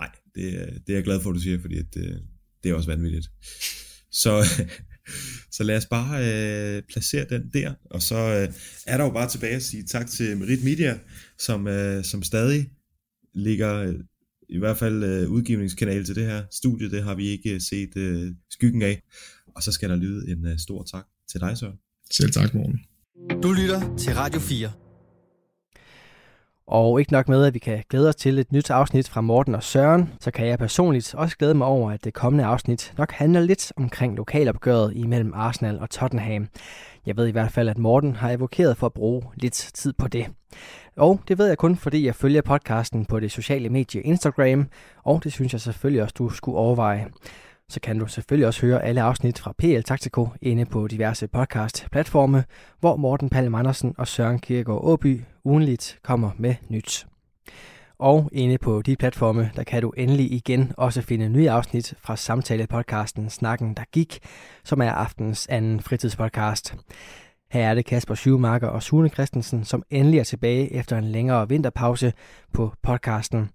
Nej, 0.00 0.10
det, 0.34 0.42
det 0.86 0.92
er 0.92 0.96
jeg 0.96 1.04
glad 1.04 1.20
for, 1.20 1.30
at 1.30 1.34
du 1.34 1.40
siger, 1.40 1.60
fordi 1.60 1.78
at, 1.78 1.94
det, 1.94 2.22
det 2.62 2.70
er 2.70 2.74
også 2.74 2.90
vanvittigt. 2.90 3.30
Så, 4.10 4.44
så 5.56 5.62
lad 5.62 5.76
os 5.76 5.86
bare 5.86 6.14
øh, 6.76 6.82
placere 6.82 7.26
den 7.30 7.50
der, 7.52 7.74
og 7.90 8.02
så 8.02 8.16
øh, 8.16 8.54
er 8.86 8.96
der 8.96 9.04
jo 9.04 9.10
bare 9.10 9.28
tilbage 9.28 9.56
at 9.56 9.62
sige 9.62 9.82
tak 9.82 10.06
til 10.06 10.36
Merit 10.36 10.64
Media, 10.64 10.98
som, 11.38 11.66
øh, 11.66 12.04
som 12.04 12.22
stadig 12.22 12.70
ligger 13.34 13.74
øh, 13.74 13.94
i 14.48 14.58
hvert 14.58 14.76
fald 14.78 15.04
øh, 15.04 15.30
udgivningskanal 15.30 16.04
til 16.04 16.14
det 16.14 16.26
her 16.26 16.44
studie, 16.52 16.90
det 16.90 17.02
har 17.02 17.14
vi 17.14 17.26
ikke 17.28 17.54
øh, 17.54 17.60
set 17.60 17.96
øh, 17.96 18.34
skyggen 18.50 18.82
af. 18.82 19.02
Og 19.56 19.62
så 19.62 19.72
skal 19.72 19.90
der 19.90 19.96
lyde 19.96 20.30
en 20.30 20.46
øh, 20.46 20.58
stor 20.58 20.82
tak 20.82 21.06
til 21.30 21.40
dig, 21.40 21.58
Søren. 21.58 21.76
Selv 22.10 22.30
tak, 22.30 22.54
morgen. 22.54 22.80
Du 23.42 23.52
lytter 23.52 23.96
til 23.96 24.14
Radio 24.14 24.40
4. 24.40 24.87
Og 26.68 27.00
ikke 27.00 27.12
nok 27.12 27.28
med, 27.28 27.44
at 27.44 27.54
vi 27.54 27.58
kan 27.58 27.84
glæde 27.90 28.08
os 28.08 28.16
til 28.16 28.38
et 28.38 28.52
nyt 28.52 28.70
afsnit 28.70 29.08
fra 29.08 29.20
Morten 29.20 29.54
og 29.54 29.62
Søren, 29.62 30.12
så 30.20 30.30
kan 30.30 30.46
jeg 30.46 30.58
personligt 30.58 31.14
også 31.14 31.36
glæde 31.36 31.54
mig 31.54 31.66
over, 31.66 31.90
at 31.90 32.04
det 32.04 32.14
kommende 32.14 32.44
afsnit 32.44 32.94
nok 32.98 33.12
handler 33.12 33.40
lidt 33.40 33.72
omkring 33.76 34.16
lokalopgøret 34.16 34.92
imellem 34.96 35.32
Arsenal 35.34 35.78
og 35.80 35.90
Tottenham. 35.90 36.48
Jeg 37.06 37.16
ved 37.16 37.26
i 37.26 37.30
hvert 37.30 37.52
fald, 37.52 37.68
at 37.68 37.78
Morten 37.78 38.16
har 38.16 38.30
evokeret 38.30 38.76
for 38.76 38.86
at 38.86 38.92
bruge 38.92 39.22
lidt 39.36 39.52
tid 39.52 39.92
på 39.92 40.08
det. 40.08 40.26
Og 40.96 41.20
det 41.28 41.38
ved 41.38 41.46
jeg 41.46 41.58
kun, 41.58 41.76
fordi 41.76 42.06
jeg 42.06 42.14
følger 42.14 42.42
podcasten 42.42 43.04
på 43.04 43.20
det 43.20 43.32
sociale 43.32 43.68
medie 43.68 44.02
Instagram, 44.02 44.68
og 45.04 45.24
det 45.24 45.32
synes 45.32 45.52
jeg 45.52 45.60
selvfølgelig 45.60 46.02
også, 46.02 46.14
du 46.18 46.28
skulle 46.30 46.58
overveje. 46.58 47.06
Så 47.70 47.80
kan 47.80 47.98
du 47.98 48.06
selvfølgelig 48.06 48.46
også 48.46 48.66
høre 48.66 48.84
alle 48.84 49.02
afsnit 49.02 49.38
fra 49.38 49.52
PL 49.58 49.80
Taktiko 49.80 50.28
inde 50.42 50.64
på 50.64 50.86
diverse 50.86 51.28
podcast-platforme, 51.28 52.44
hvor 52.80 52.96
Morten 52.96 53.30
Palm 53.30 53.54
Andersen 53.54 53.94
og 53.98 54.08
Søren 54.08 54.38
Kierkegaard 54.38 54.80
Åby 54.84 55.20
ugenligt 55.44 55.98
kommer 56.02 56.30
med 56.38 56.54
nyt. 56.68 57.06
Og 57.98 58.30
inde 58.32 58.58
på 58.58 58.82
de 58.82 58.96
platforme, 58.96 59.50
der 59.56 59.64
kan 59.64 59.82
du 59.82 59.90
endelig 59.90 60.32
igen 60.32 60.72
også 60.76 61.02
finde 61.02 61.28
nye 61.28 61.50
afsnit 61.50 61.94
fra 62.00 62.16
samtale-podcasten 62.16 63.30
Snakken, 63.30 63.74
der 63.74 63.84
gik, 63.92 64.18
som 64.64 64.80
er 64.80 64.90
aftens 64.90 65.46
anden 65.50 65.80
fritidspodcast. 65.80 66.74
Her 67.50 67.70
er 67.70 67.74
det 67.74 67.86
Kasper 67.86 68.14
Schumacher 68.14 68.68
og 68.68 68.82
Sune 68.82 69.08
Christensen, 69.08 69.64
som 69.64 69.82
endelig 69.90 70.20
er 70.20 70.24
tilbage 70.24 70.72
efter 70.72 70.98
en 70.98 71.04
længere 71.04 71.48
vinterpause 71.48 72.12
på 72.52 72.72
podcasten. 72.82 73.50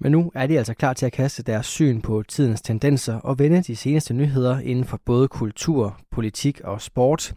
Men 0.00 0.12
nu 0.12 0.32
er 0.34 0.46
de 0.46 0.58
altså 0.58 0.74
klar 0.74 0.92
til 0.92 1.06
at 1.06 1.12
kaste 1.12 1.42
deres 1.42 1.66
syn 1.66 2.00
på 2.00 2.22
tidens 2.28 2.62
tendenser 2.62 3.14
og 3.20 3.38
vende 3.38 3.62
de 3.62 3.76
seneste 3.76 4.14
nyheder 4.14 4.58
inden 4.58 4.84
for 4.84 5.00
både 5.04 5.28
kultur, 5.28 5.98
politik 6.10 6.60
og 6.60 6.80
sport. 6.80 7.34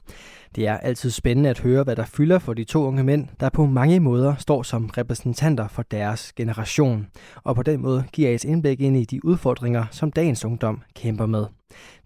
Det 0.56 0.68
er 0.68 0.78
altid 0.78 1.10
spændende 1.10 1.50
at 1.50 1.60
høre, 1.60 1.84
hvad 1.84 1.96
der 1.96 2.06
fylder 2.06 2.40
for 2.40 2.54
de 2.54 2.64
to 2.64 2.84
unge 2.84 3.04
mænd, 3.04 3.28
der 3.40 3.50
på 3.50 3.66
mange 3.66 4.00
måder 4.00 4.36
står 4.36 4.64
som 4.64 4.86
repræsentanter 4.86 5.68
for 5.68 5.82
deres 5.82 6.34
generation, 6.34 7.08
og 7.44 7.56
på 7.56 7.64
den 7.64 7.82
måde 7.82 8.04
giver 8.14 8.30
et 8.30 8.44
indblik 8.44 8.82
ind 8.82 8.98
i 8.98 9.06
de 9.06 9.26
udfordringer, 9.26 9.86
som 9.92 10.12
dagens 10.12 10.46
ungdom 10.46 10.82
kæmper 10.96 11.26
med. 11.26 11.46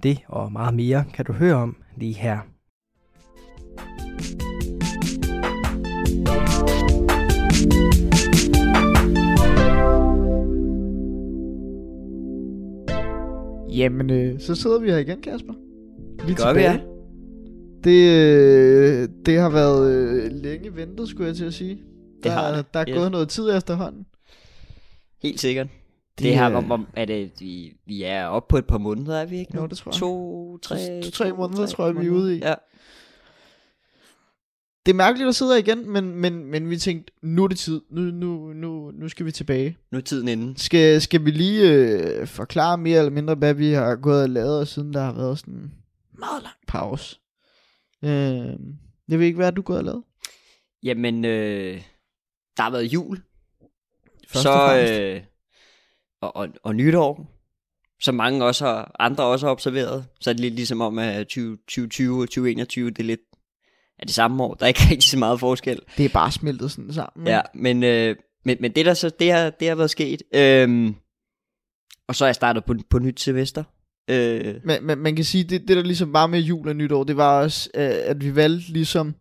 Det 0.03 0.19
og 0.27 0.51
meget 0.51 0.73
mere 0.73 1.03
kan 1.13 1.25
du 1.25 1.33
høre 1.33 1.55
om 1.55 1.77
lige 1.97 2.13
her. 2.13 2.39
Jamen, 13.71 14.09
øh, 14.09 14.39
så 14.39 14.55
sidder 14.55 14.79
vi 14.79 14.89
her 14.89 14.97
igen, 14.97 15.21
Kasper. 15.21 15.53
Vi 16.27 16.33
gør 16.33 16.53
vi, 16.53 16.59
ja. 16.59 16.79
Det, 17.83 18.09
øh, 18.09 19.09
det 19.25 19.39
har 19.39 19.49
været 19.49 19.91
øh, 19.91 20.31
længe 20.31 20.75
ventet, 20.75 21.09
skulle 21.09 21.27
jeg 21.27 21.35
til 21.35 21.45
at 21.45 21.53
sige. 21.53 21.75
Der, 21.75 22.29
det 22.29 22.31
har 22.31 22.55
det. 22.55 22.73
der 22.73 22.79
er 22.79 22.95
gået 22.95 23.11
noget 23.11 23.29
tid 23.29 23.55
efterhånden. 23.57 24.05
Helt 25.21 25.39
sikkert. 25.39 25.67
Det, 26.17 26.25
det 26.25 26.35
her, 26.35 26.55
om, 26.55 26.71
om, 26.71 26.87
er 26.93 27.05
det, 27.05 27.31
vi, 27.39 27.73
vi 27.85 28.03
er 28.03 28.25
oppe 28.25 28.51
på 28.51 28.57
et 28.57 28.65
par 28.65 28.77
måneder, 28.77 29.17
er 29.17 29.25
vi 29.25 29.39
ikke? 29.39 29.57
Jo, 29.57 29.67
det 29.67 29.77
tror 29.77 29.91
jeg. 29.91 29.99
To, 29.99 30.57
tre, 30.57 31.01
to, 31.03 31.11
tre 31.11 31.33
måneder, 31.33 31.65
tre 31.65 31.75
tror 31.75 31.85
jeg, 31.85 31.99
vi 31.99 32.05
er 32.05 32.11
ude 32.11 32.37
i. 32.37 32.39
Ja. 32.39 32.53
Det 34.85 34.91
er 34.91 34.95
mærkeligt 34.95 35.27
at 35.27 35.35
sidde 35.35 35.51
her 35.51 35.59
igen, 35.59 35.89
men, 35.89 36.15
men, 36.15 36.45
men 36.45 36.69
vi 36.69 36.77
tænkte, 36.77 37.13
nu 37.21 37.43
er 37.43 37.47
det 37.47 37.59
tid. 37.59 37.81
Nu, 37.89 38.01
nu, 38.01 38.53
nu, 38.53 38.91
nu 38.91 39.09
skal 39.09 39.25
vi 39.25 39.31
tilbage. 39.31 39.77
Nu 39.91 39.97
er 39.97 40.01
tiden 40.01 40.27
inde. 40.27 40.59
Skal, 40.59 41.01
skal 41.01 41.25
vi 41.25 41.31
lige 41.31 41.71
øh, 41.71 42.27
forklare 42.27 42.77
mere 42.77 42.99
eller 42.99 43.11
mindre, 43.11 43.35
hvad 43.35 43.53
vi 43.53 43.71
har 43.71 43.95
gået 43.95 44.23
og 44.23 44.29
lavet, 44.29 44.67
siden 44.67 44.93
der 44.93 45.01
har 45.01 45.13
været 45.13 45.39
sådan 45.39 45.53
en 45.53 45.71
meget 46.19 46.43
lang 46.43 46.55
pause? 46.67 47.19
Øh, 48.03 48.59
jeg 49.07 49.19
ved 49.19 49.25
ikke, 49.25 49.35
hvad 49.35 49.51
du 49.51 49.61
gået 49.61 49.79
og 49.79 49.85
lavet? 49.85 50.03
Jamen, 50.83 51.25
øh, 51.25 51.81
der 52.57 52.63
har 52.63 52.71
været 52.71 52.93
jul. 52.93 53.21
Først 54.27 54.35
og 54.35 54.53
så, 54.53 54.67
fremmest. 54.67 54.93
øh, 54.93 55.21
og, 56.21 56.35
og, 56.35 56.47
og 56.63 56.75
nytår, 56.75 57.27
som 58.01 58.15
mange 58.15 58.45
også 58.45 58.65
har, 58.65 58.95
andre 58.99 59.23
også 59.23 59.45
har 59.45 59.51
observeret. 59.51 60.05
Så 60.19 60.29
er 60.29 60.33
det 60.33 60.41
lidt 60.41 60.53
ligesom 60.53 60.81
om, 60.81 60.99
at 60.99 61.27
20, 61.27 61.57
2020 61.57 62.21
og 62.21 62.27
2021, 62.27 62.89
det 62.89 62.99
er 62.99 63.03
lidt 63.03 63.21
er 64.01 64.05
det 64.05 64.15
samme 64.15 64.43
år. 64.43 64.53
Der 64.53 64.63
er 64.63 64.67
ikke 64.67 64.87
rigtig 64.91 65.09
så 65.09 65.17
meget 65.17 65.39
forskel. 65.39 65.79
Det 65.97 66.05
er 66.05 66.09
bare 66.09 66.31
smeltet 66.31 66.71
sådan 66.71 66.93
sammen. 66.93 67.27
Ja, 67.27 67.41
men, 67.53 67.83
øh, 67.83 68.15
men, 68.45 68.57
men 68.59 68.71
det 68.71 68.85
der 68.85 68.93
så, 68.93 69.09
det 69.19 69.31
har, 69.31 69.49
det 69.49 69.67
har 69.67 69.75
været 69.75 69.89
sket. 69.89 70.21
Øhm, 70.35 70.95
og 72.07 72.15
så 72.15 72.25
er 72.25 72.27
jeg 72.27 72.35
startet 72.35 72.65
på, 72.65 72.75
på 72.89 72.99
nyt 72.99 73.19
semester. 73.19 73.63
Øh, 74.09 74.55
Men, 74.63 74.85
men 74.85 74.97
man 74.97 75.15
kan 75.15 75.25
sige, 75.25 75.43
det, 75.43 75.67
det 75.67 75.77
der 75.77 75.83
ligesom 75.83 76.13
var 76.13 76.27
med 76.27 76.39
jul 76.39 76.67
og 76.67 76.75
nytår, 76.75 77.03
det 77.03 77.17
var 77.17 77.41
også, 77.41 77.69
øh, 77.75 77.91
at 78.03 78.23
vi 78.25 78.35
valgte 78.35 78.71
ligesom 78.71 79.15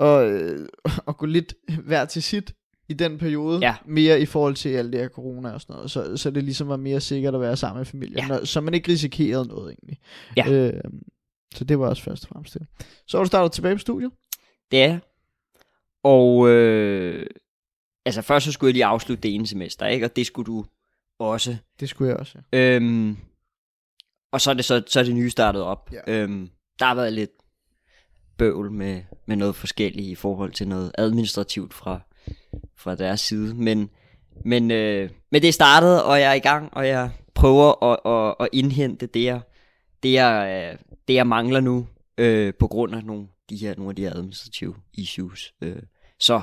at, 0.00 0.24
øh, 0.26 0.68
at 1.08 1.16
gå 1.16 1.26
lidt 1.26 1.54
hver 1.84 2.04
til 2.04 2.22
sit 2.22 2.54
i 2.88 2.92
den 2.92 3.18
periode. 3.18 3.58
Ja. 3.58 3.74
Mere 3.86 4.20
i 4.20 4.26
forhold 4.26 4.54
til 4.54 4.68
alt 4.68 4.92
det 4.92 5.00
her 5.00 5.08
corona 5.08 5.50
og 5.50 5.60
sådan 5.60 5.74
noget. 5.74 5.90
Så, 5.90 6.16
så 6.16 6.30
det 6.30 6.44
ligesom 6.44 6.68
var 6.68 6.76
mere 6.76 7.00
sikkert 7.00 7.34
at 7.34 7.40
være 7.40 7.56
sammen 7.56 7.78
med 7.80 7.86
familien. 7.86 8.28
Ja. 8.28 8.44
Så 8.44 8.60
man 8.60 8.74
ikke 8.74 8.92
risikerede 8.92 9.48
noget 9.48 9.74
egentlig. 9.74 9.98
Ja. 10.36 10.50
Øh, 10.52 10.80
så 11.54 11.64
det 11.64 11.78
var 11.78 11.88
også 11.88 12.02
først 12.02 12.24
og 12.24 12.28
fremmest 12.28 12.54
det. 12.54 12.66
Så 13.06 13.16
var 13.16 13.24
du 13.24 13.28
startet 13.28 13.52
tilbage 13.52 13.74
på 13.74 13.78
studiet. 13.78 14.10
Det 14.70 14.82
er. 14.82 14.98
Og 16.02 16.48
øh, 16.48 17.26
altså 18.04 18.22
først 18.22 18.44
så 18.44 18.52
skulle 18.52 18.68
jeg 18.68 18.74
lige 18.74 18.84
afslutte 18.84 19.22
det 19.22 19.34
ene 19.34 19.46
semester, 19.46 19.86
ikke? 19.86 20.06
Og 20.06 20.16
det 20.16 20.26
skulle 20.26 20.46
du 20.46 20.64
også. 21.18 21.56
Det 21.80 21.88
skulle 21.88 22.10
jeg 22.10 22.16
også. 22.16 22.38
Øhm, 22.52 23.16
og 24.32 24.40
så 24.40 24.50
er 24.50 24.54
det 24.54 24.64
så, 24.64 24.82
så 24.86 25.00
er 25.00 25.04
det 25.04 25.14
nye 25.14 25.30
startet 25.30 25.62
op. 25.62 25.90
Ja. 25.92 26.12
Øhm, 26.12 26.50
der 26.78 26.86
har 26.86 26.94
været 26.94 27.12
lidt 27.12 27.30
bøvl 28.36 28.70
med, 28.70 29.02
med 29.26 29.36
noget 29.36 29.56
forskelligt 29.56 30.06
i 30.06 30.14
forhold 30.14 30.52
til 30.52 30.68
noget 30.68 30.92
administrativt 30.98 31.74
fra, 31.74 32.00
fra 32.76 32.94
deres 32.94 33.20
side. 33.20 33.54
Men, 33.54 33.90
men, 34.44 34.70
øh, 34.70 35.10
men 35.30 35.42
det 35.42 35.48
er 35.48 35.52
startet, 35.52 36.02
og 36.02 36.20
jeg 36.20 36.30
er 36.30 36.34
i 36.34 36.38
gang, 36.38 36.74
og 36.74 36.88
jeg 36.88 37.10
prøver 37.34 37.84
at, 37.84 38.12
at, 38.12 38.34
at 38.40 38.48
indhente 38.52 39.06
det, 39.06 39.24
jeg, 39.24 39.40
det, 40.02 40.12
jeg, 40.12 40.68
øh, 40.72 40.78
det, 41.08 41.14
jeg 41.14 41.26
mangler 41.26 41.60
nu, 41.60 41.86
øh, 42.18 42.54
på 42.54 42.66
grund 42.66 42.94
af 42.94 43.04
nogle, 43.04 43.28
de 43.50 43.56
her, 43.56 43.74
nogle 43.76 43.90
af 43.90 43.96
de 43.96 44.02
her 44.02 44.14
administrative 44.14 44.74
issues. 44.92 45.54
Øh, 45.60 45.82
så 46.20 46.42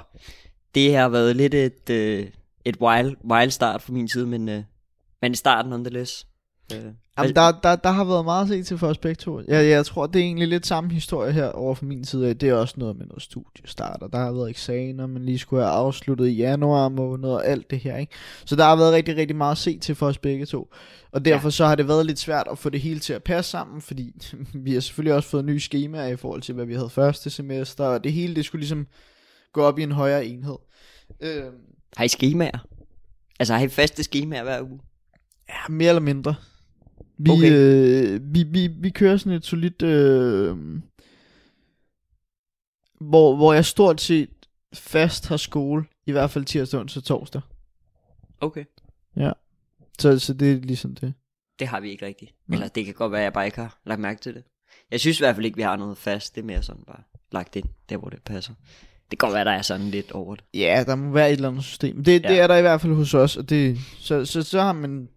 det 0.75 0.95
har 0.95 1.09
været 1.09 1.35
lidt 1.35 1.53
et, 1.53 1.89
øh, 1.89 2.31
et 2.65 2.77
wild, 2.81 3.15
wild 3.23 3.51
start 3.51 3.81
fra 3.81 3.93
min 3.93 4.07
side, 4.07 4.27
men, 4.27 4.49
øh, 4.49 4.63
men 5.21 5.31
i 5.31 5.35
starten 5.35 5.69
nonetheless. 5.69 6.27
Øh, 6.73 6.93
Jamen, 7.17 7.35
der, 7.35 7.51
der, 7.63 7.75
der 7.75 7.89
har 7.89 8.03
været 8.03 8.25
meget 8.25 8.41
at 8.41 8.47
se 8.47 8.63
til 8.63 8.77
for 8.77 8.87
os 8.87 8.97
begge 8.97 9.15
to. 9.15 9.39
Jeg, 9.47 9.69
jeg 9.69 9.85
tror, 9.85 10.07
det 10.07 10.19
er 10.19 10.23
egentlig 10.23 10.47
lidt 10.47 10.67
samme 10.67 10.93
historie 10.93 11.31
her 11.31 11.49
over 11.49 11.75
fra 11.75 11.85
min 11.85 12.05
side. 12.05 12.29
af. 12.29 12.37
Det 12.37 12.49
er 12.49 12.53
også 12.53 12.73
noget 12.77 12.97
med 12.97 13.05
noget 13.05 13.21
studiestart, 13.21 14.01
og 14.01 14.13
der 14.13 14.19
har 14.19 14.31
været 14.31 14.49
eksamener, 14.49 15.07
man 15.07 15.25
lige 15.25 15.39
skulle 15.39 15.63
have 15.63 15.73
afsluttet 15.73 16.27
i 16.27 16.31
januar 16.31 16.89
måned 16.89 17.29
og 17.29 17.45
alt 17.45 17.71
det 17.71 17.79
her. 17.79 17.97
Ikke? 17.97 18.13
Så 18.45 18.55
der 18.55 18.63
har 18.63 18.75
været 18.75 18.93
rigtig, 18.93 19.17
rigtig 19.17 19.35
meget 19.35 19.51
at 19.51 19.57
se 19.57 19.79
til 19.79 19.95
for 19.95 20.07
os 20.07 20.17
begge 20.17 20.45
to. 20.45 20.73
Og 21.11 21.25
derfor 21.25 21.47
ja. 21.47 21.51
så 21.51 21.65
har 21.65 21.75
det 21.75 21.87
været 21.87 22.05
lidt 22.05 22.19
svært 22.19 22.47
at 22.51 22.57
få 22.57 22.69
det 22.69 22.81
hele 22.81 22.99
til 22.99 23.13
at 23.13 23.23
passe 23.23 23.51
sammen, 23.51 23.81
fordi 23.81 24.13
vi 24.65 24.73
har 24.73 24.79
selvfølgelig 24.79 25.13
også 25.13 25.29
fået 25.29 25.45
nye 25.45 25.59
skemaer 25.59 26.07
i 26.07 26.15
forhold 26.15 26.41
til, 26.41 26.55
hvad 26.55 26.65
vi 26.65 26.73
havde 26.73 26.89
første 26.89 27.29
semester, 27.29 27.85
og 27.85 28.03
det 28.03 28.13
hele 28.13 28.35
det 28.35 28.45
skulle 28.45 28.59
ligesom 28.59 28.87
gå 29.53 29.61
op 29.61 29.79
i 29.79 29.83
en 29.83 29.91
højere 29.91 30.25
enhed. 30.25 30.57
Øh, 31.21 31.43
har 31.97 32.03
I 32.03 32.07
skemaer? 32.07 32.67
Altså 33.39 33.53
har 33.53 33.65
I 33.65 33.67
faste 33.67 34.03
skemaer 34.03 34.43
hver 34.43 34.61
uge? 34.61 34.79
Ja, 35.49 35.73
mere 35.73 35.89
eller 35.89 36.01
mindre. 36.01 36.35
Vi, 37.25 37.31
Okay. 37.31 37.51
øh, 37.51 38.33
vi, 38.33 38.43
vi, 38.43 38.67
vi 38.67 38.89
kører 38.89 39.17
sådan 39.17 39.33
et 39.33 39.45
solidt, 39.45 39.81
øh, 39.81 40.57
hvor, 42.99 43.35
hvor 43.35 43.53
jeg 43.53 43.65
stort 43.65 44.01
set 44.01 44.29
fast 44.73 45.27
har 45.27 45.37
skole, 45.37 45.83
i 46.05 46.11
hvert 46.11 46.29
fald 46.31 46.45
tirsdag, 46.45 46.79
onsdag 46.79 47.03
torsdag. 47.03 47.41
Okay. 48.41 48.65
Så, 49.99 50.19
så 50.19 50.33
det 50.33 50.51
er 50.51 50.55
ligesom 50.59 50.95
det. 50.95 51.13
Det 51.59 51.67
har 51.67 51.79
vi 51.79 51.89
ikke 51.89 52.05
rigtigt. 52.05 52.31
Nej. 52.47 52.55
Eller 52.55 52.67
det 52.67 52.85
kan 52.85 52.93
godt 52.93 53.11
være, 53.11 53.21
at 53.21 53.23
jeg 53.23 53.33
bare 53.33 53.45
ikke 53.45 53.57
har 53.57 53.79
lagt 53.85 54.01
mærke 54.01 54.21
til 54.21 54.33
det. 54.33 54.43
Jeg 54.91 54.99
synes 54.99 55.19
i 55.19 55.23
hvert 55.23 55.35
fald 55.35 55.45
ikke, 55.45 55.55
vi 55.55 55.61
har 55.61 55.75
noget 55.75 55.97
fast. 55.97 56.35
Det 56.35 56.41
er 56.41 56.45
mere 56.45 56.63
sådan 56.63 56.83
bare 56.87 57.03
lagt 57.31 57.55
ind, 57.55 57.65
der 57.89 57.97
hvor 57.97 58.09
det 58.09 58.21
passer. 58.25 58.53
Det 59.11 59.19
kan 59.19 59.27
godt 59.27 59.33
være, 59.35 59.45
der 59.45 59.51
er 59.51 59.61
sådan 59.61 59.87
lidt 59.89 60.11
over 60.11 60.35
det. 60.35 60.43
Ja, 60.53 60.83
der 60.87 60.95
må 60.95 61.11
være 61.11 61.27
et 61.29 61.33
eller 61.35 61.49
andet 61.49 61.63
system. 61.63 62.03
Det, 62.03 62.11
ja. 62.23 62.29
det 62.29 62.35
Ja. 62.35 62.41
er 62.43 62.47
der 62.47 62.55
i 62.57 62.61
hvert 62.61 62.81
fald 62.81 62.93
hos 62.93 63.13
os, 63.13 63.37
og 63.37 63.49
det, 63.49 63.77
så, 63.99 64.25
så, 64.25 64.43
så 64.43 64.61
har 64.61 64.73
man 64.73 65.09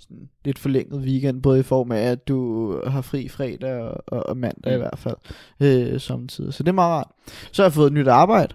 sådan 0.00 0.28
lidt 0.44 0.58
forlænget 0.58 1.00
weekend, 1.00 1.42
både 1.42 1.60
i 1.60 1.62
form 1.62 1.92
af, 1.92 2.00
at 2.00 2.28
du 2.28 2.72
har 2.86 3.00
fri 3.00 3.28
fredag 3.28 3.80
og, 4.06 4.28
og, 4.28 4.36
mandag 4.36 4.72
mm. 4.72 4.74
i 4.74 4.78
hvert 4.78 4.98
fald, 4.98 5.16
øh, 5.60 6.00
samtidig. 6.00 6.54
Så 6.54 6.62
det 6.62 6.68
er 6.68 6.72
meget 6.72 6.92
rart. 6.92 7.08
Så 7.52 7.62
har 7.62 7.68
jeg 7.68 7.72
fået 7.72 7.86
et 7.86 7.92
nyt 7.92 8.08
arbejde. 8.08 8.54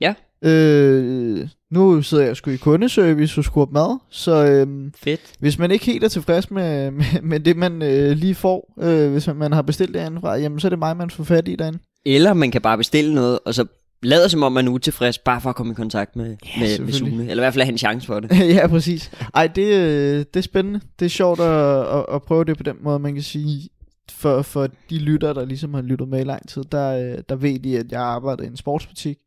Ja. 0.00 0.14
Øh, 0.44 1.48
nu 1.70 2.02
sidder 2.02 2.24
jeg 2.24 2.36
sgu 2.36 2.50
i 2.50 2.56
kundeservice 2.56 3.40
og 3.40 3.44
skruer 3.44 3.66
mad, 3.70 3.98
så 4.10 4.46
øhm, 4.46 4.92
Fedt. 4.96 5.20
hvis 5.38 5.58
man 5.58 5.70
ikke 5.70 5.84
helt 5.84 6.04
er 6.04 6.08
tilfreds 6.08 6.50
med, 6.50 6.90
med, 6.90 7.22
med 7.22 7.40
det, 7.40 7.56
man 7.56 7.82
øh, 7.82 8.10
lige 8.10 8.34
får, 8.34 8.74
øh, 8.80 9.12
hvis 9.12 9.26
man, 9.34 9.52
har 9.52 9.62
bestilt 9.62 9.94
det 9.94 10.00
andefra, 10.00 10.36
jamen 10.36 10.60
så 10.60 10.68
er 10.68 10.70
det 10.70 10.78
mig, 10.78 10.96
man 10.96 11.10
får 11.10 11.24
fat 11.24 11.48
i 11.48 11.56
derinde. 11.56 11.78
Eller 12.06 12.34
man 12.34 12.50
kan 12.50 12.62
bare 12.62 12.76
bestille 12.76 13.14
noget, 13.14 13.38
og 13.44 13.54
så 13.54 13.66
lader 14.02 14.28
som 14.28 14.42
om 14.42 14.52
man 14.52 14.66
er 14.66 14.72
utilfreds, 14.72 15.18
bare 15.18 15.40
for 15.40 15.50
at 15.50 15.56
komme 15.56 15.72
i 15.72 15.74
kontakt 15.74 16.16
med, 16.16 16.36
Ja, 16.56 16.60
med, 16.60 16.78
med. 16.78 16.92
Sune. 16.92 17.30
Eller 17.30 17.42
i 17.42 17.44
hvert 17.44 17.54
fald 17.54 17.64
have 17.64 17.72
en 17.72 17.78
chance 17.78 18.06
for 18.06 18.20
det. 18.20 18.38
ja, 18.54 18.66
præcis. 18.66 19.10
Ej, 19.34 19.46
det, 19.46 19.66
øh, 19.66 20.18
det 20.18 20.36
er 20.36 20.40
spændende. 20.40 20.80
Det 20.98 21.04
er 21.04 21.10
sjovt 21.10 21.40
at, 21.40 21.86
at, 21.98 22.04
at 22.14 22.22
prøve 22.22 22.44
det 22.44 22.56
på 22.56 22.62
den 22.62 22.76
måde, 22.80 22.98
man 22.98 23.14
kan 23.14 23.22
sige. 23.22 23.68
For, 24.10 24.42
for 24.42 24.68
de 24.90 24.98
lytter, 24.98 25.32
der 25.32 25.44
ligesom 25.44 25.74
har 25.74 25.82
lyttet 25.82 26.08
med 26.08 26.20
i 26.20 26.24
lang 26.24 26.48
tid, 26.48 26.64
der, 26.64 27.12
øh, 27.12 27.18
der 27.28 27.34
ved 27.34 27.58
de, 27.58 27.78
at 27.78 27.92
jeg 27.92 28.00
arbejder 28.00 28.44
i 28.44 28.46
en 28.46 28.56
sportsbutik. 28.56 29.18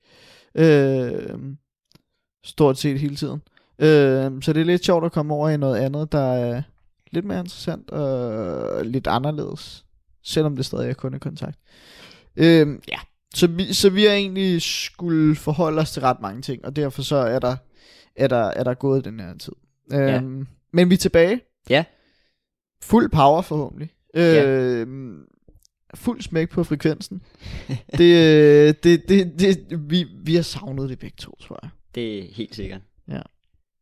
Øh, 0.55 1.39
stort 2.45 2.77
set 2.77 2.99
hele 2.99 3.15
tiden. 3.15 3.41
Øh, 3.79 4.41
så 4.41 4.53
det 4.53 4.61
er 4.61 4.65
lidt 4.65 4.85
sjovt 4.85 5.05
at 5.05 5.11
komme 5.11 5.33
over 5.33 5.49
i 5.49 5.57
noget 5.57 5.77
andet, 5.77 6.11
der 6.11 6.33
er 6.33 6.61
lidt 7.11 7.25
mere 7.25 7.39
interessant 7.39 7.91
og 7.91 8.85
lidt 8.85 9.07
anderledes. 9.07 9.85
Selvom 10.23 10.55
det 10.55 10.65
stadig 10.65 10.89
er 10.89 10.93
kundekontakt. 10.93 11.57
Øh, 12.35 12.67
ja, 12.87 12.99
så 13.35 13.47
vi, 13.47 13.73
så 13.73 13.89
vi 13.89 14.03
har 14.03 14.11
egentlig 14.13 14.61
skulle 14.61 15.35
forholde 15.35 15.81
os 15.81 15.91
til 15.91 16.01
ret 16.01 16.21
mange 16.21 16.41
ting, 16.41 16.65
og 16.65 16.75
derfor 16.75 17.01
så 17.01 17.15
er 17.15 17.39
der, 17.39 17.55
er 18.15 18.27
der, 18.27 18.43
er 18.47 18.63
der 18.63 18.73
gået 18.73 19.05
den 19.05 19.19
her 19.19 19.37
tid. 19.37 19.53
Ja. 19.91 20.15
Øhm, 20.15 20.47
men 20.73 20.89
vi 20.89 20.93
er 20.93 20.97
tilbage. 20.99 21.41
Ja. 21.69 21.83
Fuld 22.83 23.09
power 23.11 23.41
forhåbentlig. 23.41 23.89
Ja. 24.15 24.45
Øhm, 24.45 25.17
fuld 25.95 26.21
smæk 26.21 26.49
på 26.49 26.63
frekvensen. 26.63 27.21
det, 27.97 28.15
øh, 28.67 28.73
det, 28.83 29.09
det, 29.09 29.39
det, 29.39 29.79
vi, 29.89 30.05
vi 30.23 30.35
har 30.35 30.41
savnet 30.41 30.89
det 30.89 30.99
begge 30.99 31.15
to, 31.17 31.35
tror 31.41 31.59
jeg. 31.63 31.69
Det 31.95 32.19
er 32.19 32.33
helt 32.33 32.55
sikkert. 32.55 32.81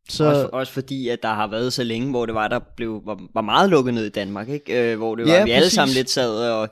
Så, 0.08 0.16
Så... 0.16 0.24
Også, 0.24 0.48
også 0.52 0.72
fordi, 0.72 1.08
at 1.08 1.22
der 1.22 1.28
har 1.28 1.46
været 1.46 1.72
så 1.72 1.84
længe, 1.84 2.10
hvor 2.10 2.26
det 2.26 2.34
var, 2.34 2.48
der 2.48 2.60
blev, 2.76 3.02
var, 3.04 3.20
var 3.34 3.40
meget 3.40 3.70
lukket 3.70 3.94
ned 3.94 4.06
i 4.06 4.10
Danmark, 4.10 4.48
ikke? 4.48 4.92
Øh, 4.92 4.98
hvor 4.98 5.14
det 5.14 5.26
var, 5.26 5.32
Ja, 5.32 5.44
vi 5.44 5.50
alle 5.50 5.64
præcis. 5.64 5.74
sammen 5.74 5.94
lidt 5.94 6.10
sad 6.10 6.50
og, 6.50 6.68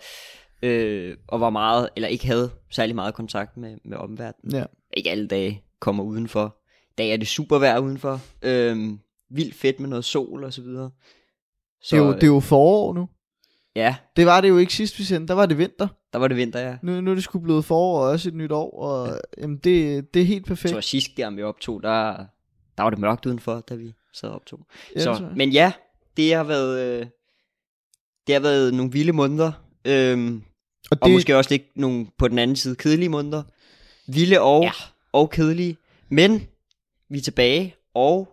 øh, 0.63 1.17
og 1.29 1.41
var 1.41 1.51
meget, 1.51 1.89
eller 1.97 2.09
ikke 2.09 2.27
havde 2.27 2.51
særlig 2.71 2.95
meget 2.95 3.15
kontakt 3.15 3.57
med, 3.57 3.77
med 3.85 3.97
omverdenen. 3.99 4.55
ja. 4.55 4.65
Ikke 4.97 5.11
alle 5.11 5.27
dage 5.27 5.63
kommer 5.81 6.05
udenfor. 6.05 6.57
I 6.91 6.95
dag 6.99 7.13
er 7.13 7.17
det 7.17 7.29
super 7.29 7.59
vejr 7.59 7.79
udenfor. 7.79 8.21
Øh, 8.43 8.93
vildt 9.31 9.55
fedt 9.55 9.81
med 9.81 9.89
noget 9.89 10.05
sol 10.05 10.45
og 10.45 10.53
så 10.53 10.63
videre. 10.63 10.91
det, 11.91 11.93
er 11.93 11.97
jo, 11.97 12.13
det 12.13 12.23
er 12.23 12.27
jo 12.27 12.41
forår 12.41 12.95
nu. 12.95 13.09
Ja, 13.77 13.97
Det 14.17 14.27
var 14.27 14.41
det 14.41 14.49
jo 14.49 14.59
ikke 14.59 14.75
sidst 14.75 14.99
vi 14.99 15.05
sendte, 15.05 15.29
der 15.29 15.35
var 15.35 15.47
det 15.47 15.59
vinter. 15.59 15.89
der 16.13 16.19
var 16.19 16.29
det 16.29 16.37
vinter, 16.37 16.61
ja. 16.61 16.77
Nu, 16.83 17.01
nu 17.01 17.11
er 17.11 17.15
det 17.15 17.25
sgu 17.25 17.39
blevet 17.39 17.65
forår 17.65 18.01
og 18.01 18.11
også 18.11 18.29
et 18.29 18.35
nyt 18.35 18.53
år, 18.53 18.81
og 18.83 19.09
ja. 19.09 19.43
jamen, 19.43 19.57
det, 19.57 20.15
det 20.15 20.23
er 20.23 20.27
helt 20.27 20.47
perfekt. 20.47 20.73
tror 20.73 20.81
sidst, 20.81 21.11
der 21.17 21.31
vi 21.31 21.43
optog, 21.43 21.83
der, 21.83 22.17
der 22.77 22.83
var 22.83 22.91
det 22.91 22.99
mørkt 22.99 23.27
udenfor, 23.27 23.61
da 23.61 23.75
vi 23.75 23.93
sad 24.13 24.29
og 24.29 24.35
optog. 24.35 24.67
Ja, 24.97 25.01
så, 25.01 25.29
men 25.37 25.51
ja, 25.51 25.73
det 26.17 26.35
har 26.35 26.45
været, 26.45 27.01
øh, 27.01 27.07
det 28.27 28.35
har 28.35 28.41
været 28.41 28.75
nogle 28.75 28.93
vilde 28.93 29.13
måneder. 29.13 29.53
Øhm, 29.85 30.43
og 30.91 30.99
Og 31.01 31.11
måske 31.11 31.37
også 31.37 31.51
lidt 31.51 31.63
nogle 31.77 32.07
på 32.19 32.29
den 32.29 32.39
anden 32.39 32.57
side 32.57 32.77
kedelige 32.77 33.09
måneder. 33.09 33.43
Vilde 34.07 34.41
og, 34.41 34.63
ja. 34.63 34.71
og 35.13 35.31
kedelige. 35.31 35.77
Men 36.09 36.47
vi 37.11 37.19
er 37.19 37.23
tilbage, 37.23 37.75
og 37.95 38.29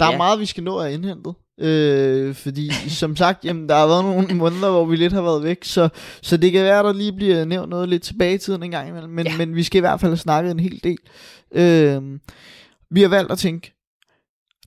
Der 0.00 0.06
er 0.06 0.10
Ja. 0.10 0.16
meget, 0.16 0.40
vi 0.40 0.46
skal 0.46 0.64
nå 0.64 0.78
at 0.78 0.92
indhente. 0.92 1.30
Øh, 1.58 2.34
fordi 2.34 2.70
som 3.00 3.16
sagt, 3.16 3.44
jamen, 3.44 3.68
der 3.68 3.74
har 3.74 3.86
været 3.86 4.04
nogle 4.04 4.34
måneder, 4.34 4.70
hvor 4.70 4.84
vi 4.84 4.96
lidt 4.96 5.12
har 5.12 5.22
været 5.22 5.42
væk, 5.42 5.64
så, 5.64 5.88
så 6.22 6.36
det 6.36 6.52
kan 6.52 6.64
være, 6.64 6.82
der 6.82 6.92
lige 6.92 7.12
bliver 7.12 7.44
nævnt 7.44 7.68
noget 7.70 7.88
lidt 7.88 8.02
tilbage 8.02 8.34
i 8.34 8.38
tiden 8.38 8.62
en 8.62 8.70
gang 8.70 8.88
imellem, 8.88 9.10
men, 9.10 9.26
ja. 9.26 9.32
Ja. 9.32 9.38
men 9.38 9.56
vi 9.56 9.62
skal 9.62 9.78
i 9.78 9.80
hvert 9.80 10.00
fald 10.00 10.10
have 10.10 10.16
snakket 10.16 10.50
en 10.50 10.60
hel 10.60 10.80
del. 10.84 10.98
Øh, 11.52 12.02
vi 12.90 13.00
har 13.02 13.08
valgt 13.08 13.32
at 13.32 13.38
tænke, 13.38 13.72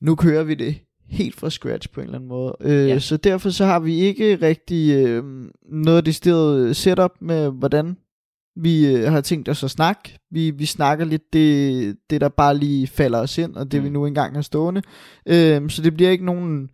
nu 0.01 0.15
kører 0.15 0.43
vi 0.43 0.55
det 0.55 0.75
helt 1.09 1.35
fra 1.35 1.49
scratch 1.49 1.89
på 1.89 1.99
en 2.01 2.05
eller 2.05 2.17
anden 2.17 2.29
måde. 2.29 2.55
Øh, 2.61 2.87
Ja. 2.87 2.99
Så 2.99 3.17
derfor 3.17 3.49
så 3.49 3.65
har 3.65 3.79
vi 3.79 3.95
ikke 3.95 4.35
rigtig 4.35 5.05
øh, 5.05 5.23
noget 5.71 6.05
decideret 6.05 6.75
setup 6.75 7.11
med, 7.21 7.51
hvordan 7.51 7.97
vi 8.55 8.93
øh, 8.93 9.11
har 9.11 9.21
tænkt 9.21 9.49
os 9.49 9.63
at 9.63 9.71
snakke. 9.71 10.19
Vi, 10.31 10.51
vi 10.51 10.65
snakker 10.65 11.05
lidt 11.05 11.33
det, 11.33 11.95
det, 12.09 12.21
der 12.21 12.29
bare 12.29 12.57
lige 12.57 12.87
falder 12.87 13.19
os 13.19 13.37
ind, 13.37 13.55
og 13.55 13.71
det 13.71 13.79
mm. 13.79 13.85
vi 13.85 13.89
nu 13.89 14.05
engang 14.05 14.35
har 14.35 14.41
stående. 14.41 14.81
Øh, 15.25 15.69
så 15.69 15.81
det 15.81 15.93
bliver 15.93 16.11
ikke 16.11 16.25
nogen, 16.25 16.69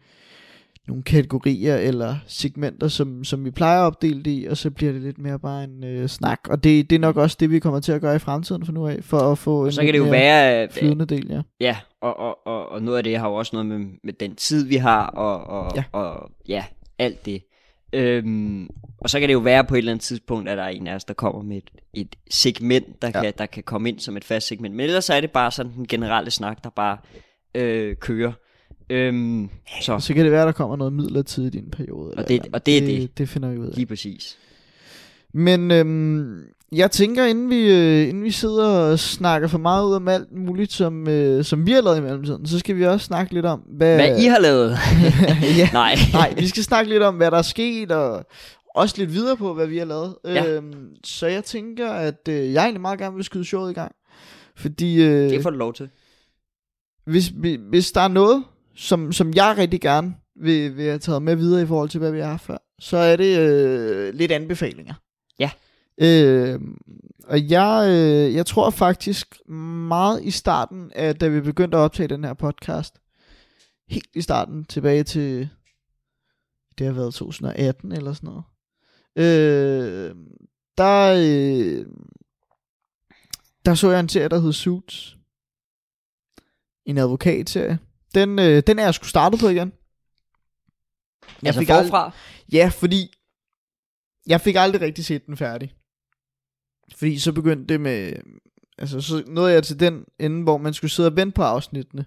nogle 0.88 1.04
kategorier 1.04 1.76
eller 1.78 2.16
segmenter, 2.28 2.88
som, 2.88 3.24
som 3.24 3.46
vi 3.46 3.52
plejer 3.52 3.82
at 3.82 3.86
opdele 3.86 4.24
det 4.24 4.32
i, 4.32 4.46
og 4.50 4.58
så 4.58 4.72
bliver 4.72 4.92
det 4.92 5.02
lidt 5.02 5.18
mere 5.18 5.40
bare 5.40 5.64
en 5.64 5.84
øh, 5.84 6.08
snak. 6.10 6.40
Og 6.50 6.64
det, 6.64 6.90
det 6.90 6.96
er 6.96 7.00
nok 7.00 7.18
også 7.18 7.38
det, 7.40 7.50
vi 7.52 7.60
kommer 7.60 7.80
til 7.80 7.92
at 7.92 8.02
gøre 8.02 8.16
i 8.16 8.20
fremtiden 8.20 8.66
for 8.66 8.74
nu 8.74 8.88
af, 8.88 8.98
for 9.04 9.18
at 9.20 9.38
få 9.38 9.60
Og 9.60 9.66
en 9.66 9.72
så 9.72 9.82
kan 9.82 9.94
det 9.94 10.00
jo 10.00 10.04
være, 10.04 10.52
at, 10.52 10.74
flydende 10.74 11.06
del, 11.06 11.28
ja. 11.30 11.42
Ja, 11.60 11.78
og, 12.02 12.20
og, 12.20 12.48
og, 12.48 12.70
og 12.72 12.82
noget 12.82 12.98
af 12.98 13.04
det 13.04 13.18
har 13.18 13.30
jo 13.30 13.36
også 13.36 13.56
noget 13.56 13.66
med, 13.66 13.88
med 14.04 14.14
den 14.14 14.36
tid, 14.36 14.66
vi 14.68 14.76
har, 14.76 15.06
og, 15.08 15.44
og, 15.44 15.72
Ja. 15.76 15.84
og 15.92 16.32
ja, 16.48 16.66
alt 17.00 17.26
det. 17.26 17.44
Øhm, 17.94 18.68
og 19.02 19.10
så 19.10 19.20
kan 19.20 19.30
det 19.30 19.34
jo 19.34 19.40
være 19.40 19.64
på 19.64 19.76
et 19.76 19.78
eller 19.78 19.92
andet 19.92 20.04
tidspunkt, 20.04 20.50
at 20.50 20.58
der 20.58 20.64
er 20.64 20.70
en 20.70 20.88
af 20.88 20.96
os, 20.96 21.04
der 21.04 21.14
kommer 21.14 21.42
med 21.42 21.58
et, 21.58 21.70
et 21.94 22.16
segment, 22.32 23.02
der, 23.02 23.12
Ja. 23.16 23.22
kan, 23.22 23.34
der 23.38 23.46
kan 23.46 23.64
komme 23.64 23.90
ind 23.90 24.00
som 24.00 24.18
et 24.18 24.24
fast 24.24 24.48
segment. 24.48 24.76
Men 24.76 24.84
ellers 24.84 25.10
er 25.10 25.22
det 25.22 25.32
bare 25.32 25.52
sådan 25.52 25.72
den 25.76 25.88
generelle 25.88 26.32
snak, 26.32 26.64
der 26.64 26.70
bare 26.70 26.98
øh, 27.56 27.96
kører. 27.96 28.32
Øhm, 28.90 29.50
så 29.82 30.00
så 30.00 30.14
kan 30.14 30.24
det 30.24 30.32
være, 30.32 30.46
der 30.46 30.52
kommer 30.52 30.76
noget 30.76 30.94
midlertidigt 30.94 31.56
i 31.56 31.58
en 31.58 31.72
periode. 31.72 32.10
eller 32.12 32.24
Og 32.24 32.28
det- 32.30 32.36
et 32.36 32.40
eller 32.46 32.58
og 32.58 32.66
det 32.66 32.78
er 32.78 32.82
det. 32.82 33.02
det. 33.02 33.18
Det 33.18 33.30
finder 33.30 33.50
vi 33.50 33.58
ud 33.58 33.68
af. 33.68 33.76
lige 33.76 33.86
præcis. 33.86 34.38
Men 35.34 35.72
øhm, 35.72 36.38
jeg 36.72 36.92
tænker, 36.92 37.26
inden 37.26 37.50
vi, 37.50 37.72
øh, 37.72 38.10
inden 38.10 38.24
vi 38.24 38.32
sidder 38.32 38.68
og 38.68 39.00
snakker 39.00 39.48
for 39.48 39.58
meget 39.58 39.86
ud 39.88 39.94
om 39.94 40.08
alt 40.08 40.32
muligt, 40.32 40.72
som, 40.74 41.08
øh, 41.08 41.44
som 41.44 41.66
vi 41.66 41.72
har 41.72 41.82
lavet 41.82 41.98
i 41.98 42.02
mellemtiden, 42.02 42.46
så 42.46 42.60
skal 42.60 42.76
vi 42.76 42.86
også 42.86 43.06
snakke 43.06 43.34
lidt 43.34 43.46
om, 43.46 43.60
hvad... 43.60 43.96
Hvad 43.96 44.22
I 44.22 44.26
har 44.26 44.40
lavet? 44.40 44.78
ja, 45.60 45.70
Nej. 45.74 45.96
nej, 46.14 46.34
vi 46.38 46.48
skal 46.48 46.64
snakke 46.64 46.90
lidt 46.90 47.04
om, 47.04 47.16
hvad 47.16 47.32
der 47.32 47.38
er 47.38 47.42
sket, 47.42 47.92
og 47.92 48.26
også 48.76 48.96
lidt 48.98 49.14
videre 49.14 49.38
på, 49.38 49.54
hvad 49.54 49.68
vi 49.68 49.78
har 49.78 49.86
lavet. 49.86 50.16
Ja. 50.26 50.48
Øhm, 50.50 50.74
så 51.04 51.28
jeg 51.28 51.44
tænker, 51.44 51.90
at 51.90 52.28
øh, 52.30 52.54
jeg 52.54 52.64
egentlig 52.64 52.82
meget 52.82 53.00
gerne 53.00 53.16
vil 53.16 53.24
skyde 53.24 53.46
showet 53.46 53.72
i 53.72 53.74
gang. 53.74 53.92
Fordi 54.56 55.02
øh, 55.04 55.30
Det 55.30 55.44
får 55.44 55.50
du 55.50 55.58
lov 55.58 55.74
til. 55.74 55.90
hvis, 57.06 57.32
vi- 57.36 57.60
hvis 57.70 57.92
der 57.92 58.02
er 58.02 58.08
noget, 58.08 58.44
som, 58.76 59.12
som 59.12 59.34
jeg 59.34 59.56
rigtig 59.58 59.82
gerne 59.82 60.16
vil, 60.36 60.78
vil 60.78 60.86
have 60.86 61.00
taget 61.00 61.22
med 61.22 61.36
videre 61.36 61.62
i 61.62 61.66
forhold 61.66 61.90
til, 61.90 62.00
hvad 62.00 62.12
vi 62.12 62.20
har 62.20 62.28
haft 62.28 62.46
før, 62.46 62.58
så 62.80 62.98
er 62.98 63.16
det 63.16 63.40
øh, 63.40 64.14
lidt 64.14 64.32
anbefalinger. 64.32 64.94
Ja. 65.40 65.52
Øh, 65.98 66.62
og 67.28 67.50
jeg, 67.50 67.86
øh, 67.90 68.36
jeg 68.36 68.46
tror 68.46 68.70
faktisk 68.70 69.40
meget 69.90 70.24
i 70.24 70.32
starten, 70.32 70.92
at 70.96 71.22
da 71.22 71.28
vi 71.28 71.42
begyndte 71.42 71.78
at 71.78 71.82
optage 71.82 72.08
den 72.08 72.24
her 72.24 72.34
podcast, 72.34 73.00
helt 73.88 74.10
i 74.14 74.22
starten, 74.22 74.66
tilbage 74.66 75.04
til, 75.04 75.50
det 76.78 76.86
har 76.86 76.94
været 76.94 77.14
2018 77.14 77.92
eller 77.92 78.14
sådan 78.14 78.28
noget, 78.28 78.44
øh, 79.16 80.16
der, 80.78 81.14
øh, 81.14 81.86
der 83.66 83.74
så 83.76 83.92
jeg 83.92 84.00
en 84.00 84.10
serie, 84.10 84.30
der 84.30 84.40
hed 84.40 84.54
Suits. 84.54 85.18
En 86.86 86.98
advokatserie. 86.98 87.80
Den, 88.14 88.40
øh, 88.40 88.64
den 88.68 88.80
er 88.80 88.84
jeg 88.84 88.94
skulle 88.94 89.10
starte 89.10 89.38
på 89.38 89.48
igen. 89.48 89.72
Jeg 91.42 91.48
altså 91.48 91.60
fik 91.62 91.70
ald- 91.70 91.84
forfra? 91.84 92.12
Ja, 92.52 92.72
fordi 92.74 93.12
jeg 94.28 94.42
fik 94.42 94.56
aldrig 94.56 94.82
rigtig 94.82 95.06
set 95.06 95.26
den 95.26 95.38
færdig. 95.38 95.74
Fordi 96.96 97.20
så 97.20 97.32
begyndte 97.34 97.74
det 97.74 97.82
med, 97.82 98.14
altså 98.78 99.02
så 99.02 99.24
nåede 99.28 99.54
jeg 99.54 99.64
til 99.64 99.80
den 99.80 100.06
ende, 100.20 100.44
hvor 100.44 100.58
man 100.58 100.74
skulle 100.74 100.92
sidde 100.92 101.10
og 101.10 101.16
vente 101.16 101.36
på 101.36 101.44
afsnittene. 101.44 102.06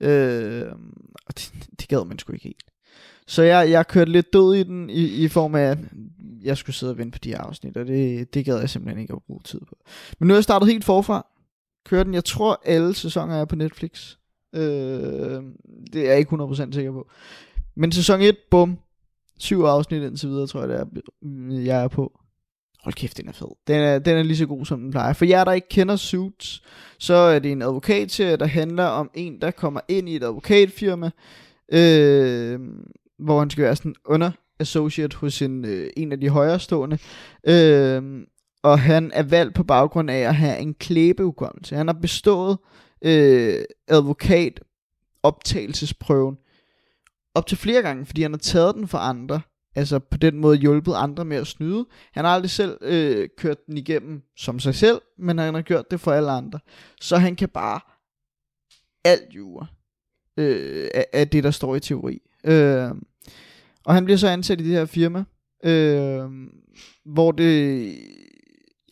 Øh, 0.00 0.72
og 1.26 1.34
det, 1.38 1.52
det 1.80 1.88
gad 1.88 2.04
man 2.04 2.18
sgu 2.18 2.32
ikke 2.32 2.44
helt. 2.44 2.64
Så 3.26 3.42
jeg, 3.42 3.70
jeg 3.70 3.86
kørte 3.88 4.12
lidt 4.12 4.32
død 4.32 4.54
i 4.54 4.62
den, 4.62 4.90
i, 4.90 5.24
i 5.24 5.28
form 5.28 5.54
af, 5.54 5.62
at 5.62 5.78
jeg 6.42 6.56
skulle 6.56 6.76
sidde 6.76 6.92
og 6.92 6.98
vente 6.98 7.12
på 7.12 7.18
de 7.18 7.28
her 7.28 7.38
afsnit, 7.40 7.76
og 7.76 7.86
det, 7.86 8.34
det 8.34 8.44
gad 8.44 8.58
jeg 8.58 8.70
simpelthen 8.70 9.02
ikke 9.02 9.14
at 9.14 9.22
bruge 9.26 9.40
tid 9.44 9.60
på. 9.60 9.76
Men 10.18 10.28
nu 10.28 10.34
er 10.34 10.36
jeg 10.36 10.44
startet 10.44 10.68
helt 10.68 10.84
forfra. 10.84 11.26
Kører 11.86 12.04
den, 12.04 12.14
jeg 12.14 12.24
tror 12.24 12.62
alle 12.64 12.94
sæsoner 12.94 13.34
er 13.40 13.44
på 13.44 13.56
Netflix. 13.56 14.16
Øh, 14.54 15.42
det 15.92 16.02
er 16.02 16.10
jeg 16.10 16.18
ikke 16.18 16.36
100% 16.36 16.72
sikker 16.72 16.92
på. 16.92 17.08
Men 17.74 17.92
sæson 17.92 18.20
1, 18.20 18.36
bum, 18.50 18.78
syv 19.38 19.60
afsnit 19.60 20.02
indtil 20.02 20.28
videre, 20.28 20.46
tror 20.46 20.60
jeg, 20.60 20.68
det 20.68 20.78
er, 20.78 20.84
jeg 21.64 21.84
er 21.84 21.88
på. 21.88 22.18
Hold 22.82 22.94
kæft, 22.94 23.16
den 23.16 23.28
er 23.28 23.32
fed. 23.32 23.56
Den 23.66 23.76
er, 23.76 23.98
den 23.98 24.16
er 24.16 24.22
lige 24.22 24.36
så 24.36 24.46
god, 24.46 24.64
som 24.66 24.80
den 24.80 24.90
plejer. 24.90 25.12
For 25.12 25.24
jer, 25.24 25.44
der 25.44 25.52
ikke 25.52 25.68
kender 25.68 25.96
Suits, 25.96 26.62
så 26.98 27.14
er 27.14 27.38
det 27.38 27.52
en 27.52 27.62
advokatserie, 27.62 28.36
der 28.36 28.46
handler 28.46 28.84
om 28.84 29.10
en, 29.14 29.40
der 29.40 29.50
kommer 29.50 29.80
ind 29.88 30.08
i 30.08 30.16
et 30.16 30.22
advokatfirma, 30.24 31.10
øh, 31.72 32.60
hvor 33.18 33.38
han 33.38 33.50
skal 33.50 33.64
være 33.64 33.76
sådan 33.76 33.94
under 34.04 34.30
associate 34.60 35.16
hos 35.16 35.42
en, 35.42 35.64
øh, 35.64 35.90
en 35.96 36.12
af 36.12 36.20
de 36.20 36.28
højrestående. 36.28 36.98
Øh, 37.46 38.02
og 38.62 38.80
han 38.80 39.10
er 39.14 39.22
valgt 39.22 39.54
på 39.54 39.64
baggrund 39.64 40.10
af 40.10 40.18
at 40.18 40.34
have 40.34 40.58
en 40.58 40.74
klæbehukommelse. 40.74 41.76
Han 41.76 41.88
har 41.88 41.98
bestået 42.02 42.58
øh, 42.60 42.81
Øh, 43.04 43.64
advokat 43.88 44.60
optagelsesprøven 45.22 46.36
op 47.34 47.46
til 47.46 47.58
flere 47.58 47.82
gange, 47.82 48.06
fordi 48.06 48.22
han 48.22 48.32
har 48.32 48.38
taget 48.38 48.74
den 48.74 48.88
for 48.88 48.98
andre. 48.98 49.40
Altså 49.74 49.98
på 49.98 50.16
den 50.16 50.38
måde 50.38 50.56
hjulpet 50.56 50.94
andre 50.94 51.24
med 51.24 51.36
at 51.36 51.46
snyde. 51.46 51.86
Han 52.12 52.24
har 52.24 52.34
aldrig 52.34 52.50
selv 52.50 52.78
øh, 52.80 53.28
kørt 53.36 53.66
den 53.66 53.78
igennem 53.78 54.22
som 54.36 54.58
sig 54.58 54.74
selv, 54.74 55.00
men 55.18 55.38
han 55.38 55.54
har 55.54 55.62
gjort 55.62 55.90
det 55.90 56.00
for 56.00 56.12
alle 56.12 56.30
andre. 56.30 56.58
Så 57.00 57.16
han 57.16 57.36
kan 57.36 57.48
bare 57.48 57.80
alt 59.04 59.34
jure 59.34 59.66
øh, 60.36 60.88
af, 60.94 61.06
af 61.12 61.28
det, 61.28 61.44
der 61.44 61.50
står 61.50 61.76
i 61.76 61.80
teori. 61.80 62.22
Øh, 62.44 62.90
og 63.84 63.94
han 63.94 64.04
bliver 64.04 64.18
så 64.18 64.28
ansat 64.28 64.60
i 64.60 64.64
det 64.64 64.72
her 64.72 64.84
firma, 64.84 65.24
øh, 65.64 66.30
hvor 67.04 67.32
det 67.32 67.98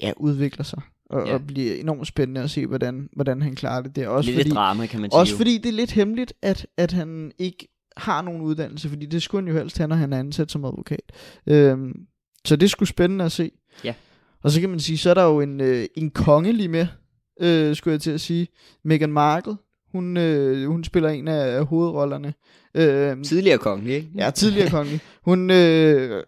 ja, 0.00 0.12
udvikler 0.16 0.64
sig. 0.64 0.82
Og, 1.10 1.26
Ja. 1.26 1.34
og 1.34 1.46
bliver 1.46 1.74
enormt 1.74 2.06
spændende 2.06 2.40
at 2.40 2.50
se, 2.50 2.66
hvordan, 2.66 3.08
hvordan 3.12 3.42
han 3.42 3.54
klarer 3.54 3.82
det. 3.82 3.96
Det 3.96 4.04
er 4.04 4.08
også 4.08 4.30
Lille 4.30 4.42
fordi, 4.42 4.50
drama, 4.54 4.86
kan 4.86 5.00
man 5.00 5.10
sige. 5.10 5.18
også 5.20 5.32
jo. 5.32 5.36
fordi 5.36 5.58
det 5.58 5.68
er 5.68 5.72
lidt 5.72 5.90
hemmeligt, 5.92 6.32
at, 6.42 6.66
at 6.76 6.92
han 6.92 7.32
ikke 7.38 7.68
har 7.96 8.22
nogen 8.22 8.40
uddannelse, 8.42 8.88
fordi 8.88 9.06
det 9.06 9.22
skulle 9.22 9.42
han 9.46 9.54
jo 9.54 9.58
helst 9.60 9.78
have, 9.78 9.88
når 9.88 9.96
han 9.96 10.12
er 10.12 10.18
ansat 10.18 10.50
som 10.50 10.64
advokat. 10.64 11.12
Øhm, 11.46 11.92
så 12.44 12.56
det 12.56 12.70
skulle 12.70 12.88
spændende 12.88 13.24
at 13.24 13.32
se. 13.32 13.50
Ja. 13.84 13.94
Og 14.42 14.50
så 14.50 14.60
kan 14.60 14.70
man 14.70 14.80
sige, 14.80 14.98
så 14.98 15.10
er 15.10 15.14
der 15.14 15.24
jo 15.24 15.40
en, 15.40 15.60
øh, 15.60 15.86
en 15.94 16.10
konge 16.10 16.52
lige 16.52 16.68
med, 16.68 16.86
øh, 17.40 17.76
skulle 17.76 17.92
jeg 17.92 18.00
til 18.00 18.10
at 18.10 18.20
sige. 18.20 18.48
Meghan 18.84 19.12
Markle. 19.12 19.56
Hun, 19.92 20.16
øh, 20.16 20.66
hun 20.68 20.84
spiller 20.84 21.08
en 21.08 21.28
af 21.28 21.66
hovedrollerne. 21.66 22.34
Øh, 22.74 23.24
Tidligere 23.24 23.58
kongelig, 23.58 23.94
ikke? 23.94 24.08
ja, 24.14 24.30
tidligere 24.30 24.70
kongelig. 24.70 25.00
Hun, 25.24 25.50
øh, 25.50 26.22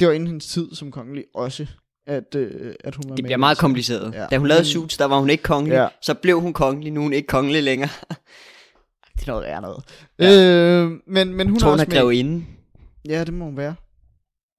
det 0.00 0.08
var 0.08 0.14
inden 0.14 0.26
hendes 0.26 0.46
tid 0.46 0.74
som 0.74 0.90
kongelig 0.90 1.24
også, 1.34 1.66
at, 2.06 2.34
øh, 2.34 2.74
at 2.84 2.94
hun 2.94 3.04
var 3.08 3.16
Det 3.16 3.24
bliver 3.24 3.36
meget 3.38 3.58
kompliceret. 3.58 4.14
Ja. 4.14 4.20
Ja. 4.20 4.26
Da 4.30 4.38
hun 4.38 4.48
lavede 4.48 4.64
Suits, 4.64 4.96
der 4.96 5.04
var 5.04 5.18
hun 5.20 5.30
ikke 5.30 5.42
kongelig. 5.42 5.74
Ja. 5.74 5.82
Ja. 5.82 5.88
Så 6.02 6.14
blev 6.14 6.40
hun 6.40 6.52
kongelig, 6.52 6.92
nu 6.92 7.00
er 7.00 7.04
hun 7.04 7.12
ikke 7.12 7.26
kongelig 7.26 7.62
længere. 7.62 7.88
Det 9.16 9.22
er 9.22 9.26
noget 9.26 9.44
værre 9.44 9.60
noget. 9.62 9.84
Ja. 10.18 10.82
Øh, 10.84 10.90
men, 11.06 11.34
men 11.34 11.38
hun 11.38 11.46
Hun 11.46 11.56
er 11.56 11.60
tror, 11.60 11.70
hun 11.70 11.80
er 11.80 11.84
grevinde, 11.84 12.44
Ja, 13.08 13.24
det 13.24 13.34
må 13.34 13.44
hun 13.44 13.56
være. 13.56 13.74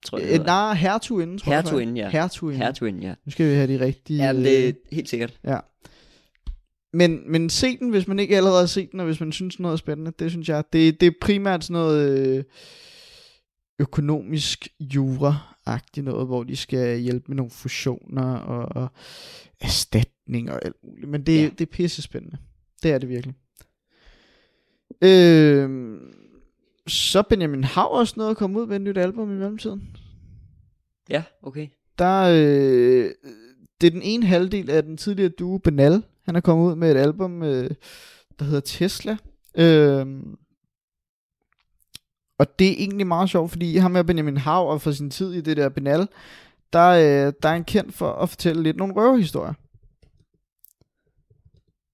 tror 0.06 0.18
jeg. 0.18 0.40
Øh, 0.40 0.46
nej, 0.46 0.74
hertuginden, 0.74 1.38
tror 1.38 1.52
Hertuginden, 1.54 1.98
jeg. 1.98 2.04
ja. 2.14 2.22
Hertuginden. 2.22 2.62
Hertuginden, 2.64 3.04
ja. 3.04 3.14
Nu 3.26 3.32
skal 3.32 3.50
vi 3.50 3.56
have 3.56 3.68
de 3.80 3.86
rigtige... 3.86 4.26
Ja, 4.26 4.34
det 4.34 4.70
er 4.70 4.74
helt 4.92 5.10
sikkert. 5.10 5.40
Ja. 5.44 5.58
Men, 6.94 7.32
men 7.32 7.50
se 7.50 7.78
den, 7.78 7.90
hvis 7.90 8.08
man 8.08 8.20
ikke 8.20 8.38
allerede 8.38 8.60
har 8.60 8.66
set 8.66 8.92
den, 8.92 9.00
og 9.00 9.06
hvis 9.06 9.20
man 9.20 9.32
synes 9.32 9.60
noget 9.60 9.74
er 9.74 9.78
spændende. 9.78 10.12
Det 10.20 10.32
synes 10.32 10.50
jeg. 10.50 10.64
Det, 10.74 11.02
det 11.02 11.08
er 11.08 11.12
primært 11.22 11.64
sådan 11.64 11.74
noget 11.74 12.20
øh, 12.20 12.44
økonomisk 13.80 14.68
jura-agtigt 15.68 16.06
noget, 16.06 16.28
hvor 16.28 16.44
de 16.44 16.56
skal 16.56 17.00
hjælpe 17.00 17.26
med 17.28 17.36
nogle 17.36 17.52
fusioner 17.52 18.34
og, 18.36 18.84
og 18.84 18.90
erstatning 19.62 20.52
og 20.52 20.66
alt 20.66 20.76
muligt. 20.84 21.10
Men 21.10 21.26
det, 21.26 21.42
ja. 21.42 21.50
Det 21.50 21.62
er 21.62 21.72
pisse 21.72 22.02
spændende. 22.02 22.38
Det 22.84 22.92
er 22.92 22.98
det 22.98 23.10
virkelig. 23.10 23.36
Øh, 25.02 25.98
så 26.88 27.24
Benjamin 27.30 27.64
Hav 27.64 27.92
også 27.92 28.14
noget 28.18 28.32
at 28.32 28.38
komme 28.38 28.62
ud 28.62 28.68
med 28.68 28.76
et 28.76 28.82
nyt 28.82 28.98
album 28.98 29.32
i 29.32 29.36
mellemtiden. 29.36 29.98
Ja, 31.10 31.24
okay. 31.44 31.68
Der, 32.00 32.22
øh, 32.22 33.12
det 33.82 33.88
er 33.88 33.92
den 33.92 34.02
ene 34.02 34.26
halvdel 34.26 34.70
af 34.70 34.84
den 34.84 34.98
tidligere 34.98 35.30
duo 35.30 35.58
Benal. 35.58 36.04
Han 36.26 36.36
er 36.36 36.40
kommet 36.42 36.72
ud 36.72 36.76
med 36.76 36.92
et 36.92 36.98
album, 36.98 37.44
øh, 37.44 37.70
der 38.40 38.46
hedder 38.46 38.60
Tesla. 38.60 39.18
Øh, 39.58 40.06
og 42.40 42.60
det 42.60 42.68
er 42.68 42.76
egentlig 42.78 43.08
meget 43.08 43.30
sjovt, 43.30 43.52
fordi 43.52 43.78
ham 43.78 43.92
med 43.92 44.04
Benjamin 44.04 44.38
Hav 44.38 44.70
og 44.70 44.82
for 44.82 44.92
sin 44.92 45.10
tid 45.10 45.34
i 45.34 45.42
det 45.42 45.58
der 45.58 45.70
Benal, 45.70 46.08
der, 46.74 46.88
øh, 46.90 47.34
der 47.44 47.50
er 47.50 47.56
en 47.56 47.64
kendt 47.64 47.94
for 47.94 48.12
at 48.12 48.30
fortælle 48.30 48.64
lidt 48.64 48.78
nogle 48.78 48.94
røverhistorier. 48.94 49.54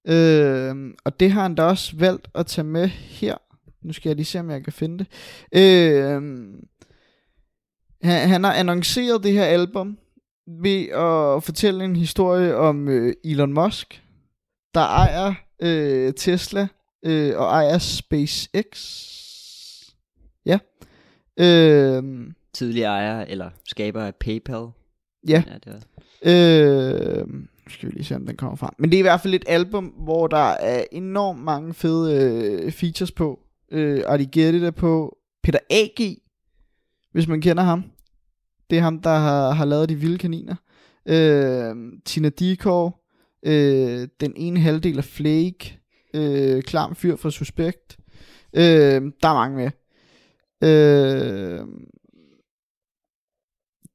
Øh, 0.07 0.93
og 1.05 1.19
det 1.19 1.31
har 1.31 1.41
han 1.41 1.55
da 1.55 1.63
også 1.63 1.95
valgt 1.95 2.29
at 2.35 2.45
tage 2.45 2.65
med 2.65 2.87
her. 2.87 3.37
Nu 3.81 3.93
skal 3.93 4.09
jeg 4.09 4.15
lige 4.15 4.25
se, 4.25 4.39
om 4.39 4.49
jeg 4.49 4.63
kan 4.63 4.73
finde 4.73 4.97
det. 4.97 5.07
Øh, 5.53 6.21
han, 8.03 8.29
han 8.29 8.43
har 8.43 8.53
annonceret 8.53 9.23
det 9.23 9.33
her 9.33 9.45
album 9.45 9.97
ved 10.47 10.89
at 10.89 11.43
fortælle 11.43 11.85
en 11.85 11.95
historie 11.95 12.55
om 12.55 12.87
øh, 12.87 13.13
Elon 13.23 13.53
Musk, 13.53 14.03
der 14.73 14.81
ejer 14.81 15.33
øh, 15.61 16.13
Tesla 16.13 16.67
øh, 17.05 17.37
og 17.37 17.45
ejer 17.45 17.77
SpaceX. 17.77 19.03
Øh, 21.39 22.03
Tidligere 22.53 22.89
ejer 22.89 23.25
eller 23.25 23.49
skaber 23.65 24.03
af 24.03 24.15
PayPal. 24.15 24.67
Ja. 25.27 25.43
ja 25.47 25.53
det 25.65 25.73
var. 25.73 25.81
Øh, 26.25 27.27
skal 27.67 27.89
vi 27.89 27.93
lige 27.93 28.05
se, 28.05 28.15
om 28.15 28.25
den 28.25 28.35
kommer 28.35 28.55
frem. 28.55 28.69
Men 28.77 28.91
det 28.91 28.97
er 28.97 28.99
i 28.99 29.01
hvert 29.01 29.21
fald 29.21 29.33
et 29.33 29.43
album, 29.47 29.85
hvor 29.85 30.27
der 30.27 30.37
er 30.37 30.83
enormt 30.91 31.43
mange 31.43 31.73
fede 31.73 32.15
øh, 32.15 32.71
features 32.71 33.11
på. 33.11 33.39
Øh, 33.71 34.03
Artie 34.07 34.25
Getty 34.31 34.65
er 34.65 34.71
på. 34.71 35.17
Peter 35.43 35.59
A.G., 35.69 36.17
hvis 37.11 37.27
man 37.27 37.41
kender 37.41 37.63
ham. 37.63 37.83
Det 38.69 38.77
er 38.77 38.81
ham, 38.81 39.01
der 39.01 39.09
har, 39.09 39.51
har 39.51 39.65
lavet 39.65 39.89
De 39.89 39.95
Vilde 39.95 40.17
Kaniner. 40.17 40.55
Øh, 41.05 41.75
Tina 42.05 42.29
Dickow. 42.29 42.91
Øh, 43.45 44.07
den 44.19 44.33
ene 44.35 44.59
halvdel 44.59 44.97
af 44.97 45.03
Flake. 45.03 45.79
Øh, 46.13 46.63
Klam 46.63 46.95
Fyr 46.95 47.15
fra 47.15 47.31
Suspekt. 47.31 47.97
Øh, 48.53 48.63
der 49.21 49.27
er 49.27 49.33
mange 49.33 49.57
med. 49.57 49.71
Øh, 50.63 51.59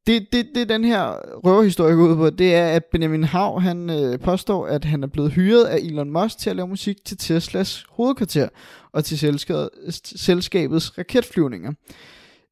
det, 0.07 0.26
det, 0.33 0.46
det 0.54 0.68
den 0.68 0.85
her 0.85 1.12
røverhistorie 1.44 1.94
går 1.94 2.09
ud 2.09 2.16
på, 2.16 2.31
det 2.31 2.54
er, 2.54 2.66
at 2.66 2.85
Benjamin 2.92 3.24
Hav, 3.24 3.61
han 3.61 3.90
øh, 3.90 4.18
påstår, 4.18 4.66
at 4.66 4.85
han 4.85 5.02
er 5.02 5.07
blevet 5.07 5.33
hyret 5.33 5.64
af 5.64 5.76
Elon 5.76 6.11
Musk 6.11 6.38
til 6.38 6.50
at 6.50 6.57
lave 6.57 6.68
musik 6.68 7.04
til 7.04 7.16
Teslas 7.16 7.85
hovedkvarter 7.90 8.48
og 8.92 9.04
til 9.04 9.18
selskabet, 9.18 9.70
selskabets 10.04 10.98
raketflyvninger. 10.98 11.72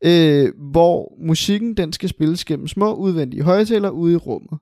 Øh, 0.04 0.52
hvor 0.70 1.14
musikken 1.26 1.76
den 1.76 1.92
skal 1.92 2.08
spilles 2.08 2.44
gennem 2.44 2.68
små 2.68 2.94
udvendige 2.94 3.42
højtaler 3.42 3.90
ude 3.90 4.12
i 4.12 4.16
rummet. 4.16 4.58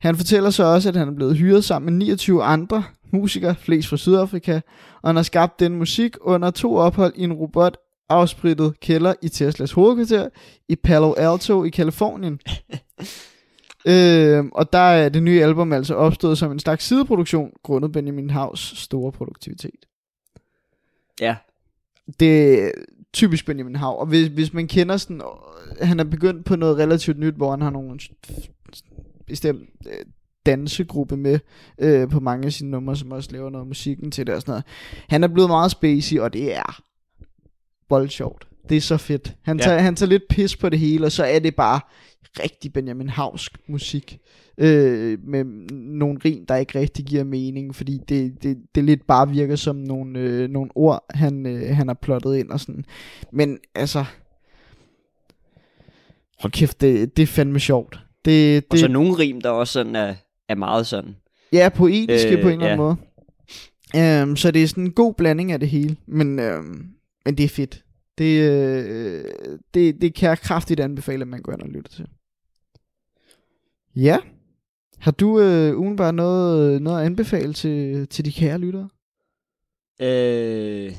Han 0.00 0.16
fortæller 0.16 0.50
så 0.50 0.64
også, 0.64 0.88
at 0.88 0.96
han 0.96 1.08
er 1.08 1.14
blevet 1.14 1.36
hyret 1.36 1.64
sammen 1.64 1.98
med 1.98 2.06
29 2.06 2.42
andre 2.42 2.84
musikere, 3.12 3.54
flest 3.54 3.88
fra 3.88 3.96
Sydafrika, 3.96 4.60
og 5.02 5.08
han 5.08 5.16
har 5.16 5.22
skabt 5.22 5.60
den 5.60 5.76
musik 5.76 6.16
under 6.20 6.50
to 6.50 6.76
ophold 6.76 7.12
i 7.16 7.22
en 7.22 7.32
robot 7.32 7.76
afsprittet 8.10 8.80
kælder 8.80 9.14
i 9.22 9.28
Teslas 9.28 9.72
hovedkvarter 9.72 10.28
i 10.68 10.76
Palo 10.76 11.12
Alto 11.12 11.64
i 11.64 11.68
Kalifornien. 11.68 12.40
øh, 13.92 14.44
og 14.52 14.72
der 14.72 14.78
er 14.78 15.08
det 15.08 15.22
nye 15.22 15.42
album 15.42 15.72
altså 15.72 15.94
opstået 15.94 16.38
som 16.38 16.52
en 16.52 16.58
slags 16.58 16.84
sideproduktion, 16.84 17.50
grundet 17.62 17.92
Benjamin 17.92 18.30
Havs 18.30 18.78
store 18.78 19.12
produktivitet. 19.12 19.86
Ja, 21.20 21.36
Det 22.20 22.64
er 22.64 22.70
typisk 23.12 23.46
Benjamin 23.46 23.76
Hav, 23.76 24.00
og 24.00 24.06
hvis, 24.06 24.26
hvis 24.26 24.52
man 24.52 24.68
kender 24.68 24.96
sådan, 24.96 25.22
øh, 25.80 25.88
han 25.88 26.00
er 26.00 26.04
begyndt 26.04 26.44
på 26.44 26.56
noget 26.56 26.78
relativt 26.78 27.18
nyt, 27.18 27.34
hvor 27.34 27.50
han 27.50 27.62
har 27.62 27.70
nogle 27.70 28.00
bestemt 29.26 29.68
øh, 29.86 30.04
dansegruppe 30.46 31.16
med 31.16 31.38
øh, 31.78 32.08
på 32.08 32.20
mange 32.20 32.46
af 32.46 32.52
sine 32.52 32.70
numre, 32.70 32.96
som 32.96 33.12
også 33.12 33.32
laver 33.32 33.50
noget 33.50 33.66
musikken 33.66 34.10
til 34.10 34.26
det 34.26 34.34
og 34.34 34.40
sådan 34.40 34.52
noget. 34.52 34.64
Han 35.08 35.24
er 35.24 35.28
blevet 35.28 35.50
meget 35.50 35.70
spacey, 35.70 36.18
og 36.18 36.32
det 36.32 36.56
er 36.56 36.82
voldsjovt. 37.90 38.46
Det 38.68 38.76
er 38.76 38.80
så 38.80 38.96
fedt. 38.96 39.34
Han, 39.42 39.58
Ja. 39.58 39.62
tager, 39.64 39.78
han 39.78 39.96
tager 39.96 40.10
lidt 40.10 40.28
pis 40.28 40.56
på 40.56 40.68
det 40.68 40.78
hele, 40.78 41.06
og 41.06 41.12
så 41.12 41.24
er 41.24 41.38
det 41.38 41.56
bare 41.56 41.80
rigtig 42.42 42.72
Benjamin 42.72 43.08
Havsk 43.08 43.56
musik. 43.68 44.18
Øh, 44.58 45.18
med 45.24 45.44
nogle 45.70 46.20
rim, 46.24 46.46
der 46.46 46.56
ikke 46.56 46.78
rigtig 46.78 47.04
giver 47.04 47.24
mening, 47.24 47.74
fordi 47.74 47.98
det, 48.08 48.42
det, 48.42 48.58
det 48.74 48.84
lidt 48.84 49.06
bare 49.06 49.28
virker 49.28 49.56
som 49.56 49.76
nogle, 49.76 50.18
øh, 50.18 50.50
nogle 50.50 50.70
ord, 50.74 51.04
han, 51.10 51.46
øh, 51.46 51.76
han 51.76 51.88
har 51.88 51.94
plottet 51.94 52.36
ind 52.36 52.50
og 52.50 52.60
sådan. 52.60 52.84
Men 53.32 53.58
altså, 53.74 54.04
hold 56.38 56.52
kæft, 56.52 56.80
det, 56.80 57.16
det 57.16 57.22
er 57.22 57.26
fandme 57.26 57.60
sjovt. 57.60 58.00
Det, 58.24 58.64
og 58.70 58.78
så 58.78 58.86
det, 58.86 58.92
nogle 58.92 59.12
rim, 59.18 59.40
der 59.40 59.50
også 59.50 59.72
sådan 59.72 59.96
er, 59.96 60.14
er 60.48 60.54
meget 60.54 60.86
sådan. 60.86 61.16
Ja, 61.52 61.68
poetiske 61.68 62.36
Øh, 62.36 62.42
på 62.42 62.48
en 62.48 62.54
eller 62.54 62.66
anden 62.66 62.86
ja. 62.86 62.94
måde. 62.94 62.96
Um, 64.22 64.36
så 64.36 64.50
det 64.50 64.62
er 64.62 64.66
sådan 64.66 64.84
en 64.84 64.92
god 64.92 65.14
blanding 65.14 65.52
af 65.52 65.60
det 65.60 65.68
hele. 65.68 65.96
Men, 66.06 66.38
um, 66.38 66.86
men 67.24 67.36
det 67.36 67.44
er 67.44 67.48
fedt. 67.48 67.84
Det, 68.18 68.50
øh, 68.50 69.24
det, 69.74 70.00
det 70.00 70.14
kan 70.14 70.28
jeg 70.28 70.38
kraftigt 70.38 70.80
anbefale, 70.80 71.22
at 71.22 71.28
man 71.28 71.42
går 71.42 71.52
ind 71.52 71.62
og 71.62 71.68
lytter 71.68 71.90
til. 71.90 72.06
Ja. 73.96 74.18
Har 74.98 75.10
du 75.10 75.40
øh, 75.40 75.78
ugenbart 75.78 76.14
noget, 76.14 76.82
noget 76.82 77.00
at 77.00 77.06
anbefale 77.06 77.52
til, 77.52 78.08
til 78.08 78.24
de 78.24 78.32
kære 78.32 78.58
lyttere? 78.58 78.88
Øh, 80.00 80.94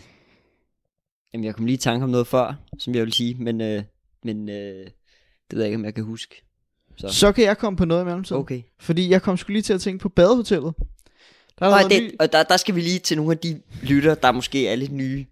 jamen, 1.33 1.43
jeg 1.45 1.55
kom 1.55 1.65
lige 1.65 1.73
i 1.73 1.77
tanke 1.77 2.03
om 2.03 2.09
noget 2.09 2.27
før, 2.27 2.53
som 2.79 2.95
jeg 2.95 3.03
vil 3.05 3.13
sige, 3.13 3.35
men, 3.43 3.61
øh, 3.61 3.83
men 4.23 4.49
øh, 4.49 4.55
det 4.55 4.91
ved 5.51 5.59
jeg 5.59 5.65
ikke, 5.65 5.75
om 5.75 5.85
jeg 5.85 5.93
kan 5.93 6.03
huske. 6.03 6.43
Så, 6.97 7.07
Så 7.07 7.31
kan 7.31 7.43
jeg 7.43 7.57
komme 7.57 7.77
på 7.77 7.85
noget 7.85 8.01
i 8.01 8.05
mellemtiden. 8.05 8.39
okay. 8.41 8.61
Fordi 8.79 9.09
jeg 9.09 9.21
kom 9.21 9.37
sgu 9.37 9.51
lige 9.51 9.61
til 9.61 9.73
at 9.73 9.81
tænke 9.81 10.01
på 10.01 10.09
badehotellet. 10.09 10.73
Der 11.59 11.65
er 11.65 11.69
Og, 11.73 11.79
noget 11.79 11.91
det, 11.91 12.03
ny- 12.03 12.15
og 12.19 12.31
der, 12.31 12.43
der 12.43 12.57
skal 12.57 12.75
vi 12.75 12.81
lige 12.81 12.99
til 12.99 13.17
nogle 13.17 13.31
af 13.31 13.37
de 13.37 13.61
lytter, 13.83 14.15
der 14.15 14.31
måske 14.31 14.67
er 14.67 14.75
lidt 14.75 14.91
nye. 14.91 15.25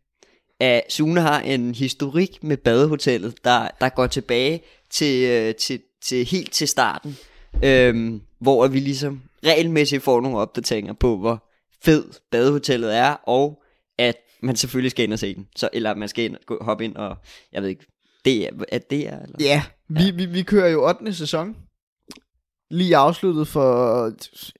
Uh, 0.63 0.79
Sune 0.89 1.21
har 1.21 1.39
en 1.41 1.75
historik 1.75 2.43
med 2.43 2.57
badehotellet, 2.57 3.43
der, 3.43 3.67
der 3.81 3.89
går 3.89 4.07
tilbage 4.07 4.61
til, 4.89 5.29
øh, 5.29 5.55
til, 5.55 5.81
til 6.01 6.25
helt 6.25 6.51
til 6.51 6.67
starten. 6.67 7.17
Øhm, 7.63 8.21
hvor 8.39 8.67
vi 8.67 8.79
ligesom 8.79 9.21
regelmæssigt 9.45 10.03
får 10.03 10.21
nogle 10.21 10.37
opdateringer 10.37 10.93
på, 10.93 11.17
hvor 11.17 11.49
fed 11.81 12.05
badehotellet 12.31 12.95
er, 12.95 13.11
og 13.11 13.63
at 13.97 14.15
man 14.41 14.55
selvfølgelig 14.55 14.91
skal 14.91 15.03
ind 15.03 15.13
og 15.13 15.19
se 15.19 15.35
den. 15.35 15.47
Så, 15.55 15.69
eller 15.73 15.95
man 15.95 16.09
skal 16.09 16.25
ind, 16.25 16.35
gå, 16.45 16.57
hoppe 16.61 16.85
ind 16.85 16.95
og, 16.95 17.17
jeg 17.51 17.61
ved 17.61 17.69
ikke, 17.69 17.85
det 18.25 18.47
er, 18.47 18.49
er 18.71 18.77
det 18.77 19.07
er, 19.07 19.19
eller? 19.19 19.35
Ja, 19.39 19.63
vi, 19.87 20.03
ja. 20.03 20.11
Vi, 20.11 20.25
vi 20.25 20.43
kører 20.43 20.69
jo 20.69 20.87
8. 20.87 21.13
sæson. 21.13 21.55
Lige 22.71 22.97
afsluttet 22.97 23.47
for, 23.47 24.03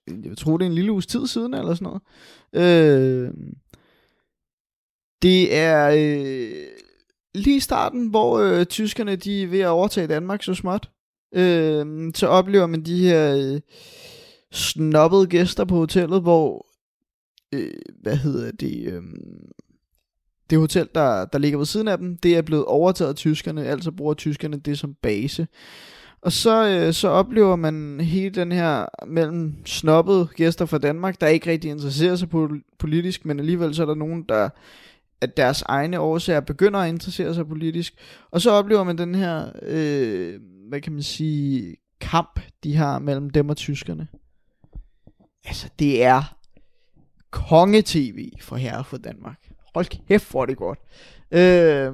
jeg 0.08 0.38
tror 0.38 0.58
det 0.58 0.66
er 0.66 0.70
en 0.70 0.76
lille 0.76 0.92
uges 0.92 1.08
tid 1.08 1.28
siden, 1.28 1.54
eller 1.54 1.74
sådan 1.74 1.88
noget. 1.88 2.02
Øh, 2.54 3.30
det 5.22 5.56
er 5.56 5.90
øh, 5.98 6.68
lige 7.36 7.62
starten, 7.62 8.08
hvor 8.08 8.40
øh, 8.40 8.66
tyskerne 8.66 9.16
de 9.16 9.44
er 9.44 9.48
ved 9.48 9.60
at 9.60 9.68
overtage 9.68 10.08
Danmark 10.08 10.44
så 10.44 10.54
småt. 10.54 10.90
Øh, 11.36 12.12
så 12.16 12.28
oplever 12.28 12.68
man 12.68 12.82
de 12.82 13.08
her 13.08 13.36
øh, 13.36 13.62
snobbede 14.52 15.28
gæster 15.28 15.66
på 15.66 15.76
hotellet, 15.76 16.22
hvor, 16.22 16.68
øh, 17.54 17.74
hvad 18.02 18.16
hedder 18.16 18.52
det, 18.52 18.94
øh, 18.94 19.04
det 20.50 20.58
hotel, 20.60 20.88
der, 20.96 21.26
der 21.26 21.38
ligger 21.38 21.58
ved 21.58 21.66
siden 21.66 21.88
af 21.88 21.98
dem, 21.98 22.18
det 22.18 22.38
er 22.38 22.42
blevet 22.42 22.66
overtaget 22.66 23.10
af 23.10 23.16
tyskerne, 23.16 23.66
altså 23.66 23.92
bruger 23.92 24.14
tyskerne 24.14 24.58
det 24.58 24.80
som 24.80 24.94
base. 24.94 25.48
Og 26.22 26.32
så, 26.32 26.68
øh, 26.68 26.94
så 26.94 27.08
oplever 27.08 27.56
man 27.56 28.00
hele 28.02 28.30
den 28.30 28.52
her 28.52 28.86
mellem 29.08 29.66
snobbede 29.66 30.28
gæster 30.36 30.66
fra 30.66 30.78
Danmark, 30.78 31.22
der 31.22 31.28
ikke 31.28 31.52
rigtig 31.52 31.72
interesserer 31.72 32.16
sig 32.16 32.30
politisk, 32.80 33.26
men 33.26 33.40
alligevel 33.40 33.76
så 33.76 33.82
er 33.82 33.86
der 33.86 33.96
nogen, 33.96 34.26
der 34.30 34.50
at 35.22 35.38
deres 35.38 35.62
egne 35.62 36.00
årsager 36.00 36.40
begynder 36.40 36.80
at 36.80 36.90
interessere 36.90 37.34
sig 37.34 37.48
politisk. 37.48 37.94
Og 38.32 38.42
så 38.42 38.52
oplever 38.52 38.84
man 38.84 38.98
den 38.98 39.16
her, 39.16 39.52
øh, 39.62 40.40
hvad 40.70 40.82
kan 40.82 40.94
man 40.94 41.04
sige, 41.04 41.78
kamp, 42.02 42.40
de 42.64 42.76
har 42.76 43.00
mellem 43.00 43.30
dem 43.30 43.50
og 43.50 43.58
tyskerne. 43.58 44.08
Altså, 45.46 45.70
det 45.80 46.04
er 46.04 46.36
konge-tv 47.32 48.30
for 48.42 48.56
herre 48.56 48.84
for 48.84 48.98
Danmark. 48.98 49.52
Hold 49.74 50.08
kæft, 50.08 50.32
hvor 50.32 50.42
er 50.42 50.46
det 50.46 50.58
godt. 50.58 50.80
Øh, 51.32 51.94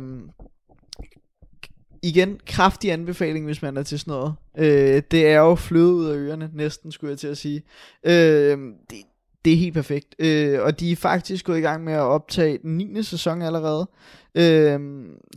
igen, 2.03 2.39
kraftig 2.47 2.91
anbefaling, 2.91 3.45
hvis 3.45 3.61
man 3.61 3.77
er 3.77 3.83
til 3.83 3.99
sådan 3.99 4.11
noget. 4.11 4.33
Øh, 4.57 5.03
det 5.11 5.27
er 5.27 5.39
jo 5.39 5.55
fløde 5.55 5.93
ud 5.93 6.05
af 6.05 6.15
ørerne, 6.15 6.49
næsten 6.53 6.91
skulle 6.91 7.11
jeg 7.11 7.19
til 7.19 7.27
at 7.27 7.37
sige. 7.37 7.63
Øh, 8.03 8.57
det, 8.89 8.97
det 9.45 9.53
er 9.53 9.57
helt 9.57 9.73
perfekt. 9.73 10.15
Øh, 10.19 10.61
og 10.61 10.79
de 10.79 10.91
er 10.91 10.95
faktisk 10.95 11.45
gået 11.45 11.57
i 11.57 11.61
gang 11.61 11.83
med 11.83 11.93
at 11.93 11.99
optage 11.99 12.57
den 12.57 12.77
9. 12.77 13.03
sæson 13.03 13.41
allerede, 13.41 13.89
øh, 14.35 14.79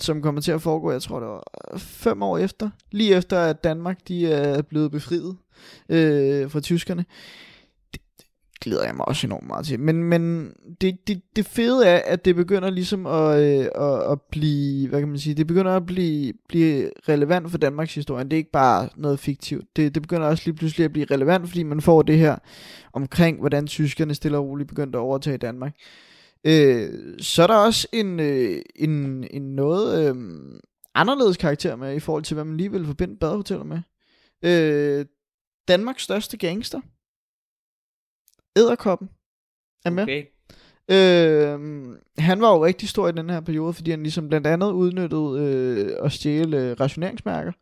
som 0.00 0.22
kommer 0.22 0.40
til 0.40 0.52
at 0.52 0.62
foregå, 0.62 0.92
jeg 0.92 1.02
tror 1.02 1.20
det 1.20 1.28
var 1.28 1.44
fem 1.76 2.22
år 2.22 2.38
efter, 2.38 2.70
lige 2.90 3.14
efter 3.16 3.38
at 3.38 3.64
Danmark 3.64 3.98
de 4.08 4.32
er 4.32 4.62
blevet 4.62 4.90
befriet 4.90 5.36
øh, 5.88 6.50
fra 6.50 6.60
tyskerne. 6.60 7.04
Øh, 7.08 7.47
glæder 8.60 8.84
jeg 8.84 8.94
mig 8.94 9.08
også 9.08 9.26
enormt 9.26 9.46
meget 9.46 9.66
til. 9.66 9.80
Men, 9.80 10.02
men 10.02 10.52
det, 10.80 11.08
det, 11.08 11.22
det 11.36 11.46
fede 11.46 11.86
er, 11.86 12.00
at 12.04 12.24
det 12.24 12.36
begynder 12.36 12.70
ligesom 12.70 13.06
at, 13.06 13.42
øh, 13.42 13.66
at, 13.74 14.12
at 14.12 14.20
blive, 14.30 14.88
hvad 14.88 15.00
kan 15.00 15.08
man 15.08 15.18
sige, 15.18 15.34
det 15.34 15.46
begynder 15.46 15.76
at 15.76 15.86
blive, 15.86 16.32
blive 16.48 16.90
relevant 17.08 17.50
for 17.50 17.58
Danmarks 17.58 17.94
historie. 17.94 18.24
Det 18.24 18.32
er 18.32 18.36
ikke 18.36 18.50
bare 18.50 18.88
noget 18.96 19.18
fiktivt. 19.20 19.76
Det, 19.76 19.94
det 19.94 20.02
begynder 20.02 20.26
også 20.26 20.42
lige 20.46 20.56
pludselig 20.56 20.84
at 20.84 20.92
blive 20.92 21.06
relevant, 21.10 21.48
fordi 21.48 21.62
man 21.62 21.80
får 21.80 22.02
det 22.02 22.18
her 22.18 22.36
omkring, 22.92 23.38
hvordan 23.40 23.66
tyskerne 23.66 24.14
stille 24.14 24.38
og 24.38 24.44
roligt 24.44 24.68
begyndte 24.68 24.98
at 24.98 25.02
overtage 25.02 25.38
Danmark. 25.38 25.74
Øh, 26.44 26.88
så 27.18 27.42
er 27.42 27.46
der 27.46 27.56
også 27.56 27.88
en, 27.92 28.20
øh, 28.20 28.62
en, 28.76 29.24
en 29.30 29.42
noget 29.42 30.08
øh, 30.08 30.16
anderledes 30.94 31.36
karakter 31.36 31.76
med, 31.76 31.96
i 31.96 32.00
forhold 32.00 32.24
til, 32.24 32.34
hvad 32.34 32.44
man 32.44 32.56
lige 32.56 32.72
vil 32.72 32.86
forbinde 32.86 33.16
badehoteller 33.16 33.64
med. 33.64 33.80
Øh, 34.42 35.06
Danmarks 35.68 36.02
største 36.02 36.36
gangster. 36.36 36.80
Æderkoppen 38.58 39.08
er 39.84 39.90
med. 39.90 40.02
Okay. 40.02 40.24
Øh, 40.90 41.60
han 42.18 42.40
var 42.40 42.52
jo 42.52 42.64
rigtig 42.64 42.88
stor 42.88 43.08
i 43.08 43.12
den 43.12 43.30
her 43.30 43.40
periode, 43.40 43.72
fordi 43.72 43.90
han 43.90 44.02
ligesom 44.02 44.28
blandt 44.28 44.46
andet 44.46 44.72
udnyttede 44.72 45.38
øh, 45.38 46.04
at 46.04 46.12
stjæle 46.12 46.56
øh, 46.56 46.80
rationeringsmærker. 46.80 47.52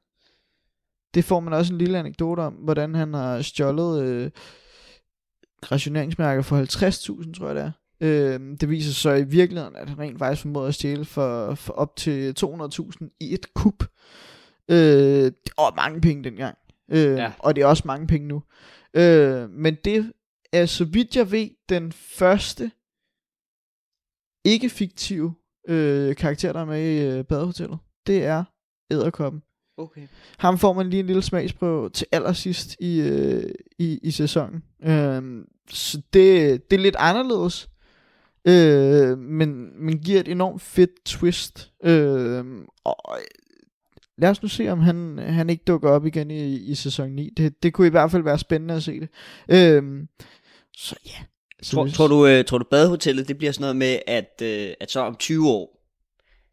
Det 1.15 1.25
får 1.25 1.41
man 1.41 1.53
også 1.53 1.73
en 1.73 1.79
lille 1.79 1.99
anekdote 1.99 2.41
om, 2.41 2.53
hvordan 2.53 2.95
han 2.95 3.15
har 3.15 3.43
stjålet 3.43 4.03
øh, 4.03 4.31
rationeringsmærker 5.73 6.43
for 6.43 6.63
50.000, 6.63 7.39
tror 7.39 7.47
jeg 7.47 7.55
det 7.57 7.63
er. 7.63 7.73
Øh, 8.01 8.41
det 8.61 8.71
viser 8.71 8.93
sig 8.93 8.97
så 8.97 9.11
i 9.11 9.25
virkeligheden, 9.25 9.77
at 9.77 9.89
han 9.89 9.99
rent 9.99 10.19
faktisk 10.19 10.43
formåede 10.43 10.69
at 10.69 10.75
stjæle 10.75 11.05
for, 11.05 11.55
for 11.55 11.73
op 11.73 11.97
til 11.97 12.35
200.000 12.41 13.17
i 13.21 13.35
et 13.35 13.55
kup. 13.55 13.85
Øh, 14.71 15.33
var 15.59 15.77
mange 15.77 16.01
penge 16.01 16.25
dengang. 16.25 16.57
Øh, 16.91 17.19
ja. 17.19 17.33
Og 17.39 17.57
det 17.57 17.63
er 17.63 17.67
også 17.67 17.83
mange 17.87 18.07
penge 18.07 18.29
nu. 18.29 18.43
Øh, 18.95 19.51
men 19.51 19.77
det 19.85 20.13
er, 20.57 20.67
så 20.67 20.85
vidt 20.85 21.17
jeg 21.17 21.31
ved, 21.31 21.49
den 21.69 21.93
første 21.93 22.71
ikke-fiktive 24.45 25.35
øh, 25.69 26.17
karakter, 26.17 26.53
der 26.53 26.61
er 26.61 26.65
med 26.65 26.83
i 26.83 27.05
øh, 27.05 27.25
badehotellet. 27.25 27.79
Det 28.07 28.25
er 28.25 28.45
Æderkoppen. 28.91 29.43
Okay. 29.79 30.07
Ham 30.39 30.59
får 30.59 30.73
man 30.73 30.91
lige 30.91 31.01
en 31.01 31.07
lille 31.07 31.23
smagsprøve 31.23 31.91
til 31.91 32.07
allersidst 32.13 32.77
i, 32.81 33.01
øh, 33.01 33.51
i, 33.79 33.99
i 34.03 34.11
sæsonen. 34.11 34.63
Øh, 34.83 35.45
så 35.71 36.03
det, 36.13 36.71
det 36.71 36.77
er 36.77 36.83
lidt 36.83 36.97
anderledes. 36.99 37.69
Øh, 38.49 39.19
men, 39.19 39.71
men 39.85 39.99
giver 39.99 40.21
et 40.21 40.29
enormt 40.29 40.63
fedt 40.63 41.05
twist. 41.05 41.73
Øh, 41.85 42.45
og 42.85 43.19
lad 44.19 44.31
os 44.31 44.43
nu 44.43 44.49
se, 44.49 44.69
om 44.69 44.81
han, 44.81 45.19
han 45.19 45.51
ikke 45.51 45.65
dukker 45.67 45.91
op 45.91 46.07
igen 46.07 46.31
i, 46.31 46.57
i 46.57 46.75
sæson 46.75 47.11
9. 47.11 47.31
Det, 47.37 47.63
det 47.63 47.73
kunne 47.73 47.87
i 47.87 47.91
hvert 47.91 48.11
fald 48.11 48.23
være 48.23 48.39
spændende 48.39 48.75
at 48.75 48.83
se 48.83 49.01
det. 49.01 49.09
Øh, 49.49 50.07
så 50.77 50.97
ja. 51.07 51.25
Så 51.63 51.71
Tror, 51.77 51.87
tror, 51.89 52.07
du, 52.09 52.27
øh, 52.27 52.45
tror 52.45 52.59
du 52.59 52.65
badehotellet, 52.71 53.29
det 53.29 53.39
bliver 53.39 53.53
sådan 53.53 53.63
noget 53.63 53.77
med, 53.77 53.99
at, 54.07 54.43
øh, 54.43 54.75
at 54.81 54.91
så 54.91 55.01
om 55.01 55.17
20 55.17 55.51
år, 55.51 55.83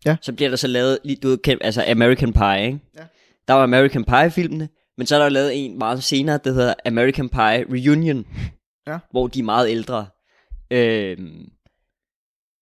Ja. 0.06 0.16
så 0.22 0.34
bliver 0.34 0.50
der 0.50 0.56
så 0.58 0.68
lavet, 0.68 1.00
lige, 1.04 1.16
du 1.16 1.28
ved, 1.28 1.38
altså 1.62 1.84
American 1.88 2.34
Pie, 2.34 2.66
ikke? 2.66 2.80
Ja. 2.98 3.04
Der 3.48 3.54
var 3.54 3.64
American 3.64 4.04
Pie-filmene, 4.04 4.70
men 4.98 5.08
så 5.08 5.16
er 5.16 5.20
der 5.20 5.30
lavet 5.30 5.66
en 5.66 5.78
meget 5.78 6.04
senere, 6.04 6.40
der 6.44 6.52
hedder 6.54 6.74
American 6.86 7.30
Pie 7.30 7.66
Reunion, 7.74 8.26
Ja. 8.88 8.98
hvor 9.12 9.28
de 9.28 9.40
er 9.40 9.44
meget 9.44 9.70
ældre. 9.70 10.08
Øhm, 10.72 11.50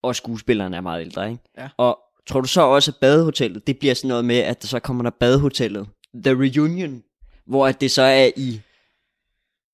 og 0.03 0.15
skuespillerne 0.15 0.77
er 0.77 0.81
meget 0.81 1.01
ældre, 1.01 1.31
ikke? 1.31 1.43
Ja. 1.57 1.69
Og 1.77 1.99
tror 2.27 2.41
du 2.41 2.47
så 2.47 2.61
også, 2.61 2.91
at 2.91 2.97
badehotellet, 3.01 3.67
det 3.67 3.79
bliver 3.79 3.93
sådan 3.93 4.07
noget 4.07 4.25
med, 4.25 4.37
at 4.37 4.61
der 4.61 4.67
så 4.67 4.79
kommer 4.79 5.03
der 5.03 5.09
badehotellet, 5.19 5.87
The 6.23 6.33
Reunion, 6.33 7.03
hvor 7.45 7.67
at 7.67 7.81
det 7.81 7.91
så 7.91 8.01
er 8.01 8.29
i, 8.35 8.61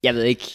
jeg 0.04 0.13
ved 0.15 0.23
ikke, 0.23 0.52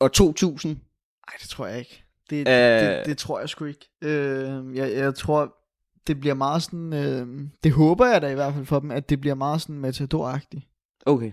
år 0.00 0.08
2000, 0.08 0.72
Nej, 0.72 1.36
det 1.42 1.48
tror 1.48 1.66
jeg 1.66 1.78
ikke. 1.78 2.04
Det, 2.30 2.36
Øh. 2.48 2.54
det, 2.54 2.96
det, 2.98 3.06
det 3.06 3.18
tror 3.18 3.40
jeg 3.40 3.48
sgu 3.48 3.64
ikke. 3.64 3.88
Øh, 4.02 4.76
jeg, 4.76 4.92
jeg 4.92 5.14
tror, 5.14 5.54
det 6.06 6.20
bliver 6.20 6.34
meget 6.34 6.62
sådan... 6.62 6.92
Øh, 6.92 7.26
det 7.64 7.72
håber 7.72 8.06
jeg 8.06 8.22
da 8.22 8.28
i 8.30 8.34
hvert 8.34 8.54
fald 8.54 8.66
for 8.66 8.80
dem, 8.80 8.90
at 8.90 9.10
det 9.10 9.20
bliver 9.20 9.34
meget 9.34 9.60
sådan 9.60 9.78
matador-agtigt. 9.84 11.00
Okay. 11.06 11.32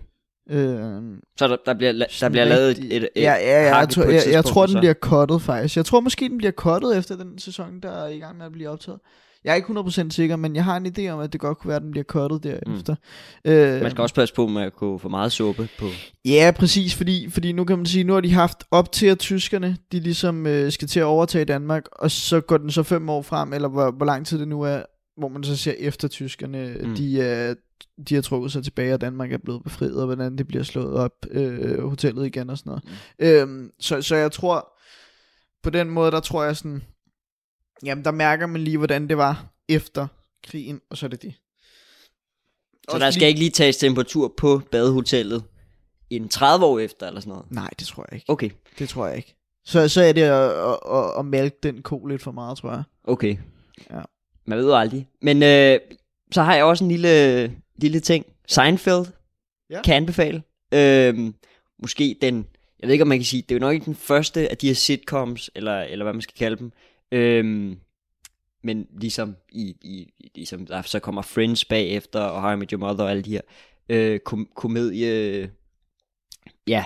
Øh, 0.49 1.01
Så 1.37 1.47
der, 1.47 1.57
der 1.65 1.73
bliver, 1.73 1.93
la- 1.93 2.19
der 2.21 2.29
bliver 2.29 2.45
lavet 2.45 2.71
et, 2.71 2.77
et, 2.95 3.03
et 3.03 3.09
ja, 3.15 3.21
ja, 3.33 3.63
ja, 3.69 3.75
jeg, 3.77 3.89
tror, 3.89 4.03
jeg, 4.03 4.21
jeg 4.31 4.45
tror, 4.45 4.65
den 4.65 4.73
så. 4.73 4.79
bliver 4.79 4.93
cuttet 4.93 5.41
faktisk. 5.41 5.77
Jeg 5.77 5.85
tror 5.85 5.99
måske, 5.99 6.29
den 6.29 6.37
bliver 6.37 6.51
cuttet 6.51 6.97
efter 6.97 7.15
den 7.15 7.39
sæson, 7.39 7.79
der 7.79 7.91
er 7.91 8.07
i 8.07 8.19
gang 8.19 8.37
med 8.37 8.45
at 8.45 8.51
blive 8.51 8.69
optaget. 8.69 8.99
Jeg 9.43 9.51
er 9.51 9.55
ikke 9.55 9.67
100% 9.67 10.09
sikker, 10.09 10.35
men 10.35 10.55
jeg 10.55 10.63
har 10.63 10.77
en 10.77 10.85
idé 10.85 11.07
om, 11.09 11.19
at 11.19 11.33
det 11.33 11.41
godt 11.41 11.57
kunne 11.57 11.67
være, 11.69 11.75
at 11.75 11.81
den 11.81 11.91
bliver 11.91 12.03
cuttet 12.03 12.43
derefter. 12.43 12.95
Mm. 13.45 13.51
Øh, 13.51 13.81
Man 13.81 13.91
skal 13.91 14.01
også 14.01 14.15
passe 14.15 14.35
på 14.35 14.47
med 14.47 14.61
at 14.61 14.75
gå 14.75 14.97
for 14.97 15.09
meget 15.09 15.31
suppe 15.31 15.69
på. 15.79 15.85
Ja, 16.25 16.53
præcis, 16.55 16.95
fordi, 16.95 17.29
fordi 17.29 17.51
nu 17.51 17.63
kan 17.63 17.77
man 17.77 17.85
sige, 17.85 18.03
nu 18.03 18.13
har 18.13 18.21
de 18.21 18.33
haft 18.33 18.63
op 18.71 18.91
til 18.91 19.05
at 19.05 19.19
tyskerne, 19.19 19.77
de 19.91 19.99
ligesom 19.99 20.47
øh, 20.47 20.71
skal 20.71 20.87
til 20.87 20.99
at 20.99 21.03
overtage 21.05 21.45
Danmark, 21.45 21.83
og 21.91 22.11
så 22.11 22.41
går 22.41 22.57
den 22.57 22.71
så 22.71 22.83
fem 22.83 23.09
år 23.09 23.21
frem, 23.21 23.53
eller 23.53 23.67
hvor, 23.67 23.91
hvor 23.91 24.05
lang 24.05 24.25
tid 24.25 24.39
det 24.39 24.47
nu 24.47 24.61
er, 24.61 24.83
hvor 25.17 25.27
man 25.27 25.43
så 25.43 25.57
ser 25.57 25.73
efter 25.79 26.07
tyskerne, 26.07 26.75
mm. 26.83 26.95
de, 26.95 27.21
er, 27.21 27.53
de 28.09 28.15
har 28.15 28.21
trukket 28.21 28.51
sig 28.51 28.63
tilbage, 28.63 28.93
og 28.93 29.01
Danmark 29.01 29.33
er 29.33 29.37
blevet 29.37 29.63
befriet, 29.63 29.99
og 29.99 30.05
hvordan 30.05 30.37
det 30.37 30.47
bliver 30.47 30.63
slået 30.63 30.93
op, 30.93 31.11
øh, 31.31 31.83
hotellet 31.89 32.25
igen 32.25 32.49
og 32.49 32.57
sådan 32.57 32.69
noget. 32.69 32.83
Mm. 33.19 33.25
Øhm, 33.25 33.71
så, 33.79 34.01
så 34.01 34.15
jeg 34.15 34.31
tror, 34.31 34.73
på 35.63 35.69
den 35.69 35.89
måde, 35.89 36.11
der 36.11 36.19
tror 36.19 36.43
jeg 36.43 36.57
sådan, 36.57 36.81
jamen 37.83 38.05
der 38.05 38.11
mærker 38.11 38.45
man 38.47 38.63
lige, 38.63 38.77
hvordan 38.77 39.07
det 39.09 39.17
var 39.17 39.45
efter 39.69 40.07
krigen, 40.43 40.81
og 40.89 40.97
så 40.97 41.05
er 41.05 41.09
det 41.09 41.21
det. 41.21 41.33
Så 42.91 42.99
der 42.99 43.11
skal 43.11 43.27
ikke 43.27 43.39
lige 43.39 43.51
tages 43.51 43.77
temperatur 43.77 44.33
på 44.37 44.61
badehotellet 44.71 45.43
en 46.09 46.29
30 46.29 46.65
år 46.65 46.79
efter, 46.79 47.07
eller 47.07 47.21
sådan 47.21 47.31
noget. 47.33 47.51
Nej, 47.51 47.69
det 47.79 47.87
tror 47.87 48.05
jeg 48.11 48.15
ikke. 48.15 48.29
Okay, 48.29 48.49
Det 48.79 48.89
tror 48.89 49.07
jeg 49.07 49.17
ikke. 49.17 49.35
Så, 49.65 49.87
så 49.87 50.01
er 50.01 50.11
det 50.13 50.21
at, 50.21 50.49
at, 50.51 50.77
at, 50.97 51.19
at 51.19 51.25
mælke 51.25 51.57
den 51.63 51.81
ko 51.81 52.05
lidt 52.05 52.21
for 52.21 52.31
meget, 52.31 52.57
tror 52.57 52.71
jeg. 52.71 52.83
okay. 53.03 53.37
Ja. 53.91 54.01
Man 54.45 54.57
ved 54.57 54.65
jo 54.65 54.75
aldrig. 54.77 55.07
Men 55.21 55.43
øh, 55.43 55.79
så 56.31 56.41
har 56.41 56.55
jeg 56.55 56.63
også 56.63 56.83
en 56.83 56.91
lille, 56.91 57.55
lille 57.75 57.99
ting. 57.99 58.25
Seinfeld 58.47 59.05
Ja. 59.69 59.81
kan 59.81 59.95
anbefale. 59.95 60.43
Øh, 60.73 61.33
måske 61.81 62.17
den, 62.21 62.45
jeg 62.79 62.87
ved 62.87 62.93
ikke 62.93 63.01
om 63.01 63.07
man 63.07 63.17
kan 63.17 63.25
sige, 63.25 63.41
det 63.41 63.51
er 63.51 63.55
jo 63.55 63.59
nok 63.59 63.73
ikke 63.73 63.85
den 63.85 63.95
første 63.95 64.49
af 64.49 64.57
de 64.57 64.67
her 64.67 64.73
sitcoms, 64.73 65.49
eller, 65.55 65.81
eller 65.81 66.05
hvad 66.05 66.13
man 66.13 66.21
skal 66.21 66.35
kalde 66.37 66.57
dem. 66.57 66.71
Øh, 67.11 67.75
men 68.63 68.87
ligesom, 68.99 69.35
i, 69.51 69.75
i, 69.81 70.13
ligesom 70.35 70.65
der 70.65 70.81
så 70.81 70.99
kommer 70.99 71.21
Friends 71.21 71.65
bagefter, 71.65 72.19
og 72.19 72.41
How 72.41 72.51
I 72.51 72.55
Met 72.55 72.71
Your 72.71 72.79
Mother 72.79 73.03
og 73.03 73.11
alle 73.11 73.23
de 73.23 73.31
her 73.31 73.41
øh, 73.89 74.19
kom, 74.19 74.49
komedie, 74.55 75.51
ja, 76.67 76.85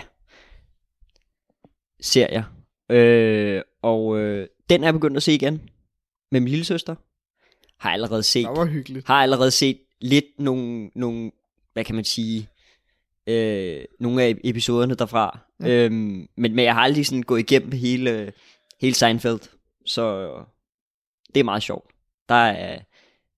serier. 2.00 2.44
Øh, 2.90 3.62
og 3.82 4.18
øh, 4.18 4.46
den 4.70 4.82
er 4.82 4.86
jeg 4.86 4.94
begyndt 4.94 5.16
at 5.16 5.22
se 5.22 5.32
igen 5.32 5.70
med 6.32 6.40
min 6.40 6.48
lille 6.48 6.64
søster. 6.64 6.94
Har 7.78 7.92
allerede 7.92 8.22
set, 8.22 8.46
Det 8.48 8.56
var 8.56 8.64
hyggeligt. 8.64 9.06
har 9.06 9.22
allerede 9.22 9.50
set 9.50 9.78
lidt 10.00 10.24
nogle, 10.38 10.90
nogle 10.94 11.30
hvad 11.72 11.84
kan 11.84 11.94
man 11.94 12.04
sige, 12.04 12.48
øh, 13.26 13.84
nogle 14.00 14.22
af 14.22 14.36
episoderne 14.44 14.94
derfra. 14.94 15.38
Ja. 15.60 15.84
Øhm, 15.84 16.28
men, 16.36 16.54
men 16.54 16.58
jeg 16.64 16.74
har 16.74 16.80
aldrig 16.80 17.06
sådan 17.06 17.22
gået 17.22 17.40
igennem 17.40 17.72
hele, 17.72 18.32
hele 18.80 18.94
Seinfeld, 18.94 19.40
så 19.86 20.34
det 21.34 21.40
er 21.40 21.44
meget 21.44 21.62
sjovt. 21.62 21.90
Der 22.28 22.34
er, 22.34 22.80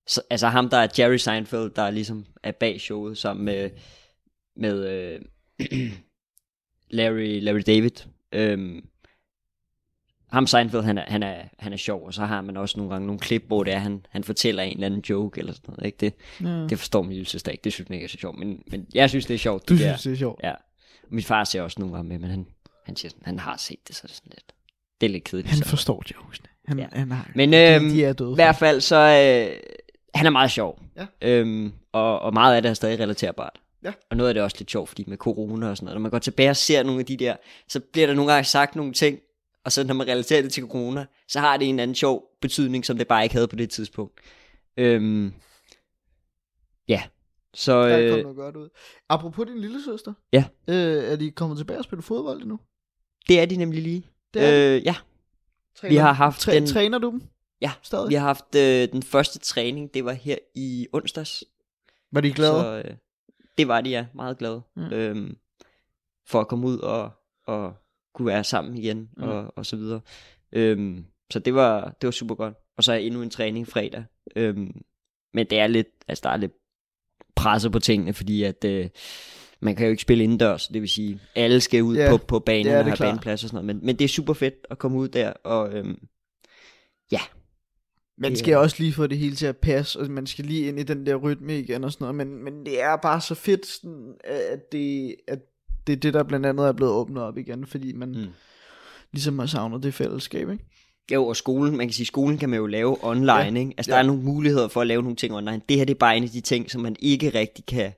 så, 0.06 0.22
altså 0.30 0.48
ham 0.48 0.68
der 0.70 0.76
er 0.76 0.88
Jerry 0.98 1.16
Seinfeld, 1.16 1.70
der 1.70 1.90
ligesom 1.90 2.26
er 2.42 2.52
bag 2.52 2.80
showet 2.80 3.18
sammen 3.18 3.44
med, 3.44 3.70
med 4.56 4.86
øh, 4.88 5.20
Larry, 6.90 7.40
Larry 7.42 7.62
David. 7.66 7.90
Øhm, 8.32 8.88
ham 10.32 10.46
Seinfeld, 10.46 10.82
han 10.82 10.98
er, 10.98 11.04
han, 11.08 11.22
er, 11.22 11.44
han 11.58 11.72
er 11.72 11.76
sjov, 11.76 12.06
og 12.06 12.14
så 12.14 12.24
har 12.24 12.40
man 12.40 12.56
også 12.56 12.78
nogle 12.78 12.92
gange 12.92 13.06
nogle 13.06 13.20
klip, 13.20 13.44
hvor 13.46 13.64
det 13.64 13.72
er, 13.74 13.78
han, 13.78 14.06
han 14.10 14.24
fortæller 14.24 14.62
en 14.62 14.72
eller 14.72 14.86
anden 14.86 15.00
joke, 15.00 15.38
eller 15.38 15.52
sådan 15.52 15.74
noget, 15.74 15.86
ikke? 15.86 15.96
Det, 16.00 16.14
Ja. 16.40 16.66
det 16.66 16.78
forstår 16.78 17.02
min 17.02 17.12
lille 17.12 17.26
søster 17.26 17.52
ikke, 17.52 17.64
det 17.64 17.72
synes 17.72 17.88
hun 17.88 17.94
ikke 17.94 18.04
er 18.04 18.08
så 18.08 18.16
sjovt, 18.18 18.38
men, 18.38 18.62
men 18.66 18.86
jeg 18.94 19.10
synes, 19.10 19.26
det 19.26 19.34
er 19.34 19.38
sjovt. 19.38 19.68
Du 19.68 19.74
det 19.74 19.80
der. 19.82 19.86
synes, 19.96 20.02
det 20.02 20.12
er 20.12 20.16
sjovt. 20.16 20.40
Ja. 20.42 20.52
Og 21.02 21.08
min 21.14 21.22
far 21.24 21.44
ser 21.44 21.62
også 21.62 21.80
nogle 21.80 21.94
gange 21.94 22.08
med, 22.08 22.18
men 22.18 22.30
han, 22.30 22.46
han 22.84 22.96
siger 22.96 23.10
sådan, 23.10 23.22
han 23.24 23.38
har 23.38 23.56
set 23.56 23.88
det, 23.88 23.96
så 23.96 24.00
er 24.04 24.06
det 24.06 24.16
sådan 24.16 24.32
lidt, 24.34 24.52
det 25.00 25.06
er 25.06 25.10
lidt 25.10 25.24
kedeligt. 25.24 25.48
Han 25.48 25.58
så. 25.58 25.68
forstår 25.68 26.02
jokesene. 26.14 26.48
Han, 26.66 26.78
Ja. 26.78 26.86
han 26.92 27.10
har, 27.10 27.30
Men, 27.34 27.52
de, 27.52 27.74
øhm, 27.74 27.88
de 27.88 28.04
er 28.04 28.12
døde. 28.12 28.30
I 28.32 28.34
hvert 28.34 28.56
fald, 28.56 28.80
så 28.80 28.96
øh, 28.96 29.72
han 30.14 30.26
er 30.26 30.30
meget 30.30 30.50
sjov. 30.50 30.82
Ja. 30.96 31.06
Øhm, 31.22 31.72
og, 31.92 32.18
og 32.18 32.34
meget 32.34 32.56
af 32.56 32.62
det 32.62 32.68
er 32.68 32.74
stadig 32.74 33.00
relaterbart. 33.00 33.60
Ja. 33.84 33.92
Og 34.10 34.16
noget 34.16 34.28
af 34.28 34.34
det 34.34 34.40
er 34.40 34.44
også 34.44 34.56
lidt 34.58 34.70
sjovt, 34.70 34.88
fordi 34.88 35.04
med 35.06 35.16
corona 35.16 35.70
og 35.70 35.76
sådan 35.76 35.84
noget, 35.84 35.96
når 35.96 36.00
man 36.02 36.10
går 36.10 36.18
tilbage 36.18 36.50
og 36.50 36.56
ser 36.56 36.82
nogle 36.82 37.00
af 37.00 37.06
de 37.06 37.16
der, 37.16 37.36
så 37.68 37.80
bliver 37.92 38.06
der 38.06 38.14
nogle 38.14 38.32
gange 38.32 38.44
sagt 38.44 38.76
nogle 38.76 38.92
ting, 38.92 39.18
og 39.64 39.72
så 39.72 39.84
når 39.84 39.94
man 39.94 40.06
relaterer 40.08 40.42
det 40.42 40.52
til 40.52 40.62
corona, 40.62 41.06
så 41.28 41.40
har 41.40 41.56
det 41.56 41.68
en 41.68 41.78
anden 41.80 41.94
sjov 41.94 42.22
betydning, 42.40 42.86
som 42.86 42.98
det 42.98 43.08
bare 43.08 43.22
ikke 43.22 43.34
havde 43.34 43.48
på 43.48 43.56
det 43.56 43.70
tidspunkt. 43.70 44.20
Øhm, 44.76 45.32
ja, 46.88 47.02
så 47.54 47.88
Der 47.88 47.98
øh, 47.98 48.10
kom 48.10 48.20
noget 48.20 48.36
godt 48.36 48.56
ud. 48.56 48.68
Apropos 49.08 49.46
din 49.46 49.58
lille 49.58 49.84
søster. 49.84 50.12
Ja. 50.32 50.44
Øh, 50.68 51.04
er 51.12 51.16
de 51.16 51.30
kommet 51.30 51.58
tilbage 51.58 51.78
og 51.78 51.84
spille 51.84 52.02
fodbold 52.02 52.44
nu? 52.44 52.58
det 53.28 53.40
er 53.40 53.46
de 53.46 53.56
nemlig 53.56 53.82
lige. 53.82 54.02
Det 54.34 54.44
er 54.44 54.76
øh, 54.76 54.84
ja, 54.84 54.94
Træner, 55.74 55.92
vi 55.92 55.96
har 55.96 56.12
haft 56.12 56.40
træ, 56.40 56.52
den- 56.54 56.66
Træner 56.66 56.98
du 56.98 57.10
dem? 57.10 57.22
Ja, 57.60 57.72
Stadig? 57.82 58.08
vi 58.08 58.14
har 58.14 58.26
haft 58.26 58.54
øh, 58.56 58.88
den 58.92 59.02
første 59.02 59.38
træning, 59.38 59.94
det 59.94 60.04
var 60.04 60.12
her 60.12 60.36
i 60.54 60.86
onsdags. 60.92 61.44
Var 62.12 62.20
de 62.20 62.32
glade? 62.32 62.52
Så 62.52 62.82
øh, 62.88 62.94
det 63.58 63.68
var 63.68 63.80
de, 63.80 63.90
ja. 63.90 64.06
Meget 64.14 64.38
glade. 64.38 64.62
Mm. 64.76 64.82
Øhm, 64.92 65.36
for 66.26 66.40
at 66.40 66.48
komme 66.48 66.66
ud 66.66 66.78
og, 66.78 67.10
og 67.46 67.74
kunne 68.14 68.26
være 68.26 68.44
sammen 68.44 68.78
igen, 68.78 69.10
mm. 69.16 69.22
og, 69.22 69.52
og 69.56 69.66
så 69.66 69.76
videre. 69.76 70.00
Øhm, 70.52 71.04
så 71.30 71.38
det 71.38 71.54
var, 71.54 71.96
det 72.00 72.06
var 72.06 72.10
super 72.10 72.34
godt. 72.34 72.54
Og 72.76 72.84
så 72.84 72.92
er 72.92 72.96
endnu 72.96 73.22
en 73.22 73.30
træning 73.30 73.68
fredag. 73.68 74.04
Øhm, 74.36 74.82
men 75.34 75.46
det 75.50 75.58
er 75.58 75.66
lidt, 75.66 75.88
altså 76.08 76.22
der 76.22 76.30
er 76.30 76.36
lidt 76.36 76.52
presset 77.36 77.72
på 77.72 77.78
tingene, 77.78 78.12
fordi 78.14 78.42
at 78.42 78.64
øh, 78.64 78.88
man 79.60 79.76
kan 79.76 79.86
jo 79.86 79.90
ikke 79.90 80.02
spille 80.02 80.24
indendørs, 80.24 80.68
det 80.68 80.80
vil 80.82 80.88
sige, 80.90 81.20
alle 81.34 81.60
skal 81.60 81.82
ud 81.82 81.96
Ja, 81.96 82.10
på, 82.10 82.16
på 82.16 82.38
banen 82.38 82.72
er 82.72 82.78
og 82.78 82.84
have 82.84 82.96
klart. 82.96 83.08
baneplads 83.08 83.42
og 83.44 83.48
sådan 83.50 83.64
noget. 83.66 83.76
Men, 83.76 83.86
men 83.86 83.96
det 83.96 84.04
er 84.04 84.08
super 84.08 84.32
fedt 84.34 84.54
at 84.70 84.78
komme 84.78 84.98
ud 84.98 85.08
der, 85.08 85.32
og 85.44 85.72
øhm, 85.74 85.98
Man 88.20 88.30
det 88.30 88.38
skal 88.38 88.52
er- 88.52 88.56
også 88.56 88.76
lige 88.78 88.92
få 88.92 89.06
det 89.06 89.18
hele 89.18 89.36
til 89.36 89.46
at 89.46 89.56
passe, 89.56 90.00
og 90.00 90.10
man 90.10 90.26
skal 90.26 90.44
lige 90.44 90.68
ind 90.68 90.80
i 90.80 90.82
den 90.82 91.06
der 91.06 91.14
rytme 91.16 91.58
igen 91.58 91.84
og 91.84 91.92
sådan 91.92 92.04
noget, 92.04 92.14
men, 92.14 92.44
men 92.44 92.66
det 92.66 92.82
er 92.82 92.96
bare 92.96 93.20
så 93.20 93.34
fedt, 93.34 93.66
sådan, 93.66 94.14
at, 94.24 94.72
det, 94.72 95.14
at 95.28 95.38
det 95.86 95.92
er 95.92 95.96
det, 95.96 96.14
der 96.14 96.22
blandt 96.22 96.46
andet 96.46 96.66
er 96.68 96.72
blevet 96.72 96.92
åbnet 96.92 97.22
op 97.22 97.38
igen, 97.38 97.66
fordi 97.66 97.92
man 97.92 98.08
mm. 98.08 98.26
Ligesom 99.12 99.38
har 99.38 99.46
savnet 99.46 99.82
det 99.82 99.94
fællesskab, 99.94 100.50
ikke? 100.50 100.64
Jo, 101.12 101.26
og 101.26 101.36
skolen, 101.36 101.76
man 101.76 101.86
kan 101.86 101.92
sige, 101.94 102.06
skolen 102.06 102.38
kan 102.38 102.48
man 102.48 102.58
jo 102.58 102.66
lave 102.66 102.96
online, 103.04 103.32
Ja. 103.32 103.44
ja. 103.50 103.54
ikke? 103.58 103.74
Altså, 103.76 103.90
Ja. 103.92 103.96
der 103.96 104.02
er 104.02 104.06
nogle 104.06 104.22
muligheder 104.22 104.68
for 104.68 104.80
at 104.80 104.86
lave 104.86 105.02
nogle 105.02 105.16
ting 105.16 105.34
online. 105.34 105.60
Det 105.68 105.76
her, 105.76 105.84
det 105.84 105.94
er 105.94 105.98
bare 105.98 106.16
en 106.16 106.22
af 106.24 106.30
de 106.30 106.40
ting, 106.40 106.70
som 106.70 106.80
man 106.80 106.96
ikke 106.98 107.28
rigtig 107.30 107.66
kan, 107.66 107.92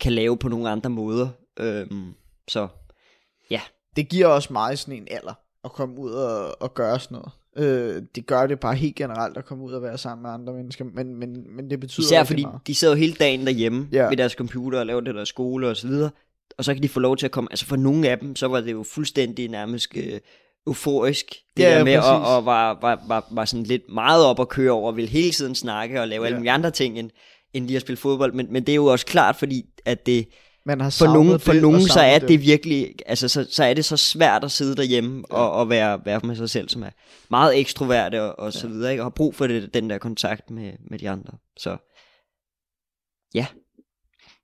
kan 0.00 0.12
lave 0.12 0.36
på 0.36 0.48
nogle 0.48 0.68
andre 0.70 0.90
måder. 0.90 1.28
Øhm, 1.60 2.12
så, 2.48 2.68
Det 3.96 4.08
giver 4.08 4.26
også 4.26 4.52
meget 4.52 4.78
sådan 4.78 4.94
en 4.94 5.08
alder, 5.10 5.32
at 5.64 5.72
komme 5.72 5.98
ud 5.98 6.10
og, 6.10 6.62
og 6.62 6.74
gøre 6.74 7.00
sådan 7.00 7.18
noget. 7.18 7.32
Øh, 7.96 8.02
det 8.14 8.26
gør 8.26 8.46
det 8.46 8.60
bare 8.60 8.74
helt 8.74 8.94
generelt, 8.96 9.36
at 9.36 9.44
komme 9.44 9.64
ud 9.64 9.72
og 9.72 9.82
være 9.82 9.98
sammen 9.98 10.22
med 10.22 10.30
andre 10.30 10.52
mennesker, 10.52 10.84
men, 10.84 11.14
men, 11.14 11.56
men 11.56 11.70
det 11.70 11.80
betyder 11.80 12.06
især 12.06 12.24
fordi 12.24 12.42
meget. 12.42 12.60
de 12.66 12.74
sidder 12.74 12.94
jo 12.94 12.98
hele 12.98 13.12
dagen 13.14 13.46
derhjemme 13.46 13.88
Ja. 13.92 14.02
ja. 14.02 14.08
ved 14.08 14.16
deres 14.16 14.32
computer 14.32 14.78
og 14.80 14.86
laver 14.86 15.00
det 15.00 15.14
der 15.14 15.24
skole 15.24 15.68
og 15.68 15.76
så 15.76 15.86
videre. 15.88 16.10
og 16.58 16.64
så 16.64 16.74
kan 16.74 16.82
de 16.82 16.88
få 16.88 17.00
lov 17.00 17.16
til 17.16 17.26
at 17.26 17.32
komme, 17.32 17.48
altså 17.52 17.66
for 17.66 17.76
nogle 17.76 18.08
af 18.08 18.18
dem, 18.18 18.36
så 18.36 18.48
var 18.48 18.60
det 18.60 18.72
jo 18.72 18.82
fuldstændig 18.82 19.48
nærmest 19.48 19.90
øh, 19.96 20.20
euforisk, 20.66 21.26
det 21.56 21.62
Ja, 21.62 21.68
ja, 21.68 21.72
ja, 21.72 21.78
der 21.78 21.84
med, 21.84 21.96
og, 21.98 22.02
præcis. 22.02 22.28
og 22.36 22.44
var, 22.44 22.78
var, 22.80 23.04
var, 23.08 23.26
var 23.30 23.44
sådan 23.44 23.64
lidt 23.66 23.82
meget 23.88 24.24
op 24.24 24.40
at 24.40 24.48
køre 24.48 24.70
over, 24.72 24.92
ville 24.92 25.10
hele 25.10 25.30
tiden 25.30 25.54
snakke 25.54 26.00
og 26.00 26.08
lave 26.08 26.22
ja. 26.22 26.26
alle 26.26 26.34
Ja. 26.34 26.38
mulige 26.38 26.52
andre 26.52 26.70
ting, 26.70 26.98
end, 26.98 27.10
end 27.56 27.66
lige 27.66 27.76
at 27.76 27.82
spille 27.82 27.96
fodbold, 27.96 28.32
men, 28.32 28.52
men 28.52 28.62
det 28.62 28.72
er 28.72 28.76
jo 28.76 28.86
også 28.86 29.06
klart, 29.06 29.36
fordi 29.36 29.64
at 29.84 30.06
det, 30.06 30.28
Man 30.66 30.80
har 30.80 30.90
for 30.90 31.06
nogen, 31.06 31.40
for 31.40 31.52
det, 31.52 31.62
nogen 31.62 31.76
og 31.76 31.82
så 31.82 32.00
er 32.00 32.18
savnet 32.18 32.28
det 32.28 32.40
virkelig, 32.40 32.94
altså 33.06 33.28
så, 33.28 33.46
så 33.50 33.64
er 33.64 33.74
det 33.74 33.84
så 33.84 33.96
svært 33.96 34.44
at 34.44 34.50
sidde 34.50 34.76
derhjemme 34.76 35.24
ja. 35.30 35.36
og, 35.36 35.52
og 35.52 35.68
være, 35.68 36.00
være 36.04 36.20
med 36.24 36.36
sig 36.36 36.50
selv, 36.50 36.68
som 36.68 36.82
er 36.82 36.90
meget 37.30 37.58
ekstroverte 37.58 38.22
og, 38.22 38.38
og 38.38 38.52
så 38.52 38.68
videre, 38.68 38.90
ikke? 38.90 39.02
og 39.02 39.04
har 39.04 39.10
brug 39.10 39.34
for 39.34 39.46
det, 39.46 39.74
den 39.74 39.90
der 39.90 39.98
kontakt 39.98 40.50
med, 40.50 40.72
med 40.90 40.98
de 40.98 41.10
andre. 41.10 41.32
Så 41.56 41.76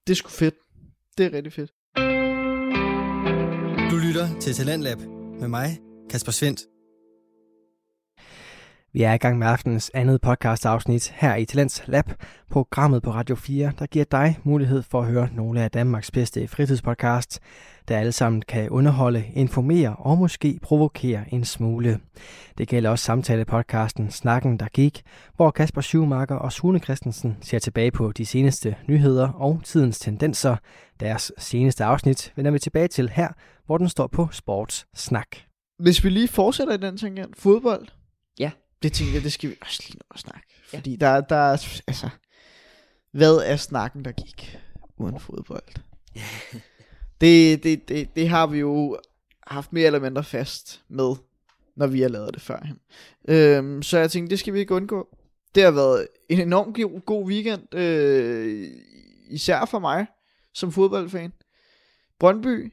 Det 0.06 0.12
er 0.12 0.16
sgu 0.16 0.28
fedt. 0.28 0.54
Det 1.18 1.26
er 1.26 1.32
rigtig 1.32 1.52
fedt. 1.52 1.70
Du 3.90 3.96
lytter 3.96 4.40
til 4.40 4.54
Talentlab 4.54 4.98
med 5.40 5.48
mig, 5.48 5.78
Kasper 6.10 6.32
Svendt. 6.32 6.72
Vi 8.95 9.03
er 9.03 9.12
i 9.12 9.16
gang 9.16 9.38
med 9.38 9.47
aftenens 9.47 9.90
andet 9.95 10.20
podcast 10.20 10.66
afsnit 10.66 11.09
her 11.16 11.34
i 11.34 11.45
Talents 11.45 11.82
Lab, 11.86 12.05
programmet 12.51 13.03
på 13.03 13.11
Radio 13.11 13.34
4, 13.34 13.72
der 13.78 13.86
giver 13.86 14.05
dig 14.05 14.38
mulighed 14.45 14.82
for 14.82 15.01
at 15.01 15.07
høre 15.07 15.28
nogle 15.34 15.62
af 15.62 15.70
Danmarks 15.70 16.11
bedste 16.11 16.49
fritidspodcasts, 16.49 17.40
der 17.88 17.99
alle 17.99 18.12
sammen 18.12 18.43
kan 18.43 18.70
underholde, 18.70 19.24
informere 19.34 19.97
og 19.97 20.18
måske 20.18 20.59
provokere 20.62 21.34
en 21.34 21.45
smule. 21.45 22.01
Det 22.59 22.68
gælder 22.68 22.90
også 22.90 23.05
samtale-podcasten 23.05 24.11
Snakken, 24.11 24.57
der 24.57 24.68
gik, 24.68 25.03
hvor 25.36 25.51
Kasper 25.51 25.80
Schumacher 25.80 26.36
og 26.36 26.53
Sune 26.53 26.78
Christensen 26.78 27.36
ser 27.40 27.59
tilbage 27.59 27.90
på 27.90 28.12
de 28.12 28.26
seneste 28.26 28.76
nyheder 28.88 29.28
og 29.28 29.61
tidens 29.64 29.99
tendenser. 29.99 30.57
Deres 31.01 31.32
seneste 31.38 31.84
afsnit 31.84 32.32
vender 32.36 32.51
vi 32.51 32.59
tilbage 32.59 32.88
til 32.88 33.09
her, 33.09 33.28
hvor 33.66 33.78
den 33.78 33.88
står 33.88 34.07
på 34.07 34.28
Sports 34.32 34.86
Snak. 34.95 35.36
Hvis 35.78 36.05
vi 36.05 36.11
lige 36.11 36.28
fortsætter 36.28 36.74
i 36.74 36.76
den 36.76 36.97
tangent, 36.97 37.36
fodbold. 37.36 37.88
Ja. 38.38 38.51
Det 38.83 38.93
tænker 38.93 39.12
jeg, 39.14 39.22
det 39.22 39.33
skal 39.33 39.51
vi 39.51 39.57
også 39.61 39.83
lige 39.87 39.97
nå 39.99 40.05
at 40.14 40.20
snakke. 40.20 40.47
Ja. 40.72 40.78
Fordi 40.78 40.97
der, 40.97 41.20
der 41.20 41.37
er, 41.37 41.83
altså, 41.87 42.09
hvad 43.12 43.37
er 43.37 43.57
snakken, 43.57 44.05
der 44.05 44.12
gik 44.12 44.59
uden 44.97 45.20
fodbold? 45.20 45.74
det, 47.20 47.62
det, 47.62 47.89
det, 47.89 48.16
det 48.16 48.28
har 48.28 48.47
vi 48.47 48.59
jo 48.59 48.99
haft 49.47 49.72
mere 49.72 49.87
eller 49.87 50.01
mindre 50.01 50.24
fast 50.24 50.83
med, 50.89 51.14
når 51.76 51.87
vi 51.87 52.01
har 52.01 52.09
lavet 52.09 52.35
det 52.35 52.43
førhen. 52.43 52.78
Øhm, 53.28 53.83
så 53.83 53.99
jeg 53.99 54.11
tænkte, 54.11 54.30
det 54.30 54.39
skal 54.39 54.55
vi 54.55 54.59
ikke 54.59 54.74
undgå. 54.74 55.16
Det 55.55 55.62
har 55.62 55.70
været 55.70 56.09
en 56.28 56.41
enormt 56.41 56.76
go- 56.76 57.01
god 57.07 57.26
weekend, 57.26 57.74
øh, 57.74 58.68
især 59.30 59.64
for 59.64 59.78
mig 59.78 60.07
som 60.55 60.72
fodboldfan. 60.72 61.33
Brøndby, 62.18 62.72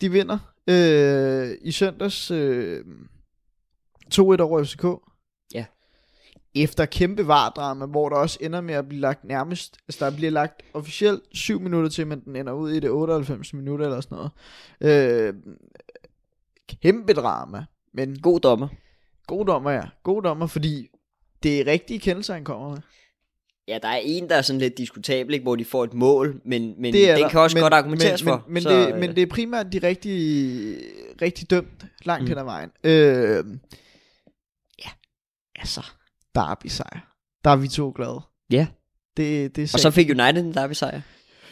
de 0.00 0.10
vinder 0.12 0.38
øh, 0.66 1.56
i 1.62 1.72
søndags 1.72 2.30
øh, 2.30 2.84
2-1 4.14 4.20
over 4.42 4.64
FCK. 4.64 4.84
Ja. 5.54 5.64
Efter 6.54 6.84
kæmpe 6.84 7.26
vardrama, 7.26 7.86
hvor 7.86 8.08
der 8.08 8.16
også 8.16 8.38
ender 8.40 8.60
med 8.60 8.74
at 8.74 8.88
blive 8.88 9.00
lagt 9.00 9.24
nærmest, 9.24 9.76
altså 9.88 10.04
der 10.10 10.16
bliver 10.16 10.30
lagt 10.30 10.62
officielt 10.74 11.22
7 11.32 11.60
minutter 11.60 11.90
til, 11.90 12.06
men 12.06 12.20
den 12.24 12.36
ender 12.36 12.52
ud 12.52 12.70
i 12.70 12.80
det 12.80 12.90
98 12.90 13.54
minutter 13.54 13.84
eller 13.86 14.00
sådan 14.00 14.18
noget. 14.18 15.28
Øh, 15.28 15.34
kæmpe 16.82 17.12
drama, 17.12 17.64
men 17.94 18.18
god 18.20 18.40
dommer. 18.40 18.68
god 19.26 19.46
dommer, 19.46 19.70
ja. 19.70 19.82
God 20.02 20.22
dommer, 20.22 20.46
fordi 20.46 20.88
det 21.42 21.60
er 21.60 21.66
rigtige 21.66 21.98
kendelser, 22.00 22.34
han 22.34 22.44
kommer 22.44 22.68
med. 22.70 22.78
Ja, 23.68 23.78
der 23.82 23.88
er 23.88 24.00
en, 24.04 24.28
der 24.28 24.36
er 24.36 24.42
sådan 24.42 24.60
lidt 24.60 24.78
diskutabel, 24.78 25.32
ikke, 25.34 25.42
hvor 25.42 25.56
de 25.56 25.64
får 25.64 25.84
et 25.84 25.94
mål, 25.94 26.40
men, 26.44 26.74
men 26.78 26.92
Det 26.92 27.10
er 27.10 27.14
den 27.14 27.22
der, 27.22 27.28
kan 27.28 27.40
også 27.40 27.56
men, 27.56 27.62
godt 27.62 27.74
argumenteres 27.74 28.24
men, 28.24 28.30
for. 28.32 28.44
Men, 28.46 28.54
men, 28.54 28.62
så, 28.62 28.70
det, 28.70 28.94
øh, 28.94 29.00
men 29.00 29.14
det 29.16 29.22
er 29.22 29.26
primært 29.26 29.66
de 29.72 29.78
rigtig, 29.78 30.76
rigtig 31.22 31.50
dømt 31.50 31.84
langt 32.04 32.22
Mm. 32.22 32.28
hen 32.28 32.38
ad 32.38 32.44
vejen. 32.44 32.70
Øh, 32.84 33.44
altså, 35.62 35.82
derby 36.34 36.66
sejr. 36.66 37.14
Der 37.44 37.50
er 37.50 37.56
vi 37.56 37.68
to 37.68 37.92
glade. 37.96 38.20
Ja. 38.50 38.66
Det, 39.16 39.56
det 39.56 39.62
er 39.62 39.70
Og 39.74 39.80
så 39.80 39.90
fik 39.90 40.10
United 40.10 40.44
en 40.44 40.54
derby 40.54 40.72
sejr. 40.72 41.00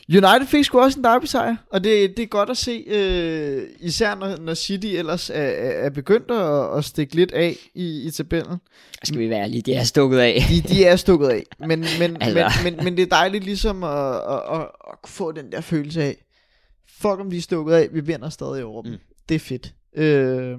United 0.08 0.46
fik 0.46 0.64
sgu 0.64 0.80
også 0.80 0.98
en 0.98 1.04
derby 1.04 1.24
sejr, 1.24 1.56
og 1.72 1.84
det, 1.84 2.16
det 2.16 2.22
er 2.22 2.26
godt 2.26 2.50
at 2.50 2.56
se, 2.56 2.84
øh, 2.86 3.62
især 3.80 4.14
når, 4.14 4.36
når 4.36 4.54
City 4.54 4.86
ellers 4.86 5.30
er, 5.30 5.42
er 5.84 5.90
begyndt 5.90 6.30
at, 6.30 6.78
at 6.78 6.84
stikke 6.84 7.14
lidt 7.14 7.32
af 7.32 7.56
i, 7.74 8.06
i 8.06 8.10
tabellen. 8.10 8.58
Skal 9.04 9.18
vi 9.18 9.30
være 9.30 9.40
ærlige, 9.42 9.62
det 9.62 9.76
er 9.76 9.84
stukket 9.84 10.18
af. 10.18 10.44
De, 10.48 10.60
de 10.60 10.84
er 10.84 10.96
stukket 10.96 11.28
af, 11.28 11.42
men, 11.58 11.84
men, 11.98 12.16
Altså. 12.20 12.58
men, 12.64 12.76
men, 12.76 12.84
men 12.84 12.96
det 12.96 13.02
er 13.02 13.06
dejligt 13.06 13.44
ligesom 13.44 13.84
at, 13.84 14.14
at, 14.14 14.42
at, 14.52 14.68
at 14.92 15.08
få 15.08 15.32
den 15.32 15.52
der 15.52 15.60
følelse 15.60 16.02
af, 16.02 16.24
fuck 16.88 17.20
om 17.20 17.30
de 17.30 17.36
er 17.36 17.40
stukket 17.42 17.74
af, 17.74 17.88
vi 17.92 18.00
vinder 18.00 18.28
stadig 18.28 18.64
over 18.64 18.82
dem. 18.82 18.92
Mm. 18.92 18.98
Det 19.28 19.34
er 19.34 19.38
fedt. 19.38 19.74
Øh, 19.96 20.58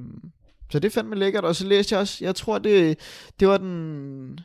så 0.72 0.80
det 0.80 0.88
er 0.88 0.92
fandme 0.92 1.16
lækkert, 1.16 1.46
og 1.46 1.56
så 1.56 1.68
læste 1.68 1.94
jeg 1.94 2.02
også, 2.02 2.26
jeg 2.26 2.36
tror 2.36 2.60
det, 2.60 3.00
det 3.40 3.48
var 3.48 3.58
den 3.58 4.40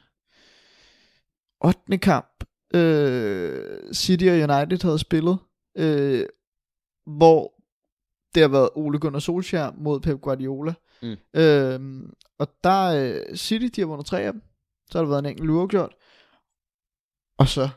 8. 1.60 1.98
kamp, 1.98 2.44
øh, 2.74 3.94
City 3.94 4.24
og 4.24 4.34
United 4.34 4.82
havde 4.82 4.98
spillet, 4.98 5.38
øh, 5.78 6.26
hvor 7.06 7.52
det 8.34 8.42
har 8.42 8.48
været 8.48 8.70
Ole 8.74 8.98
Gunnar 8.98 9.18
Solskjaer 9.18 9.72
mod 9.76 10.00
Pep 10.00 10.20
Guardiola. 10.20 10.74
Mm. 11.02 11.16
Øh, 11.34 11.80
og 12.38 12.48
der 12.64 12.84
øh, 12.86 13.36
City, 13.36 13.66
de 13.76 13.80
har 13.80 13.86
vundet 13.86 14.06
tre 14.06 14.20
af 14.20 14.32
dem. 14.32 14.42
Så 14.90 14.98
har 14.98 15.04
der 15.04 15.08
været 15.08 15.18
en 15.18 15.30
enkelt 15.30 15.50
uafgjort. 15.50 15.94
Og 17.38 17.48
så 17.48 17.68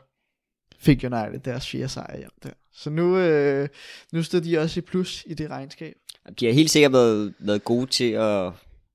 fik 0.78 1.04
United 1.04 1.40
deres 1.40 1.70
fire 1.70 1.88
sejre 1.88 2.18
hjem 2.18 2.30
der. 2.42 2.52
Så 2.72 2.90
nu, 2.90 3.18
øh, 3.18 3.68
nu 4.12 4.22
står 4.22 4.40
de 4.40 4.58
også 4.58 4.80
i 4.80 4.82
plus 4.82 5.24
i 5.26 5.34
det 5.34 5.50
regnskab. 5.50 5.96
De 6.40 6.46
har 6.46 6.52
helt 6.52 6.70
sikkert 6.70 6.92
været, 6.92 7.34
været 7.38 7.64
gode 7.64 7.86
til 7.86 8.10
at, 8.12 8.52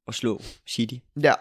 at 0.08 0.14
slå 0.16 0.42
City. 0.70 0.96
Ja. 1.22 1.34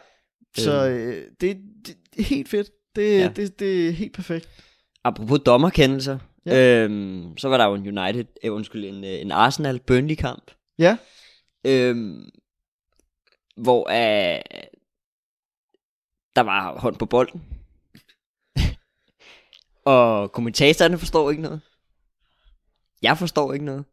Så 0.57 0.89
øh, 0.89 1.31
det, 1.41 1.57
det, 1.87 1.97
det 2.15 2.21
er 2.21 2.25
helt 2.25 2.49
fedt. 2.49 2.71
Det, 2.97 3.19
Ja. 3.21 3.29
det, 3.37 3.59
det 3.61 3.89
er 3.89 3.93
helt 3.93 4.13
perfekt. 4.15 4.49
Apropos 5.05 5.41
dommerkendelser, 5.47 6.19
Ja. 6.47 6.55
ja. 6.55 6.85
øhm, 6.85 7.39
så 7.39 7.49
var 7.49 7.57
der 7.59 7.65
jo 7.65 7.75
en 7.75 7.99
United, 7.99 8.25
øh, 8.45 8.53
undskyld, 8.55 8.85
en, 8.85 9.05
øh, 9.05 9.11
en 9.21 9.33
Arsenal-Burnley-kamp, 9.33 10.51
Ja. 10.79 10.97
øhm, 11.67 12.31
hvor 13.57 13.89
øh, 13.91 14.41
der 16.37 16.41
var 16.41 16.79
hånd 16.79 16.97
på 16.97 17.07
bolden. 17.07 17.45
og 19.85 20.33
kommentatorerne 20.33 20.99
forstår 20.99 21.31
ikke 21.31 21.43
noget. 21.43 21.61
Jeg 23.03 23.19
forstår 23.19 23.53
ikke 23.53 23.65
noget. 23.65 23.85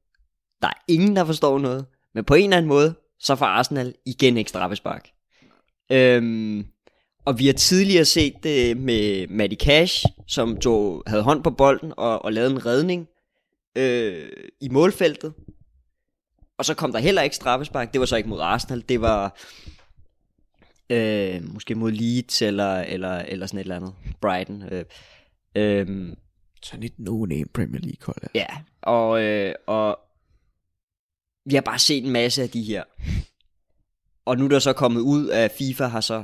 Der 0.62 0.68
er 0.68 0.84
ingen, 0.88 1.16
der 1.16 1.26
forstår 1.26 1.60
noget. 1.60 1.86
Men 2.14 2.24
på 2.24 2.34
en 2.34 2.44
eller 2.44 2.58
anden 2.58 2.70
måde, 2.70 2.94
så 3.20 3.36
får 3.36 3.46
Arsenal 3.46 3.96
igen 4.06 4.38
ekstra 4.38 4.60
straffespark. 4.60 5.10
Øhm, 5.92 6.66
og 7.26 7.40
vi 7.40 7.46
har 7.46 7.54
tidligere 7.54 8.06
set 8.06 8.34
det 8.44 8.78
med 8.78 9.28
Matty 9.28 9.56
Cash, 9.56 10.06
som 10.28 10.58
tog, 10.58 11.04
havde 11.08 11.24
hånd 11.24 11.44
på 11.44 11.52
bolden 11.52 11.94
og, 11.98 12.26
og 12.26 12.34
lavede 12.34 12.52
en 12.52 12.66
redning 12.66 13.08
øh, 13.78 14.30
i 14.62 14.70
målfeltet. 14.70 15.34
Og 16.58 16.66
så 16.66 16.74
kom 16.74 16.92
der 16.92 17.00
heller 17.00 17.22
ikke 17.22 17.36
straffespark. 17.36 17.94
Det 17.94 18.00
var 18.00 18.06
så 18.06 18.16
ikke 18.16 18.30
mod 18.30 18.40
Arsenal. 18.42 18.84
Det 18.90 19.02
var 19.02 19.38
øh, 20.90 21.54
måske 21.54 21.76
mod 21.76 21.92
Leeds 21.92 22.42
eller, 22.42 22.76
eller, 22.76 23.20
eller 23.20 23.46
sådan 23.46 23.60
et 23.60 23.64
eller 23.64 23.76
andet. 23.76 23.94
Brighton. 24.22 24.64
Øh, 24.72 24.86
øh, 25.56 26.16
Sådan 26.64 26.84
et 26.84 26.94
no-name 27.00 27.46
Premier 27.54 27.82
League 27.82 28.06
hold. 28.06 28.18
Ja, 28.36 28.48
og, 28.82 29.24
øh, 29.24 29.56
og 29.68 30.00
vi 31.46 31.56
har 31.56 31.62
bare 31.62 31.80
set 31.80 32.04
en 32.06 32.10
masse 32.12 32.44
af 32.44 32.50
de 32.50 32.62
her. 32.64 32.84
Og 34.26 34.38
nu 34.38 34.46
er 34.46 34.50
der 34.50 34.60
så 34.60 34.74
kommet 34.74 35.02
ud 35.02 35.26
af 35.28 35.52
FIFA 35.52 35.86
har 35.86 36.02
så, 36.02 36.24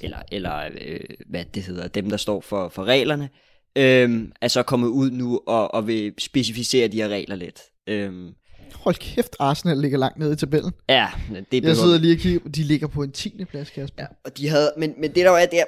eller, 0.00 0.18
eller 0.32 0.68
øh, 0.80 1.00
hvad 1.26 1.44
det 1.54 1.62
hedder, 1.62 1.88
dem 1.88 2.10
der 2.10 2.16
står 2.16 2.40
for, 2.40 2.68
for 2.68 2.84
reglerne, 2.84 3.28
øh, 3.76 4.28
er 4.40 4.48
så 4.48 4.62
kommet 4.62 4.88
ud 4.88 5.10
nu 5.10 5.40
og, 5.46 5.74
og 5.74 5.86
vil 5.86 6.14
specificere 6.18 6.88
de 6.88 6.96
her 6.96 7.08
regler 7.08 7.36
lidt. 7.36 7.60
Øh, 7.86 8.32
Hold 8.74 8.94
kæft, 8.94 9.36
Arsenal 9.38 9.76
ligger 9.78 9.98
langt 9.98 10.18
nede 10.18 10.32
i 10.32 10.36
tabellen. 10.36 10.72
ja, 10.88 11.08
det 11.28 11.36
Jeg 11.52 11.62
behøver- 11.62 11.74
sidder 11.74 11.98
lige 11.98 12.14
og 12.14 12.18
kigger, 12.20 12.48
de 12.50 12.62
ligger 12.62 12.86
på 12.86 13.02
en 13.02 13.12
10. 13.12 13.44
plads, 13.44 13.70
Kasper. 13.70 14.02
Ja, 14.02 14.06
og 14.24 14.38
de 14.38 14.48
havde, 14.48 14.72
men, 14.76 14.94
men 14.98 15.10
det 15.10 15.16
der 15.24 15.30
jo 15.30 15.36
er, 15.36 15.46
det 15.46 15.60
er, 15.60 15.64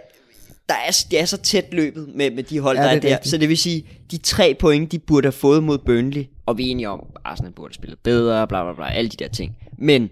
der 0.69 0.75
er, 0.75 1.05
det 1.11 1.21
er 1.21 1.25
så 1.25 1.37
tæt 1.37 1.65
løbet 1.73 2.09
med, 2.15 2.31
med 2.31 2.43
de 2.43 2.61
hold, 2.61 2.77
Ja, 2.77 2.83
der 2.83 2.89
er, 2.89 2.97
er 2.97 3.01
der. 3.01 3.09
rigtigt. 3.11 3.31
Så 3.31 3.39
det 3.39 3.49
vil 3.49 3.59
sige, 3.59 3.89
de 4.11 4.19
tre 4.19 4.57
point, 4.61 4.93
de 4.93 4.99
burde 4.99 5.27
have 5.27 5.33
fået 5.33 5.63
mod 5.63 5.79
Burnley, 5.79 6.25
og 6.47 6.59
vi 6.59 6.67
er 6.67 6.71
enige 6.71 6.89
om, 6.89 7.01
at 7.17 7.21
Arsenal 7.25 7.53
burde 7.53 7.69
have 7.69 7.75
spillet 7.75 7.99
bedre, 7.99 8.49
bla 8.49 8.65
bla 8.65 8.73
bla, 8.73 8.93
alle 8.93 9.11
de 9.11 9.17
der 9.17 9.29
ting. 9.29 9.57
Men 9.79 10.11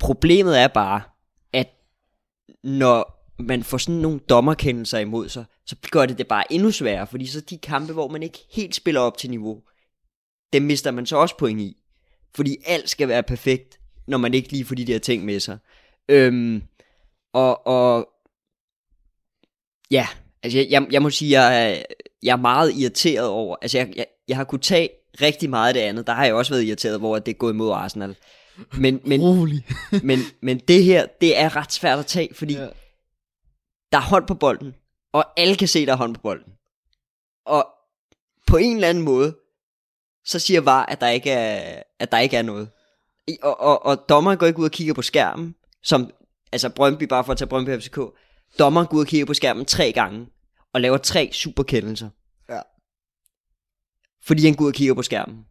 problemet 0.00 0.58
er 0.60 0.68
bare, 0.68 1.00
at 1.52 1.68
når 2.64 3.14
man 3.42 3.62
får 3.62 3.78
sådan 3.78 4.00
nogle 4.00 4.18
dommerkendelser 4.18 4.98
imod 4.98 5.28
sig, 5.28 5.44
så 5.66 5.76
gør 5.90 6.06
det 6.06 6.18
det 6.18 6.28
bare 6.28 6.52
endnu 6.52 6.70
sværere, 6.70 7.06
fordi 7.06 7.26
så 7.26 7.40
de 7.40 7.58
kampe, 7.58 7.92
hvor 7.92 8.08
man 8.08 8.22
ikke 8.22 8.38
helt 8.52 8.74
spiller 8.74 9.00
op 9.00 9.16
til 9.18 9.30
niveau, 9.30 9.60
dem 10.52 10.62
mister 10.62 10.90
man 10.90 11.06
så 11.06 11.16
også 11.16 11.36
point 11.36 11.60
i. 11.60 11.76
Fordi 12.36 12.56
alt 12.66 12.90
skal 12.90 13.08
være 13.08 13.22
perfekt, 13.22 13.80
når 14.06 14.18
man 14.18 14.34
ikke 14.34 14.52
lige 14.52 14.64
får 14.64 14.74
de 14.74 14.84
der 14.84 14.98
ting 14.98 15.24
med 15.24 15.40
sig. 15.40 15.58
Øhm, 16.08 16.62
og, 17.34 17.66
og 17.66 18.08
ja, 19.90 20.06
altså 20.42 20.58
jeg, 20.58 20.66
jeg, 20.70 20.86
jeg 20.90 21.02
må 21.02 21.10
sige, 21.10 21.40
jeg 21.40 21.70
er, 21.70 21.82
jeg 22.22 22.32
er 22.32 22.36
meget 22.36 22.72
irriteret 22.76 23.26
over, 23.26 23.56
altså 23.62 23.78
jeg, 23.78 23.92
jeg, 23.96 24.06
jeg 24.28 24.36
har 24.36 24.44
kunnet 24.44 24.62
tage 24.62 24.90
rigtig 25.20 25.50
meget 25.50 25.68
af 25.68 25.74
det 25.74 25.80
andet. 25.80 26.06
Der 26.06 26.12
har 26.12 26.24
jeg 26.24 26.34
også 26.34 26.52
været 26.52 26.64
irriteret, 26.64 26.98
hvor 26.98 27.18
det 27.18 27.32
er 27.32 27.36
gået 27.38 27.52
imod 27.52 27.72
Arsenal. 27.72 28.16
Men, 28.78 29.00
men, 29.04 29.20
Rolig. 29.20 29.66
men, 30.02 30.18
men 30.42 30.58
det 30.58 30.84
her, 30.84 31.06
det 31.20 31.38
er 31.38 31.56
ret 31.56 31.72
svært 31.72 31.98
at 31.98 32.06
tage, 32.06 32.34
fordi 32.34 32.54
Ja. 32.54 32.68
der 33.92 33.98
er 33.98 34.02
hånd 34.02 34.26
på 34.26 34.34
bolden, 34.34 34.74
og 35.12 35.24
alle 35.36 35.56
kan 35.56 35.68
se, 35.68 35.86
der 35.86 35.92
er 35.92 35.96
hånd 35.96 36.14
på 36.14 36.20
bolden. 36.20 36.52
Og 37.46 37.66
på 38.46 38.56
en 38.56 38.74
eller 38.74 38.88
anden 38.88 39.04
måde, 39.04 39.36
så 40.24 40.38
siger 40.38 40.60
VAR, 40.60 40.86
at 40.86 41.00
der 41.00 41.08
ikke 41.08 41.30
er, 41.30 41.82
at 41.98 42.12
der 42.12 42.18
ikke 42.18 42.36
er 42.36 42.42
noget. 42.42 42.68
Og, 43.42 43.60
og, 43.60 43.86
og 43.86 44.08
dommeren 44.08 44.38
går 44.38 44.46
ikke 44.46 44.58
ud 44.58 44.64
og 44.64 44.70
kigger 44.70 44.94
på 44.94 45.02
skærmen, 45.02 45.54
som, 45.82 46.10
altså 46.52 46.68
Brøndby, 46.68 47.04
bare 47.04 47.24
for 47.24 47.32
at 47.32 47.38
tage 47.38 47.48
Brøndby 47.48 47.80
FCK, 47.80 47.98
dommeren 48.58 48.86
går 48.86 48.96
ud 48.96 49.02
og 49.02 49.06
kigger 49.06 49.26
på 49.26 49.34
skærmen 49.34 49.64
tre 49.64 49.92
gange, 49.92 50.26
og 50.72 50.80
laver 50.80 50.96
tre 50.96 51.30
superkendelser. 51.32 52.10
Ja. 52.48 52.60
Fordi 54.22 54.44
han 54.44 54.54
går 54.54 54.64
ud 54.64 54.70
og 54.70 54.74
kigger 54.74 54.94
på 54.94 55.02
skærmen. 55.02 55.44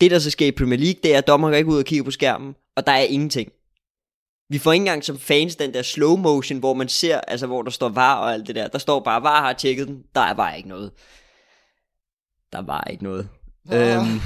Det, 0.00 0.10
der 0.10 0.18
så 0.18 0.30
sker 0.30 0.46
i 0.46 0.52
Premier 0.52 0.78
League, 0.78 1.00
det 1.02 1.14
er, 1.14 1.18
at 1.18 1.26
dommeren 1.26 1.52
går 1.52 1.58
ikke 1.58 1.70
ud 1.70 1.78
og 1.78 1.84
kigger 1.84 2.04
på 2.04 2.10
skærmen, 2.10 2.54
og 2.76 2.86
der 2.86 2.92
er 2.92 3.02
ingenting. 3.02 3.52
Vi 4.48 4.58
får 4.58 4.72
ikke 4.72 4.82
engang 4.82 5.04
som 5.04 5.18
fans 5.18 5.56
den 5.56 5.74
der 5.74 5.82
slow 5.82 6.16
motion, 6.16 6.58
hvor 6.58 6.74
man 6.74 6.88
ser, 6.88 7.20
altså 7.20 7.46
hvor 7.46 7.62
der 7.62 7.70
står 7.70 7.88
var 7.88 8.14
og 8.14 8.32
alt 8.32 8.46
det 8.46 8.54
der. 8.54 8.68
Der 8.68 8.78
står 8.78 9.00
bare, 9.00 9.22
var 9.22 9.40
har 9.40 9.52
tjekket 9.52 9.88
den. 9.88 10.04
Der 10.14 10.20
er 10.20 10.34
bare 10.34 10.56
ikke 10.56 10.68
noget. 10.68 10.92
Der 12.52 12.62
var 12.62 12.84
ikke 12.84 13.04
noget. 13.04 13.28
Ah. 13.70 13.96
Øhm, 13.96 14.20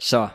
så, 0.00 0.28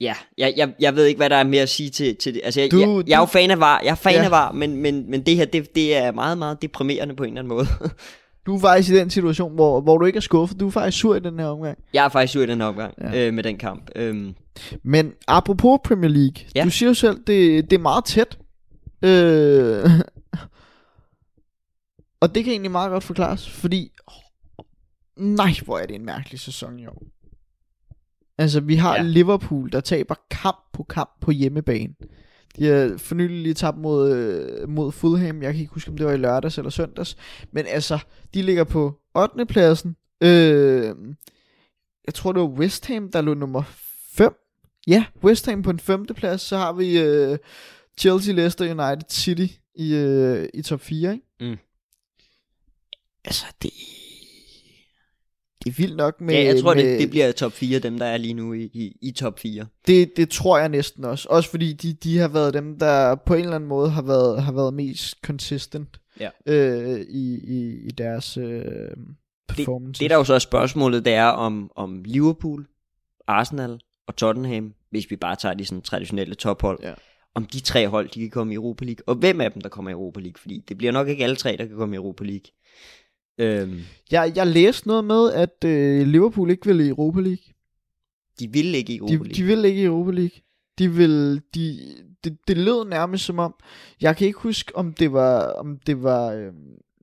ja, 0.00 0.14
jeg, 0.38 0.54
jeg, 0.56 0.72
jeg 0.80 0.96
ved 0.96 1.04
ikke, 1.04 1.18
hvad 1.18 1.30
der 1.30 1.36
er 1.36 1.44
mere 1.44 1.62
at 1.62 1.68
sige 1.68 1.90
til, 1.90 2.16
til 2.16 2.34
det. 2.34 2.40
Altså, 2.44 2.60
jeg, 2.60 2.70
Du- 2.70 2.78
jeg, 2.98 3.08
jeg 3.08 3.14
er 3.16 3.20
jo 3.20 3.26
fan 3.26 3.50
af 3.50 3.60
var, 3.60 3.80
jeg 3.84 3.90
er 3.90 3.94
fan 3.94 4.12
Ja. 4.12 4.24
af 4.24 4.30
var, 4.30 4.52
men, 4.52 4.76
men, 4.76 5.10
men 5.10 5.26
det 5.26 5.36
her, 5.36 5.44
det, 5.44 5.74
det 5.74 5.96
er 5.96 6.12
meget, 6.12 6.38
meget 6.38 6.62
deprimerende 6.62 7.16
på 7.16 7.22
en 7.22 7.28
eller 7.28 7.40
anden 7.40 7.48
måde. 7.48 7.66
Du 8.46 8.56
er 8.56 8.60
faktisk 8.60 8.90
i 8.94 8.98
den 8.98 9.10
situation, 9.10 9.54
hvor, 9.54 9.80
hvor 9.80 9.98
du 9.98 10.04
ikke 10.06 10.16
er 10.16 10.20
skuffet. 10.20 10.60
Du 10.60 10.66
er 10.66 10.70
faktisk 10.70 10.98
sur 10.98 11.14
i 11.14 11.20
den 11.20 11.38
her 11.38 11.46
omgang. 11.46 11.78
jeg 11.94 12.04
er 12.04 12.08
faktisk 12.08 12.32
sur 12.32 12.42
i 12.42 12.46
den 12.46 12.60
her 12.60 12.66
omgang 12.68 12.94
Ja. 13.00 13.10
ja. 13.10 13.26
øh, 13.26 13.34
med 13.34 13.42
den 13.44 13.58
kamp. 13.58 13.90
Øhm, 13.96 14.34
Men 14.84 15.12
apropos 15.26 15.78
Premier 15.84 16.10
League. 16.10 16.44
Ja. 16.54 16.64
Du 16.64 16.70
siger 16.70 16.88
jo 16.90 16.94
selv, 16.94 17.16
det, 17.26 17.70
det 17.70 17.76
er 17.76 17.80
meget 17.82 18.04
tæt. 18.04 18.38
Øh, 19.04 19.84
og 22.22 22.34
det 22.34 22.44
kan 22.44 22.50
egentlig 22.52 22.70
meget 22.70 22.90
godt 22.90 23.04
forklares, 23.04 23.50
fordi... 23.50 23.90
Nej, 25.16 25.52
hvor 25.64 25.78
er 25.78 25.86
det 25.86 25.94
en 25.96 26.04
mærkelig 26.06 26.40
sæson 26.40 26.78
i 26.78 26.86
år. 26.86 27.02
Altså, 28.38 28.60
vi 28.60 28.74
har 28.74 28.96
ja. 28.96 29.02
Liverpool, 29.02 29.72
der 29.72 29.80
taber 29.80 30.14
kamp 30.30 30.58
på 30.72 30.82
kamp 30.82 31.10
på 31.20 31.30
hjemmebane. 31.30 31.94
De 32.56 32.66
har 32.66 32.94
for 32.96 33.14
nylig 33.14 33.42
lige 33.42 33.54
tabt 33.54 33.78
mod, 33.78 34.16
øh, 34.16 34.68
mod 34.68 34.92
Fulham. 34.92 35.42
Jeg 35.42 35.52
kan 35.52 35.60
ikke 35.60 35.74
huske, 35.74 35.90
om 35.90 35.96
det 35.96 36.06
var 36.06 36.12
i 36.12 36.16
lørdags 36.16 36.58
eller 36.58 36.70
søndags. 36.70 37.16
Men 37.52 37.66
altså, 37.68 37.98
de 38.34 38.42
ligger 38.42 38.64
på 38.64 39.00
8. 39.14 39.46
pladsen. 39.46 39.96
Øh, 40.20 40.94
jeg 42.06 42.14
tror, 42.14 42.32
det 42.32 42.42
var 42.42 42.48
West 42.48 42.86
Ham, 42.86 43.10
der 43.10 43.20
lå 43.20 43.34
nummer 43.34 43.62
5. 44.12 44.34
Ja, 44.86 45.04
West 45.24 45.46
Ham 45.46 45.62
på 45.62 45.70
en 45.70 45.80
femte 45.80 46.14
plads. 46.14 46.40
Så 46.40 46.56
har 46.56 46.72
vi 46.72 46.98
øh, 46.98 47.38
Chelsea, 47.98 48.34
Leicester 48.34 48.64
United, 48.64 49.10
City 49.10 49.46
i, 49.74 49.94
øh, 49.94 50.48
i 50.54 50.62
top 50.62 50.80
4. 50.80 51.12
Ikke? 51.12 51.24
Mm. 51.40 51.56
Altså, 53.24 53.46
det, 53.62 53.70
det 55.64 55.70
er 55.70 55.74
vildt 55.76 55.96
nok 55.96 56.20
med... 56.20 56.34
ja, 56.34 56.44
jeg 56.44 56.60
tror, 56.62 56.74
med, 56.74 56.84
det, 56.84 57.00
det 57.00 57.10
bliver 57.10 57.32
top 57.32 57.52
4, 57.52 57.78
dem 57.78 57.98
der 57.98 58.06
er 58.06 58.16
lige 58.16 58.34
nu 58.34 58.52
i, 58.52 58.62
i, 58.64 58.96
i 59.02 59.10
top 59.12 59.38
4. 59.38 59.66
det, 59.86 60.16
det 60.16 60.30
tror 60.30 60.58
jeg 60.58 60.68
næsten 60.68 61.04
også. 61.04 61.28
Også 61.30 61.50
fordi 61.50 61.72
de, 61.72 61.92
de 61.92 62.18
har 62.18 62.28
været 62.28 62.54
dem, 62.54 62.78
der 62.78 63.14
på 63.14 63.34
en 63.34 63.40
eller 63.40 63.54
anden 63.54 63.68
måde 63.68 63.90
har 63.90 64.02
været, 64.02 64.42
har 64.42 64.52
været 64.52 64.74
mest 64.74 65.14
consistent 65.24 66.00
Ja. 66.20 66.30
øh, 66.46 67.00
i, 67.00 67.34
i, 67.34 67.86
i 67.86 67.90
deres 67.90 68.36
øh, 68.36 68.64
performance. 69.48 70.00
Det 70.02 70.10
der 70.10 70.16
jo 70.16 70.24
så 70.24 70.34
er 70.34 70.38
spørgsmålet, 70.38 71.04
det 71.04 71.12
er 71.14 71.24
om, 71.26 71.70
om 71.76 72.02
Liverpool, 72.04 72.66
Arsenal 73.26 73.80
og 74.08 74.16
Tottenham, 74.16 74.74
hvis 74.90 75.10
vi 75.10 75.16
bare 75.16 75.36
tager 75.36 75.54
de 75.54 75.64
sådan 75.64 75.82
traditionelle 75.82 76.34
tophold, 76.34 76.78
Ja. 76.82 76.92
om 77.34 77.44
de 77.46 77.60
tre 77.60 77.88
hold, 77.88 78.08
de 78.08 78.20
kan 78.20 78.30
komme 78.30 78.52
i 78.52 78.56
Europa 78.56 78.84
League, 78.84 79.02
og 79.06 79.14
hvem 79.14 79.40
af 79.40 79.52
dem, 79.52 79.62
der 79.62 79.68
kommer 79.68 79.90
i 79.90 79.92
Europa 79.92 80.20
League, 80.20 80.38
fordi 80.40 80.64
det 80.68 80.78
bliver 80.78 80.92
nok 80.92 81.08
ikke 81.08 81.24
alle 81.24 81.36
tre, 81.36 81.56
der 81.56 81.66
kan 81.66 81.76
komme 81.76 81.94
i 81.94 81.98
Europa 81.98 82.24
League. 82.24 82.50
Øhm, 83.38 83.80
Jeg, 84.12 84.32
jeg 84.36 84.46
læste 84.46 84.88
noget 84.88 85.04
med, 85.04 85.32
at 85.32 85.64
øh, 85.64 86.06
Liverpool 86.06 86.50
ikke 86.50 86.66
vil 86.66 86.80
i 86.80 86.88
Europa 86.88 87.20
League. 87.20 87.44
de 88.40 88.48
vil 88.52 88.74
ikke 88.74 88.92
i 88.92 88.96
Europa 88.98 89.12
De, 89.14 89.18
League. 89.18 89.34
de 89.34 89.42
vil 89.42 89.64
ikke 89.64 89.80
i 89.82 89.84
Europa 89.84 90.10
League. 90.10 90.40
De 90.78 90.92
vil, 90.92 91.40
de, 91.54 91.78
det, 92.24 92.38
det 92.48 92.56
lød 92.56 92.88
nærmest 92.88 93.24
som 93.24 93.38
om, 93.38 93.54
jeg 94.00 94.16
kan 94.16 94.26
ikke 94.26 94.38
huske, 94.38 94.76
om 94.76 94.92
det 94.92 95.12
var, 95.12 95.52
om 95.52 95.78
det 95.86 96.02
var, 96.02 96.32
øh, 96.32 96.52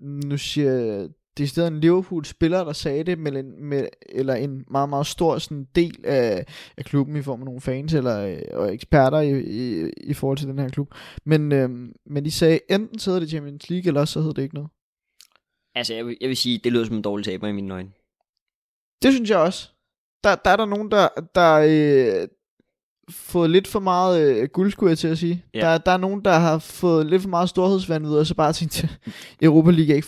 nu 0.02 0.38
siger 0.38 0.72
jeg, 0.72 1.08
det 1.38 1.44
er 1.44 1.48
stadig 1.48 1.68
en 1.68 1.80
Liverpool-spiller, 1.80 2.64
der 2.64 2.74
sagde 2.74 3.04
det, 3.04 3.20
med 3.20 3.32
en, 3.36 3.64
med, 3.64 3.88
eller 4.10 4.34
en 4.34 4.66
meget, 4.72 4.90
meget 4.90 5.08
stor 5.08 5.38
sådan, 5.38 5.68
del 5.76 5.96
af, 6.04 6.46
af 6.78 6.86
klubben 6.86 7.16
i 7.16 7.22
form 7.22 7.40
af 7.42 7.46
nogle 7.46 7.62
fans 7.62 7.94
eller 7.94 8.20
øh, 8.28 8.38
og 8.52 8.74
eksperter 8.74 9.20
i, 9.20 9.40
i, 9.40 9.90
i 10.04 10.14
forhold 10.14 10.38
til 10.38 10.48
den 10.48 10.60
her 10.60 10.70
klub. 10.70 10.88
Men, 11.26 11.52
øh, 11.52 11.70
men 12.06 12.26
de 12.26 12.32
sagde, 12.32 12.60
enten 12.70 13.00
så 13.00 13.10
hedder 13.10 13.20
det 13.20 13.30
Champions 13.30 13.70
League, 13.70 13.88
eller 13.88 14.02
også 14.02 14.12
så 14.14 14.20
hedder 14.20 14.34
det 14.34 14.44
ikke 14.44 14.56
noget. 14.56 14.70
Altså, 15.76 15.94
jeg 15.94 16.06
vil, 16.06 16.18
jeg 16.22 16.30
vil 16.30 16.38
sige, 16.38 16.58
det 16.64 16.72
lyder 16.74 16.86
som 16.86 16.96
en 16.96 17.02
dårlig 17.02 17.26
taber 17.26 17.48
i 17.48 17.52
mine 17.52 17.74
øjne. 17.74 17.90
Det 19.04 19.14
synes 19.14 19.30
jeg 19.30 19.38
også. 19.38 19.70
Der, 20.24 20.36
der 20.36 20.50
er 20.52 20.56
der 20.56 20.66
nogen, 20.66 20.92
der, 20.92 21.08
der 21.36 21.54
øh, 22.22 22.28
fået 23.10 23.50
lidt 23.50 23.68
for 23.68 23.80
meget 23.80 24.22
øh, 24.22 24.48
guld, 24.50 24.72
skulle 24.72 24.90
jeg 24.90 24.98
til 24.98 25.08
at 25.08 25.18
sige. 25.18 25.44
Ja. 25.54 25.60
Der, 25.60 25.78
der 25.78 25.92
er 25.92 25.98
nogen, 25.98 26.26
der 26.26 26.34
har 26.34 26.60
fået 26.60 27.06
lidt 27.06 27.22
for 27.22 27.30
meget 27.30 27.50
storhedsvanvid, 27.50 28.12
og 28.12 28.28
så 28.28 28.36
bare 28.36 28.54
tænkt, 28.54 28.86
Europa 29.42 29.72
League 29.72 29.92
er 29.92 29.96
ikke 29.96 30.08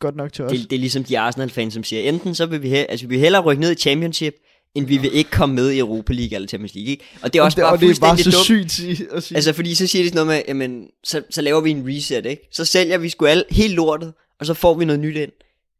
godt 0.00 0.16
nok 0.16 0.32
til 0.32 0.44
os. 0.44 0.52
Det, 0.52 0.70
det 0.70 0.76
er 0.76 0.80
ligesom 0.80 1.04
de 1.04 1.18
Arsenal-fans, 1.18 1.74
som 1.74 1.84
siger, 1.84 2.02
enten 2.08 2.34
så 2.34 2.46
vil 2.46 2.62
vi, 2.62 2.72
he- 2.72 2.86
altså, 2.88 3.06
vi 3.06 3.10
vil 3.14 3.18
hellere 3.18 3.42
rykke 3.42 3.60
ned 3.60 3.72
i 3.72 3.74
Championship, 3.74 4.34
end 4.74 4.86
vi 4.86 4.96
vil 4.96 5.14
ikke 5.14 5.30
komme 5.30 5.54
med 5.54 5.70
i 5.70 5.78
Europa 5.78 6.12
League 6.12 6.34
eller 6.34 6.48
Champions 6.48 6.74
League. 6.74 6.90
Ikke? 6.90 7.04
Og 7.22 7.32
det 7.32 7.38
er 7.38 7.42
også 7.42 7.56
og 7.56 7.56
det, 7.56 7.62
bare 7.64 7.72
og 7.72 7.80
det 7.80 7.96
er 7.96 8.00
bare 8.00 8.18
så 8.18 8.30
dumt. 8.30 8.70
sygt 8.70 9.12
at 9.12 9.22
sige. 9.22 9.36
Altså, 9.36 9.52
fordi 9.52 9.74
så 9.74 9.86
siger 9.86 10.02
de 10.02 10.08
sådan 10.08 10.26
noget 10.26 10.38
med, 10.38 10.42
jamen, 10.48 10.86
så, 11.04 11.22
så 11.30 11.42
laver 11.42 11.60
vi 11.60 11.70
en 11.70 11.84
reset, 11.88 12.26
ikke? 12.26 12.48
Så 12.52 12.64
sælger 12.64 12.98
vi 12.98 13.08
sgu 13.08 13.26
alle 13.26 13.44
helt 13.50 13.74
lortet, 13.74 14.14
og 14.40 14.46
så 14.46 14.54
får 14.54 14.74
vi 14.74 14.84
noget 14.84 15.00
nyt 15.00 15.16
ind. 15.16 15.32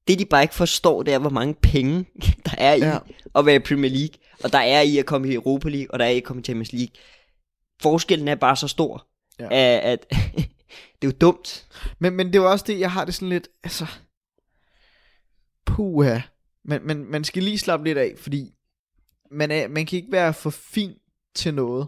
Det, 0.08 0.18
de 0.18 0.24
bare 0.24 0.42
ikke 0.42 0.54
forstår, 0.54 1.02
det 1.02 1.14
er, 1.14 1.18
hvor 1.18 1.30
mange 1.30 1.54
penge, 1.54 2.06
der 2.46 2.54
er 2.58 2.74
i 2.74 2.78
Ja. 2.78 2.98
at 3.34 3.46
være 3.46 3.56
i 3.56 3.58
Premier 3.58 3.90
League, 3.90 4.14
og 4.44 4.52
der 4.52 4.58
er 4.58 4.80
i 4.80 4.98
at 4.98 5.06
komme 5.06 5.28
i 5.28 5.34
Europa 5.34 5.68
League, 5.68 5.90
og 5.90 5.98
der 5.98 6.04
er 6.04 6.08
i 6.10 6.16
at 6.16 6.24
komme 6.24 6.40
i 6.40 6.44
Champions 6.44 6.72
League. 6.72 6.92
Forskellen 7.82 8.28
er 8.28 8.34
bare 8.34 8.56
så 8.56 8.68
stor, 8.68 9.06
Ja. 9.40 9.48
at, 9.50 9.80
at 9.80 10.06
det 11.02 11.02
er 11.02 11.06
jo 11.06 11.10
dumt. 11.20 11.66
Men, 11.98 12.12
men 12.16 12.32
det 12.32 12.40
var 12.40 12.46
også 12.48 12.64
det, 12.68 12.80
jeg 12.80 12.92
har 12.92 13.04
det 13.04 13.14
sådan 13.14 13.28
lidt, 13.28 13.48
altså, 13.64 13.86
puha. 15.66 16.20
Men, 16.64 16.86
men 16.86 17.10
man 17.10 17.24
skal 17.24 17.42
lige 17.42 17.58
slappe 17.58 17.84
lidt 17.84 17.98
af, 17.98 18.14
fordi 18.16 18.52
man, 19.30 19.50
er, 19.50 19.68
man 19.68 19.86
kan 19.86 19.96
ikke 19.96 20.12
være 20.12 20.34
for 20.34 20.50
fin 20.50 20.92
til 21.34 21.54
noget. 21.54 21.86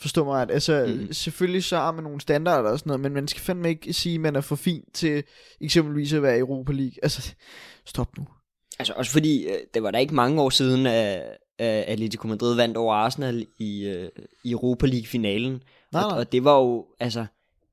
Forstå 0.00 0.24
mig 0.24 0.34
ret. 0.34 0.50
Altså, 0.50 0.94
mm. 1.00 1.12
Selvfølgelig 1.12 1.64
så 1.64 1.76
har 1.76 1.92
man 1.92 2.04
nogle 2.04 2.20
standarder 2.20 2.70
og 2.70 2.78
sådan 2.78 2.88
noget, 2.90 3.00
men 3.00 3.12
man 3.12 3.28
skal 3.28 3.42
fandme 3.42 3.68
ikke 3.68 3.92
sige, 3.92 4.14
at 4.14 4.20
man 4.20 4.36
er 4.36 4.40
for 4.40 4.56
fin 4.56 4.82
til 4.94 5.22
eksempelvis 5.60 6.12
at 6.12 6.22
være 6.22 6.36
i 6.36 6.40
Europa 6.40 6.72
League. 6.72 6.92
Altså, 7.02 7.34
stop 7.86 8.18
nu. 8.18 8.26
Altså 8.78 8.92
også 8.96 9.12
fordi, 9.12 9.44
øh, 9.46 9.56
det 9.74 9.82
var 9.82 9.90
da 9.90 9.98
ikke 9.98 10.14
mange 10.14 10.42
år 10.42 10.50
siden, 10.50 10.86
at, 10.86 11.22
at 11.58 11.84
Atletico 11.84 12.28
Madrid 12.28 12.54
vandt 12.54 12.76
over 12.76 12.94
Arsenal 12.94 13.46
i, 13.58 13.84
øh, 13.86 14.08
i 14.44 14.50
Europa 14.50 14.86
League-finalen. 14.86 15.62
Nej, 15.92 16.02
og, 16.02 16.10
nej. 16.10 16.18
og 16.18 16.32
det 16.32 16.44
var 16.44 16.58
jo, 16.58 16.86
altså, 17.00 17.26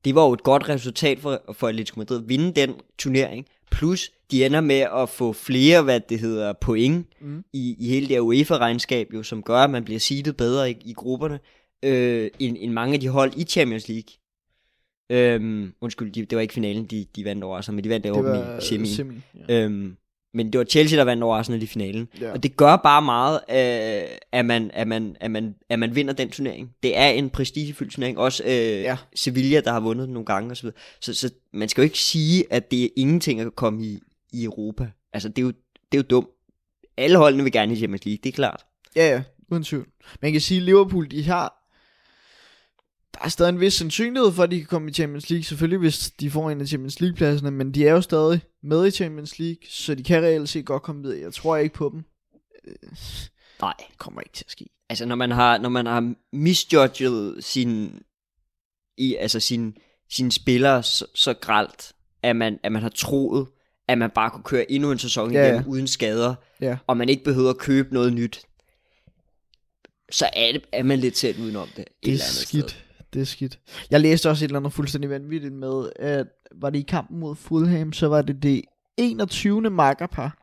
det 0.05 0.15
var 0.15 0.26
jo 0.26 0.34
et 0.34 0.43
godt 0.43 0.69
resultat 0.69 1.19
for, 1.19 1.41
for 1.53 1.67
Atletico 1.67 1.99
Madrid 1.99 2.17
at 2.17 2.30
vinde 2.30 2.61
den 2.61 2.73
turnering. 2.97 3.45
Plus, 3.71 4.11
de 4.32 4.45
ender 4.45 4.61
med 4.61 4.86
at 4.95 5.09
få 5.09 5.34
flere, 5.34 5.82
hvad 5.82 5.99
det 5.99 6.19
hedder, 6.19 6.53
point 6.61 7.07
Mm. 7.21 7.43
i, 7.53 7.76
i 7.80 7.89
hele 7.89 8.07
det 8.07 8.19
UEFA-regnskab, 8.19 9.07
jo, 9.13 9.23
som 9.23 9.43
gør, 9.43 9.57
at 9.57 9.69
man 9.69 9.84
bliver 9.84 9.99
seedet 9.99 10.38
bedre 10.38 10.71
i, 10.71 10.76
i 10.86 10.93
grupperne, 10.93 11.39
øh, 11.84 12.30
end, 12.39 12.57
end 12.59 12.71
mange 12.71 12.93
af 12.93 12.99
de 12.99 13.09
hold 13.09 13.34
i 13.38 13.43
Champions 13.43 13.88
League. 13.88 14.13
Øhm, 15.09 15.73
undskyld, 15.82 16.11
de, 16.11 16.26
det 16.26 16.36
var 16.36 16.41
ikke 16.41 16.53
finalen, 16.53 16.86
de, 16.86 17.05
de 17.15 17.26
vandt 17.26 17.43
over 17.43 17.57
Arsenal, 17.57 17.76
men 17.76 17.84
de 17.84 17.89
vandt 17.89 18.05
over 18.05 18.57
i 18.57 18.61
semi. 18.61 18.88
semi 18.88 19.15
ja. 19.49 19.63
Øhm, 19.63 19.97
men 20.34 20.53
det 20.53 20.59
var 20.59 20.65
Chelsea, 20.65 20.97
der 20.97 21.03
vandt 21.03 21.23
over 21.23 21.38
Arsenal 21.38 21.63
i 21.63 21.65
finalen. 21.65 22.07
Ja. 22.21 22.32
Og 22.32 22.43
det 22.43 22.57
gør 22.57 22.76
bare 22.76 23.01
meget, 23.01 23.39
øh, 23.49 24.17
at, 24.32 24.45
man, 24.45 24.71
at, 24.73 24.88
man, 24.88 25.17
at, 25.19 25.32
man, 25.32 25.55
at 25.69 25.80
man 25.80 25.95
vinder 25.95 26.13
den 26.13 26.30
turnering. 26.30 26.71
Det 26.84 26.97
er 26.97 27.07
en 27.07 27.30
prestigefyldt 27.30 27.91
turnering. 27.91 28.17
Også 28.17 28.43
øh, 28.43 28.51
ja. 28.51 28.97
Sevilla, 29.15 29.61
der 29.61 29.71
har 29.71 29.80
vundet 29.80 30.05
den 30.05 30.13
nogle 30.13 30.26
gange 30.26 30.51
osv. 30.51 30.69
Så, 31.01 31.13
så 31.13 31.32
man 31.53 31.69
skal 31.69 31.82
jo 31.82 31.84
ikke 31.84 31.99
sige, 31.99 32.45
at 32.49 32.71
det 32.71 32.84
er 32.84 32.88
ingenting 32.95 33.39
at 33.39 33.55
komme 33.55 33.86
i, 33.86 33.99
i 34.34 34.43
Europa. 34.43 34.88
Altså, 35.13 35.30
det 35.30 35.38
er, 35.38 35.45
jo, 35.45 35.51
det 35.91 35.97
er 35.97 35.97
jo 35.97 36.01
dumt. 36.09 36.28
Alle 36.97 37.17
holdene 37.17 37.43
vil 37.43 37.51
gerne 37.51 37.73
i 37.73 37.76
Champions 37.76 38.05
League, 38.05 38.19
det 38.23 38.30
er 38.30 38.34
klart. 38.36 38.65
Ja, 38.95 39.09
ja, 39.09 39.23
uden 39.51 39.63
tvivl. 39.63 39.88
Man 40.21 40.32
kan 40.32 40.41
sige, 40.41 40.57
at 40.57 40.63
Liverpool, 40.63 41.11
de 41.11 41.23
har... 41.23 41.64
Der 43.18 43.26
er 43.26 43.30
stadig 43.30 43.49
en 43.49 43.59
vis 43.59 43.74
sandsynlighed 43.74 44.32
for, 44.32 44.43
at 44.43 44.51
de 44.51 44.57
kan 44.57 44.66
komme 44.68 44.89
i 44.89 44.93
Champions 44.93 45.30
League. 45.30 45.43
Selvfølgelig, 45.43 45.80
hvis 45.80 46.11
de 46.20 46.32
får 46.32 46.49
en 46.49 46.61
af 46.61 46.68
Champions 46.68 46.99
League-pladserne. 46.99 47.51
Men 47.51 47.72
de 47.72 47.88
er 47.88 47.91
jo 47.91 48.01
stadig 48.01 48.41
med 48.63 48.88
i 48.88 48.91
Champions 48.91 49.39
League, 49.39 49.57
så 49.70 49.95
de 49.95 50.03
kan 50.03 50.24
reelt 50.24 50.49
set 50.49 50.66
godt 50.66 50.84
komme 50.84 51.01
videre. 51.03 51.20
Jeg 51.22 51.34
tror 51.34 51.57
ikke 51.57 51.76
på 51.76 51.89
dem. 51.93 52.03
Øh, 52.68 52.74
Nej. 53.61 53.74
Det 53.89 53.97
kommer 53.97 54.22
ikke 54.22 54.34
til 54.34 54.45
at 54.47 54.51
ske. 54.51 54.66
Altså, 54.89 55.05
når 55.05 55.16
man 55.16 55.32
har, 55.32 55.57
når 55.57 55.70
man 55.70 55.86
har 55.86 56.13
misjudget 56.34 57.43
sin, 57.43 57.99
i, 58.97 59.16
altså 59.16 59.39
sin, 59.39 59.78
sine 60.11 60.32
spillere 60.32 60.84
så, 60.84 61.05
så 61.16 61.34
gralt, 61.34 61.93
at 62.24 62.36
man, 62.36 62.59
at 62.63 62.72
man 62.72 62.82
har 62.82 62.89
troet, 62.89 63.47
at 63.88 63.97
man 63.97 64.09
bare 64.16 64.30
kunne 64.30 64.43
køre 64.43 64.72
endnu 64.72 64.91
en 64.91 64.99
sæson 64.99 65.32
Ja, 65.32 65.41
igennem 65.43 65.61
ja. 65.61 65.68
uden 65.70 65.88
skader, 65.88 66.36
Ja. 66.61 66.78
og 66.88 66.97
man 66.97 67.09
ikke 67.09 67.24
behøver 67.24 67.49
at 67.49 67.57
købe 67.57 67.93
noget 67.93 68.13
nyt, 68.13 68.41
så 70.11 70.30
er, 70.34 70.51
det, 70.51 70.61
er 70.72 70.84
man 70.84 70.99
lidt 70.99 71.18
selv 71.18 71.39
udenom 71.41 71.68
det. 71.76 71.80
et 71.80 71.88
Det 72.03 72.09
er 72.09 72.11
eller 72.13 72.24
andet 72.26 72.47
skidt. 72.47 72.70
Sted. 72.70 72.82
Det 73.16 73.22
er 73.22 73.26
skidt. 73.26 73.59
Jeg 73.91 74.01
læste 74.01 74.30
også 74.30 74.45
et 74.45 74.49
eller 74.49 74.59
andet 74.59 74.74
fuldstændig 74.74 75.09
vanvittigt 75.09 75.53
med, 75.53 75.89
at 75.95 76.28
var 76.55 76.70
det 76.70 76.80
i 76.80 76.86
kampen 76.88 77.20
mod 77.20 77.36
Fulham, 77.36 77.93
så 77.93 78.07
var 78.07 78.22
det 78.22 78.43
det 78.43 78.61
21. 78.97 79.61
makkerpar 79.70 80.38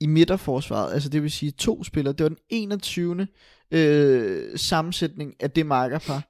i 0.00 0.06
midterforsvaret. 0.06 0.92
Altså 0.92 1.08
det 1.08 1.22
vil 1.22 1.30
sige 1.30 1.50
to 1.52 1.84
spillere. 1.84 2.12
Det 2.14 2.24
var 2.24 2.28
den 2.28 2.38
21. 2.50 3.26
Øh, 3.70 4.58
sammensætning 4.58 5.34
af 5.40 5.50
det 5.50 5.66
makkerpar 5.66 6.22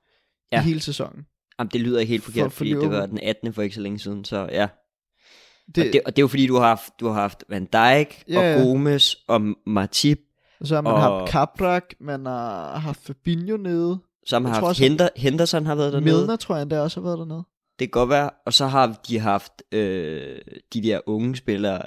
ja. 0.52 0.60
I 0.60 0.64
hele 0.64 0.80
sæsonen. 0.80 1.26
Jamen, 1.58 1.70
det 1.72 1.80
lyder 1.80 2.00
ikke 2.00 2.10
helt 2.10 2.24
For- 2.24 2.30
forkert, 2.30 2.52
for 2.52 2.56
fordi 2.56 2.70
det 2.70 2.90
var 2.90 3.06
den 3.06 3.18
18. 3.22 3.52
for 3.52 3.62
ikke 3.62 3.74
så 3.74 3.80
længe 3.80 3.98
siden, 3.98 4.24
så 4.24 4.48
ja. 4.52 4.68
Det, 5.74 5.86
og, 5.86 5.92
det, 5.92 6.00
og 6.06 6.16
det 6.16 6.18
er 6.18 6.22
jo 6.22 6.28
fordi, 6.28 6.46
du 6.46 6.54
har 6.54 6.68
haft, 6.68 6.92
du 7.00 7.06
har 7.06 7.12
haft 7.20 7.44
Van 7.48 7.64
Dijk, 7.72 8.24
Ja, 8.28 8.56
og. 8.56 8.62
Gomes, 8.62 9.16
og 9.28 9.40
Matip, 9.66 10.18
og 10.60 10.66
så 10.66 10.74
har 10.74 10.82
man 10.82 10.92
og- 10.92 11.00
haft 11.00 11.30
Kabrak, 11.30 11.84
man 12.00 12.26
har 12.26 12.78
haft 12.78 13.00
Fabinho 13.00 13.56
nede. 13.56 13.98
Som 14.28 14.44
har 14.44 14.60
haft 14.60 14.78
Hender, 14.78 15.08
Henderson 15.16 15.66
har 15.66 15.74
været 15.74 15.92
dernede. 15.92 16.16
Milner 16.16 16.36
tror 16.36 16.54
jeg 16.54 16.62
endda 16.62 16.80
også 16.80 17.00
har 17.00 17.04
været 17.08 17.18
dernede. 17.18 17.42
Det 17.78 17.86
kan 17.86 18.00
godt 18.00 18.10
være. 18.10 18.30
Og 18.46 18.52
så 18.52 18.66
har 18.66 19.00
de 19.08 19.18
haft 19.18 19.62
øh, 19.72 20.38
de 20.74 20.82
der 20.82 21.00
unge 21.06 21.36
spillere, 21.36 21.82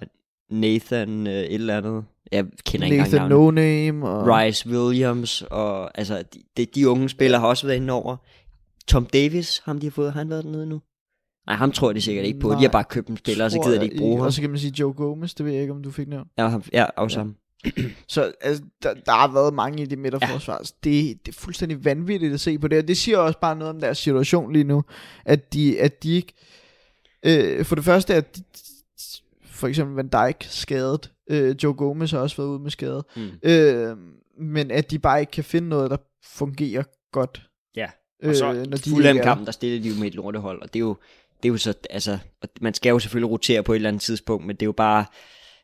Nathan 0.50 1.28
øh, 1.28 1.34
et 1.34 1.54
eller 1.54 1.78
andet. 1.78 2.04
Jeg 2.32 2.46
kender 2.66 2.86
ikke 2.86 2.98
Nathan 2.98 3.22
engang 3.22 3.30
No. 3.30 3.52
Name. 3.52 4.10
Og... 4.10 4.28
Rice 4.28 4.70
Williams, 4.70 5.42
og 5.42 5.98
altså, 5.98 6.24
de, 6.58 6.66
de, 6.66 6.90
unge 6.90 7.10
spillere 7.10 7.42
har 7.42 7.48
også 7.48 7.68
været 7.68 7.78
inde 7.78 7.94
over. 7.94 8.18
Tom 8.88 9.06
Davis, 9.06 9.62
ham 9.66 9.80
de 9.80 9.86
har 9.86 9.92
fået, 9.92 10.14
har 10.14 10.20
han 10.20 10.30
været 10.30 10.44
dernede 10.44 10.66
nu? 10.66 10.82
Nej, 11.48 11.56
ham 11.56 11.72
tror 11.72 11.94
de 11.94 12.02
sikkert 12.02 12.26
ikke 12.26 12.40
på. 12.40 12.48
De 12.50 12.54
har 12.54 12.62
Nej, 12.62 12.72
bare 12.72 12.84
købt 12.84 13.08
en 13.08 13.18
spiller, 13.18 13.46
og 13.46 13.52
så 13.52 13.62
gider 13.66 13.80
de 13.80 13.86
ikke 13.86 13.98
bruge 13.98 14.18
ham. 14.18 14.26
Og 14.26 14.34
så 14.34 14.42
kan 14.42 14.50
man 14.50 14.60
sige 14.60 14.74
Joe 14.80 14.94
Gomez, 14.94 15.34
det 15.34 15.46
ved 15.46 15.54
jeg 15.54 15.62
ikke, 15.62 15.74
om 15.74 15.84
du 15.84 15.92
fik 15.92 16.08
nævnt. 16.08 16.28
Ja, 16.38 16.48
ham, 16.48 16.64
ja 16.74 16.86
også 16.98 17.20
ham. 17.20 17.36
Så 18.08 18.32
altså, 18.42 18.64
der, 18.84 18.94
der 18.94 19.12
har 19.12 19.28
været 19.28 19.54
mange 19.54 19.84
i 19.84 19.86
det 19.86 20.00
midterforsvar. 20.00 20.54
Ja. 20.54 20.90
Det, 20.90 21.26
det 21.26 21.36
er 21.36 21.40
fuldstændig 21.40 21.86
vanvittigt 21.86 22.34
at 22.34 22.40
se 22.40 22.60
på 22.60 22.68
det. 22.68 22.78
Og 22.78 22.88
det 22.88 22.98
siger 22.98 23.18
også 23.18 23.40
bare 23.40 23.56
noget 23.56 23.74
om 23.74 23.80
deres 23.80 23.98
situation 23.98 24.54
lige 24.54 24.64
nu. 24.64 24.84
At 25.26 25.54
de, 25.54 25.80
at 25.80 26.04
de 26.04 26.16
ikke... 26.16 26.34
Øh, 27.26 27.66
for 27.66 27.76
det 27.76 27.86
første 27.86 28.14
er 28.14 28.22
de, 28.22 28.44
for 29.46 29.68
eksempel 29.68 29.96
Van 29.96 30.08
Dijk 30.08 30.48
skadet. 30.50 31.12
Øh, 31.30 31.56
Joe 31.64 31.74
Gomez 31.74 32.12
har 32.12 32.20
også 32.20 32.38
været 32.38 32.50
ude 32.50 32.60
med 32.60 32.72
skade. 32.72 33.06
Mm. 33.16 33.30
Øh, 33.44 33.98
men 34.40 34.72
at 34.72 34.92
de 34.92 35.00
bare 35.00 35.20
ikke 35.20 35.32
kan 35.32 35.44
finde 35.44 35.70
noget, 35.70 35.92
der 35.92 35.98
fungerer 36.24 36.84
godt. 37.12 37.42
Ja. 37.76 37.88
Øh, 38.24 38.30
Og 38.30 38.36
så 38.36 38.54
når 38.54 38.78
de 38.78 38.90
Fulham-kampen, 38.90 39.46
der 39.46 39.52
stillede 39.52 39.84
de 39.84 39.90
jo 39.90 39.96
med 40.00 40.08
et 40.08 40.16
lortehold, 40.16 40.62
og 40.62 40.74
det 40.74 40.80
er 40.80 40.84
jo, 40.84 40.96
det 41.44 41.50
er 41.50 41.54
jo 41.54 41.58
så, 41.58 41.74
altså, 41.90 42.18
man 42.62 42.74
skal 42.74 42.90
jo 42.90 43.00
selvfølgelig 43.00 43.32
rotere 43.32 43.64
på 43.64 43.74
et 43.74 43.76
eller 43.76 43.90
andet 43.90 44.02
tidspunkt, 44.02 44.46
men 44.46 44.56
det 44.56 44.62
er 44.62 44.66
jo 44.66 44.72
bare, 44.72 45.06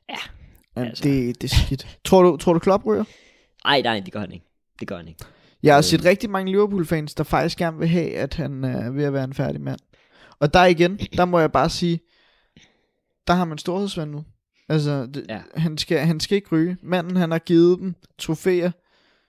der. 0.10 0.32
Altså. 0.78 0.90
altså. 0.90 1.04
det, 1.04 1.42
det 1.42 1.52
er 1.54 1.56
skidt. 1.66 2.00
Tror 2.06 2.24
du, 2.24 2.38
tror 2.38 2.54
du 2.54 2.60
Klopp 2.60 2.86
ryger? 2.86 3.04
ej, 3.66 3.82
nej, 3.82 4.00
det 4.00 4.14
gør 4.14 4.20
han 4.20 4.32
ikke. 4.32 4.46
Det 4.80 4.88
gør 4.88 4.98
han 4.98 5.08
ikke. 5.08 5.20
Jeg 5.64 5.74
har 5.74 5.80
Øh. 5.80 5.84
set 5.84 6.06
rigtig 6.06 6.30
mange 6.30 6.52
Liverpool-fans, 6.52 7.14
der 7.14 7.24
faktisk 7.24 7.58
gerne 7.58 7.78
vil 7.80 7.88
have, 7.88 8.12
at 8.12 8.34
han 8.34 8.64
er 8.64 8.90
ved 8.92 9.04
at 9.04 9.14
være 9.14 9.24
en 9.24 9.34
færdig 9.34 9.62
mand. 9.62 9.80
Og 10.40 10.54
der 10.54 10.66
igen, 10.66 10.98
der 10.98 11.26
må 11.26 11.40
jeg 11.40 11.52
bare 11.52 11.70
sige, 11.70 12.00
der 13.28 13.34
har 13.34 13.46
man 13.46 13.58
storhedsvand 13.58 14.12
nu. 14.12 14.24
Altså, 14.70 15.06
det, 15.06 15.26
ja. 15.30 15.40
Han, 15.56 15.78
skal, 15.78 16.00
han 16.00 16.20
skal 16.20 16.36
ikke 16.36 16.48
ryge. 16.52 16.78
Manden, 16.84 17.16
han 17.16 17.32
har 17.32 17.40
givet 17.40 17.80
dem 17.80 17.96
trofæer, 18.20 18.72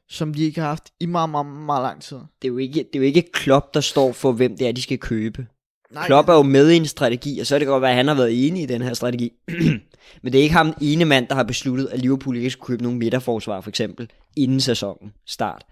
som 0.09 0.35
de 0.35 0.43
ikke 0.43 0.61
har 0.61 0.69
haft 0.69 0.85
i 1.01 1.07
meget, 1.07 1.31
meget, 1.31 1.47
meget 1.47 1.83
lang 1.83 2.03
tid. 2.03 2.17
Det 2.17 2.49
er, 2.49 2.53
jo 2.53 2.59
ikke, 2.59 2.75
det 2.75 2.95
er 2.95 2.99
jo 2.99 3.03
ikke 3.05 3.31
Klopp, 3.33 3.75
der 3.75 3.81
står 3.81 4.13
for, 4.13 4.33
hvem 4.33 4.57
det 4.57 4.69
er, 4.69 4.73
de 4.73 4.83
skal 4.83 4.99
købe. 4.99 5.47
Nej, 5.93 6.07
Klopp 6.07 6.29
er 6.29 6.35
jo 6.35 6.43
med 6.43 6.71
i 6.71 6.77
en 6.77 6.87
strategi, 6.87 7.39
og 7.41 7.47
så 7.47 7.55
er 7.55 7.59
det 7.59 7.69
godt 7.69 7.83
være, 7.83 7.91
at 7.91 7.97
han 7.97 8.09
har 8.09 8.15
været 8.15 8.47
enig 8.47 8.63
i 8.63 8.67
den 8.67 8.83
her 8.83 8.95
strategi. 8.95 9.33
Men 10.23 10.33
det 10.33 10.39
er 10.39 10.43
ikke 10.43 10.55
ham 10.55 10.75
ene 10.81 11.05
mand, 11.05 11.29
der 11.29 11.35
har 11.35 11.43
besluttet, 11.43 11.87
at 11.87 12.01
Liverpool 12.01 12.37
ikke 12.37 12.51
skulle 12.51 12.67
købe 12.67 12.83
nogen 12.83 12.99
midterforsvar, 12.99 13.61
for 13.61 13.69
eksempel, 13.69 14.11
inden 14.37 14.61
sæsonen 14.61 15.13
start. 15.27 15.65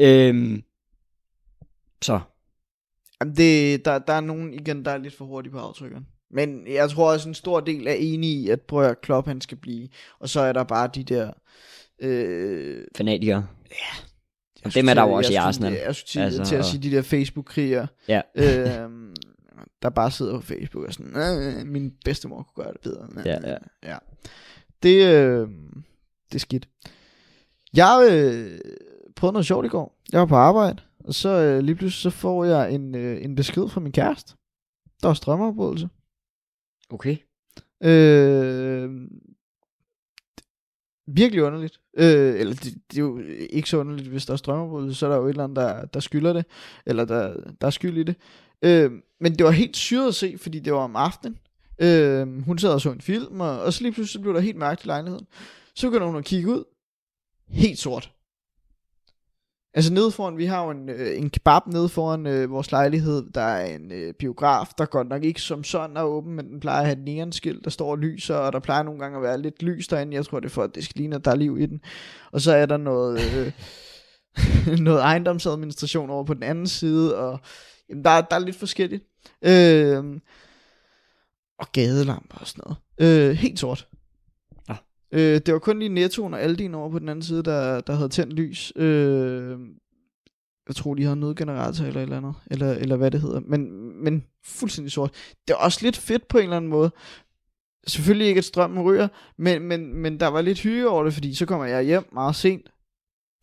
Øhm, 0.00 0.62
så, 2.02 2.20
Jamen, 3.20 3.36
det, 3.36 3.84
der, 3.84 3.98
der 3.98 4.12
er 4.12 4.20
nogen 4.20 4.54
igen, 4.54 4.84
der 4.84 4.90
er 4.90 4.98
lidt 4.98 5.14
for 5.14 5.24
hurtige 5.24 5.52
på 5.52 5.58
aftrykkeren. 5.58 6.06
Men 6.30 6.66
jeg 6.66 6.90
tror 6.90 7.12
også, 7.12 7.28
en 7.28 7.34
stor 7.34 7.60
del 7.60 7.86
er 7.86 7.92
enig 7.92 8.30
i, 8.30 8.48
at 8.48 8.60
prøv 8.60 8.84
at 8.84 9.00
Klopp, 9.00 9.26
han 9.26 9.40
skal 9.40 9.56
blive. 9.58 9.88
Og 10.18 10.28
så 10.28 10.40
er 10.40 10.52
der 10.52 10.64
bare 10.64 10.90
de 10.94 11.04
der... 11.04 11.30
Øh, 12.02 12.84
fanatikere. 12.96 13.46
jeg 14.64 14.74
dem 14.74 14.88
er 14.88 14.94
der 14.94 15.02
jo 15.02 15.12
også 15.12 15.32
i 15.32 15.34
jeg 15.34 15.44
Arsenal. 15.44 15.72
Jeg 15.72 15.94
skulle 15.94 16.08
til, 16.08 16.20
Altså, 16.20 16.44
til 16.44 16.56
at 16.56 16.64
sige 16.64 16.82
de 16.82 16.96
der 16.96 17.02
Facebook-kriger. 17.02 17.86
Ja. 18.08 18.20
øhm, 18.34 18.99
der 19.82 19.90
bare 19.90 20.10
sidder 20.10 20.36
på 20.36 20.46
Facebook 20.46 20.86
og 20.86 20.94
sådan, 20.94 21.16
øh, 21.16 21.66
min 21.66 21.92
bedstemor 22.04 22.42
kunne 22.42 22.64
gøre 22.64 22.72
det 22.72 22.80
bedre. 22.80 23.08
Ja, 23.24 23.50
ja. 23.50 23.56
ja. 23.82 23.98
Det, 24.82 25.06
øh, 25.06 25.48
det 26.28 26.34
er 26.34 26.38
skidt. 26.38 26.68
Jeg 27.74 28.08
øh, 28.12 28.60
prøvede 29.16 29.32
noget 29.32 29.46
sjovt 29.46 29.66
i 29.66 29.68
går. 29.68 30.00
Jeg 30.12 30.20
var 30.20 30.26
på 30.26 30.36
arbejde, 30.36 30.82
og 31.04 31.14
så 31.14 31.28
øh, 31.28 31.60
lige 31.60 31.74
pludselig 31.74 32.12
så 32.12 32.18
får 32.18 32.44
jeg 32.44 32.74
en, 32.74 32.94
øh, 32.94 33.24
en 33.24 33.34
besked 33.34 33.68
fra 33.68 33.80
min 33.80 33.92
kæreste. 33.92 34.34
Der 35.02 35.08
var 35.08 35.14
strømafbrydelse. 35.14 35.88
Okay. 36.90 37.16
Øh, 37.82 38.90
virkelig 41.06 41.44
underligt. 41.44 41.80
Øh, 41.96 42.40
eller 42.40 42.54
det, 42.54 42.74
det 42.90 42.96
er 42.96 43.02
jo 43.02 43.18
ikke 43.50 43.68
så 43.70 43.76
underligt, 43.76 44.08
hvis 44.08 44.26
der 44.26 44.32
er 44.32 44.36
strømafbrydelse, 44.36 44.98
så 44.98 45.06
er 45.06 45.10
der 45.10 45.16
jo 45.16 45.24
et 45.24 45.30
eller 45.30 45.44
andet, 45.44 45.56
der, 45.56 45.84
der 45.84 46.00
skylder 46.00 46.32
det, 46.32 46.44
eller 46.86 47.04
der, 47.04 47.34
der 47.60 47.66
er 47.66 47.70
skyld 47.70 47.98
i 47.98 48.02
det. 48.02 48.16
Øh, 48.62 48.90
men 49.20 49.34
det 49.34 49.44
var 49.44 49.50
helt 49.50 49.76
syret 49.76 50.08
at 50.08 50.14
se, 50.14 50.38
fordi 50.38 50.58
det 50.58 50.72
var 50.72 50.78
om 50.78 50.96
aftenen. 50.96 51.38
Øh, 51.82 52.42
hun 52.44 52.58
sad 52.58 52.70
og 52.70 52.80
så 52.80 52.90
en 52.90 53.00
film, 53.00 53.40
og, 53.40 53.62
og 53.62 53.72
så 53.72 53.82
lige 53.82 53.92
pludselig 53.92 54.22
blev 54.22 54.34
der 54.34 54.40
helt 54.40 54.56
mørkt 54.56 54.84
i 54.84 54.86
lejligheden. 54.86 55.26
Så 55.74 55.86
begynder 55.86 56.06
hun 56.06 56.16
at 56.16 56.24
kigge 56.24 56.48
ud. 56.48 56.64
Helt 57.48 57.78
sort. 57.78 58.12
Altså 59.74 59.92
nede 59.92 60.10
foran, 60.10 60.38
vi 60.38 60.44
har 60.44 60.64
jo 60.64 60.70
en, 60.70 60.88
øh, 60.88 61.18
en 61.18 61.30
kebab 61.30 61.66
nede 61.66 61.88
foran 61.88 62.26
øh, 62.26 62.50
vores 62.50 62.72
lejlighed. 62.72 63.30
Der 63.34 63.40
er 63.40 63.74
en 63.74 63.92
øh, 63.92 64.14
biograf, 64.14 64.66
der 64.78 64.84
godt 64.84 65.08
nok 65.08 65.24
ikke 65.24 65.42
som 65.42 65.64
sådan 65.64 65.96
er 65.96 66.02
åben, 66.02 66.34
men 66.34 66.48
den 66.48 66.60
plejer 66.60 66.80
at 66.80 66.86
have 66.86 66.98
et 66.98 67.04
neonskilt, 67.04 67.64
der 67.64 67.70
står 67.70 67.90
og 67.90 67.98
lyser, 67.98 68.34
og 68.34 68.52
der 68.52 68.58
plejer 68.58 68.82
nogle 68.82 69.00
gange 69.00 69.16
at 69.16 69.22
være 69.22 69.40
lidt 69.42 69.62
lys 69.62 69.88
derinde. 69.88 70.14
Jeg 70.14 70.26
tror, 70.26 70.40
det 70.40 70.46
er 70.46 70.50
for, 70.50 70.62
at 70.62 70.74
det 70.74 70.84
skal 70.84 70.98
ligne, 70.98 71.16
at 71.16 71.24
der 71.24 71.30
er 71.30 71.34
liv 71.34 71.58
i 71.58 71.66
den. 71.66 71.80
Og 72.32 72.40
så 72.40 72.52
er 72.52 72.66
der 72.66 72.76
noget, 72.76 73.20
øh, 73.20 73.52
noget 74.86 75.00
ejendomsadministration 75.00 76.10
over 76.10 76.24
på 76.24 76.34
den 76.34 76.42
anden 76.42 76.66
side, 76.66 77.16
og 77.16 77.40
jamen, 77.90 78.04
der, 78.04 78.10
er- 78.10 78.20
der 78.20 78.36
er 78.36 78.40
lidt 78.40 78.56
forskelligt. 78.56 79.04
Øh, 79.42 80.20
og 81.58 81.72
gadelamper 81.72 82.38
og 82.38 82.46
sådan 82.46 82.62
noget. 82.66 83.30
Øh, 83.30 83.36
helt 83.36 83.58
sort. 83.58 83.88
Ah. 84.68 84.76
Øh, 85.12 85.40
det 85.46 85.52
var 85.54 85.58
kun 85.58 85.78
lige 85.78 85.88
Nettoen 85.88 86.34
og 86.34 86.40
Aldin 86.42 86.74
over 86.74 86.90
på 86.90 86.98
den 86.98 87.08
anden 87.08 87.22
side, 87.22 87.42
der, 87.42 87.80
der 87.80 87.92
havde 87.94 88.08
tændt 88.08 88.32
lys. 88.32 88.72
Øh, 88.76 89.58
jeg 90.68 90.76
tror, 90.76 90.94
de 90.94 91.02
havde 91.02 91.16
nødgenerator 91.16 91.84
eller 91.84 92.00
et 92.00 92.02
eller 92.02 92.16
andet, 92.16 92.34
eller, 92.50 92.70
eller 92.72 92.96
hvad 92.96 93.10
det 93.10 93.20
hedder. 93.20 93.40
Men, 93.40 93.70
men 94.04 94.24
fuldstændig 94.44 94.92
sort. 94.92 95.10
Det 95.48 95.54
er 95.54 95.58
også 95.58 95.78
lidt 95.82 95.96
fedt 95.96 96.28
på 96.28 96.38
en 96.38 96.44
eller 96.44 96.56
anden 96.56 96.70
måde. 96.70 96.90
Selvfølgelig 97.86 98.28
ikke, 98.28 98.38
at 98.38 98.44
strømmen 98.44 98.82
ryger, 98.84 99.08
men, 99.38 99.62
men, 99.62 99.94
men 99.94 100.20
der 100.20 100.26
var 100.26 100.40
lidt 100.40 100.60
hygge 100.60 100.88
over 100.88 101.04
det, 101.04 101.14
fordi 101.14 101.34
så 101.34 101.46
kommer 101.46 101.66
jeg 101.66 101.82
hjem 101.82 102.08
meget 102.12 102.36
sent. 102.36 102.70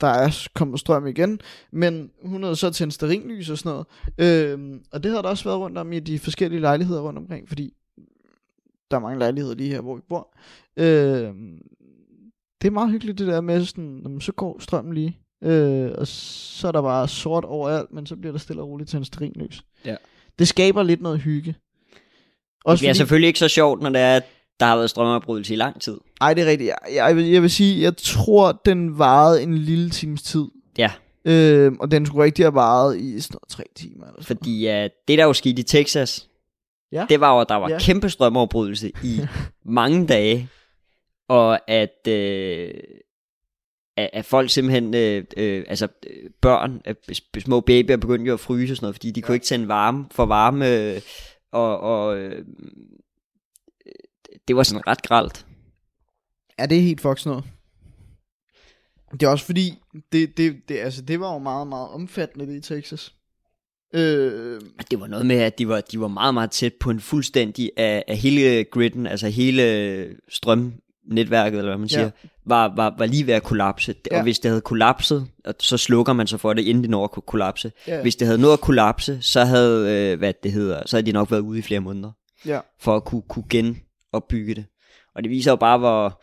Der 0.02 0.08
er 0.08 0.48
kommet 0.54 0.80
strøm 0.80 1.08
igen, 1.08 1.42
men 1.72 2.12
hun 2.24 2.44
havde 2.44 2.56
så 2.56 2.72
tændt 2.72 2.94
sterinlys 2.94 3.50
og 3.50 3.58
sådan 3.58 3.70
noget. 3.70 3.86
Øhm, 4.52 4.82
og 4.92 5.04
det 5.04 5.12
havde 5.12 5.24
der 5.24 5.30
også 5.30 5.44
været 5.44 5.60
rundt 5.60 5.78
om 5.78 5.94
i 5.94 6.00
de 6.00 6.20
forskellige 6.20 6.62
lejligheder 6.62 7.02
rundt 7.02 7.20
omkring, 7.20 7.48
fordi 7.48 7.74
der 8.92 8.98
er 8.98 9.02
mange 9.02 9.20
lejligheder 9.20 9.56
lige 9.56 9.70
her, 9.70 9.82
hvor 9.82 9.96
vi 9.96 10.02
bor. 10.10 10.36
Øhm, 10.78 11.62
det 12.62 12.68
er 12.68 12.72
meget 12.72 12.92
hyggeligt 12.92 13.18
det 13.18 13.28
der 13.28 13.42
med, 13.42 13.66
sådan, 13.66 14.00
jamen, 14.04 14.22
så 14.22 14.32
går 14.32 14.60
strømmen 14.60 14.94
lige. 14.94 15.20
Øh, 15.44 15.92
og 15.98 16.08
så 16.08 16.68
er 16.68 16.72
der 16.72 16.82
bare 16.82 17.08
sort 17.08 17.46
overalt, 17.46 17.92
men 17.92 18.06
så 18.06 18.16
bliver 18.16 18.32
der 18.32 18.40
stille 18.40 18.62
og 18.62 18.68
roligt 18.68 18.90
til 18.90 18.98
en 18.98 19.06
sterinlys. 19.06 19.64
Ja. 19.86 19.96
Det 20.40 20.48
skaber 20.48 20.84
lidt 20.84 21.02
noget 21.02 21.20
hygge. 21.20 21.56
Det 22.70 22.80
bliver 22.80 22.94
selvfølgelig 22.94 23.28
ikke 23.28 23.40
så 23.40 23.48
sjovt, 23.48 23.82
når 23.82 23.90
det 23.90 24.02
er, 24.02 24.16
at 24.16 24.24
der 24.60 24.66
har 24.66 24.76
været 24.76 24.90
strømafbrydelse 24.90 25.54
i 25.54 25.58
lang 25.58 25.82
tid. 25.82 25.98
Ej, 26.22 26.34
det 26.34 26.44
er 26.44 26.48
rigtigt. 26.48 26.68
Jeg, 26.68 26.96
jeg, 26.96 27.16
vil, 27.16 27.26
jeg 27.26 27.42
vil 27.42 27.50
sige, 27.50 27.82
jeg 27.82 27.98
tror, 27.98 28.62
den 28.66 29.00
varede 29.00 29.44
en 29.44 29.58
lille 29.58 29.90
times 29.90 30.22
tid. 30.24 30.46
Ja. 30.78 30.92
Øh, 31.26 31.72
og 31.80 31.92
den 31.92 32.06
skulle 32.06 32.24
rigtig 32.24 32.46
have 32.46 32.54
varet 32.54 32.98
i 32.98 33.20
sådan 33.20 33.34
noget 33.36 33.50
tre 33.50 33.64
timer. 33.76 34.06
Eller 34.08 34.22
sådan 34.24 34.38
Fordi 34.38 34.68
uh, 34.68 34.74
det, 35.08 35.18
der 35.18 35.24
jo 35.24 35.34
skete 35.34 35.60
i 35.60 35.64
Texas, 35.64 36.28
Ja. 36.92 37.06
det 37.10 37.20
var 37.20 37.34
jo, 37.34 37.42
at 37.42 37.50
der 37.50 37.56
var 37.56 37.70
Ja. 37.70 37.74
ja. 37.74 37.80
kæmpe 37.80 38.10
strømafbrydelse 38.10 38.92
i 39.04 39.22
mange 39.66 40.08
dage. 40.08 40.50
Og 41.30 41.70
at, 41.72 42.08
øh, 42.08 42.74
at, 43.98 44.10
at 44.14 44.26
folk 44.26 44.50
simpelthen, 44.50 44.94
øh, 44.96 45.24
øh, 45.38 45.66
altså 45.68 45.88
børn, 46.42 46.82
øh, 46.88 46.96
små 47.40 47.60
babyer 47.62 47.98
begyndte 47.98 48.28
jo 48.28 48.34
at 48.34 48.40
fryse 48.40 48.74
og 48.74 48.78
sådan 48.78 48.86
noget, 48.86 48.96
fordi 48.96 49.12
de 49.12 49.20
ja. 49.20 49.26
kunne 49.26 49.36
ikke 49.36 49.46
tænde 49.46 49.68
varme 49.68 50.06
for 50.12 50.26
varme. 50.26 50.76
Øh, 50.76 51.02
og 51.52 51.80
og 51.80 52.18
øh, 52.18 52.46
det 54.48 54.56
var 54.56 54.64
sådan 54.64 54.88
ret 54.88 55.02
gralt. 55.02 55.46
Ja, 56.60 56.66
det 56.66 56.78
er 56.78 56.82
helt 56.82 57.02
fucks 57.02 57.26
noget. 57.26 57.44
Det 59.12 59.24
er 59.24 59.28
også 59.28 59.46
fordi, 59.46 59.74
det, 60.12 60.38
det, 60.38 60.56
det, 60.70 60.78
altså, 60.78 61.02
det 61.02 61.20
var 61.20 61.34
jo 61.34 61.40
meget, 61.40 61.68
meget 61.68 61.90
omfattende 61.90 62.48
det 62.48 62.56
i 62.56 62.62
Texas. 62.62 63.14
Øh, 63.94 64.62
Det 64.92 65.00
var 65.00 65.08
noget 65.08 65.26
med, 65.26 65.36
at 65.36 65.58
de 65.60 65.68
var, 65.68 65.82
de 65.82 66.00
var 66.00 66.08
meget, 66.08 66.34
meget 66.34 66.52
tæt 66.52 66.74
på 66.74 66.90
en 66.90 67.00
fuldstændig 67.00 67.72
af, 67.78 68.04
af 68.08 68.18
hele 68.18 68.64
griden, 68.64 69.08
altså 69.08 69.28
hele 69.28 70.16
strømnetværket, 70.30 71.58
eller 71.58 71.70
hvad 71.72 71.78
man 71.78 71.88
Ja. 71.88 71.96
siger, 71.96 72.10
var, 72.46 72.74
var, 72.76 72.96
var 72.98 73.06
lige 73.06 73.28
ved 73.28 73.34
at 73.34 73.44
kollapse. 73.44 73.96
Ja. 74.12 74.18
Og 74.18 74.24
hvis 74.24 74.40
det 74.40 74.50
havde 74.52 74.62
kollapset, 74.62 75.28
så 75.60 75.78
slukker 75.78 76.14
man 76.14 76.28
sig 76.28 76.40
for 76.40 76.54
det, 76.54 76.62
inden 76.62 76.84
det 76.84 76.90
når 76.90 77.04
at 77.04 77.12
kunne 77.12 77.24
kollapse. 77.28 77.72
Ja. 77.88 78.02
Hvis 78.02 78.16
det 78.16 78.28
havde 78.28 78.42
nået 78.42 78.54
at 78.54 78.62
kollapse, 78.62 79.22
så 79.22 79.44
havde, 79.46 80.12
øh, 80.12 80.18
hvad 80.18 80.34
det 80.44 80.52
hedder, 80.52 80.82
så 80.86 80.96
havde 80.98 81.06
de 81.06 81.12
nok 81.12 81.32
været 81.32 81.42
ude 81.42 81.60
i 81.60 81.62
flere 81.62 81.80
måneder, 81.80 82.12
ja. 82.46 82.60
for 82.80 82.96
at 82.96 83.04
kunne, 83.06 83.22
kunne 83.30 83.46
genopbygge 84.12 84.56
det. 84.56 84.66
Og 85.16 85.24
det 85.24 85.30
viser 85.30 85.52
jo 85.52 85.56
bare, 85.56 85.78
hvor, 85.78 86.22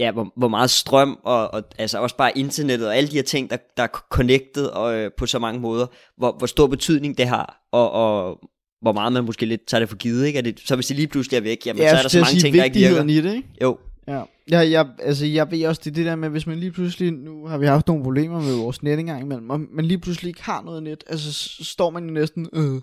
ja, 0.00 0.12
hvor, 0.12 0.32
hvor 0.36 0.48
meget 0.48 0.70
strøm, 0.70 1.18
og, 1.24 1.54
og 1.54 1.62
altså 1.78 1.98
også 1.98 2.16
bare 2.16 2.38
internettet, 2.38 2.88
og 2.88 2.96
alle 2.96 3.10
de 3.10 3.16
her 3.16 3.22
ting, 3.22 3.50
der, 3.50 3.56
der 3.76 3.82
er 3.82 3.88
connected 4.10 4.66
og, 4.66 4.94
øh, 4.94 5.10
på 5.18 5.26
så 5.26 5.38
mange 5.38 5.60
måder, 5.60 5.86
hvor, 6.16 6.32
hvor 6.38 6.46
stor 6.46 6.66
betydning 6.66 7.18
det 7.18 7.28
har, 7.28 7.68
og, 7.72 7.90
og 7.90 8.40
hvor 8.80 8.92
meget 8.92 9.12
man 9.12 9.24
måske 9.24 9.46
lidt 9.46 9.66
tager 9.66 9.78
det 9.78 9.88
for 9.88 9.96
givet, 9.96 10.26
ikke? 10.26 10.38
Er 10.38 10.42
det, 10.42 10.60
så 10.60 10.74
hvis 10.74 10.86
det 10.86 10.96
lige 10.96 11.08
pludselig 11.08 11.36
er 11.36 11.42
væk, 11.42 11.66
jamen 11.66 11.82
ja, 11.82 11.90
så 11.90 11.96
er 11.96 12.02
der 12.02 12.08
så 12.08 12.18
mange 12.18 12.30
sige 12.30 12.40
ting, 12.40 12.56
der 12.56 12.64
ikke 12.64 12.78
virker. 12.78 13.04
i 13.04 13.20
det, 13.20 13.34
ikke? 13.34 13.48
Jo, 13.62 13.78
Ja. 14.08 14.22
Jeg, 14.48 14.70
jeg, 14.70 14.88
altså, 14.98 15.26
jeg 15.26 15.50
ved 15.50 15.66
også, 15.66 15.80
det 15.84 15.90
er 15.90 15.94
det 15.94 16.06
der 16.06 16.16
med, 16.16 16.28
hvis 16.28 16.46
man 16.46 16.58
lige 16.58 16.72
pludselig, 16.72 17.12
nu 17.12 17.46
har 17.46 17.58
vi 17.58 17.66
haft 17.66 17.86
nogle 17.86 18.02
problemer 18.02 18.40
med 18.40 18.56
vores 18.56 18.82
net 18.82 18.98
engang 18.98 19.22
imellem, 19.22 19.50
og 19.50 19.60
man 19.60 19.84
lige 19.84 19.98
pludselig 19.98 20.28
ikke 20.28 20.42
har 20.42 20.62
noget 20.62 20.82
net, 20.82 21.04
altså 21.06 21.32
så 21.32 21.64
står 21.64 21.90
man 21.90 22.04
jo 22.04 22.10
næsten, 22.10 22.48
øh, 22.52 22.82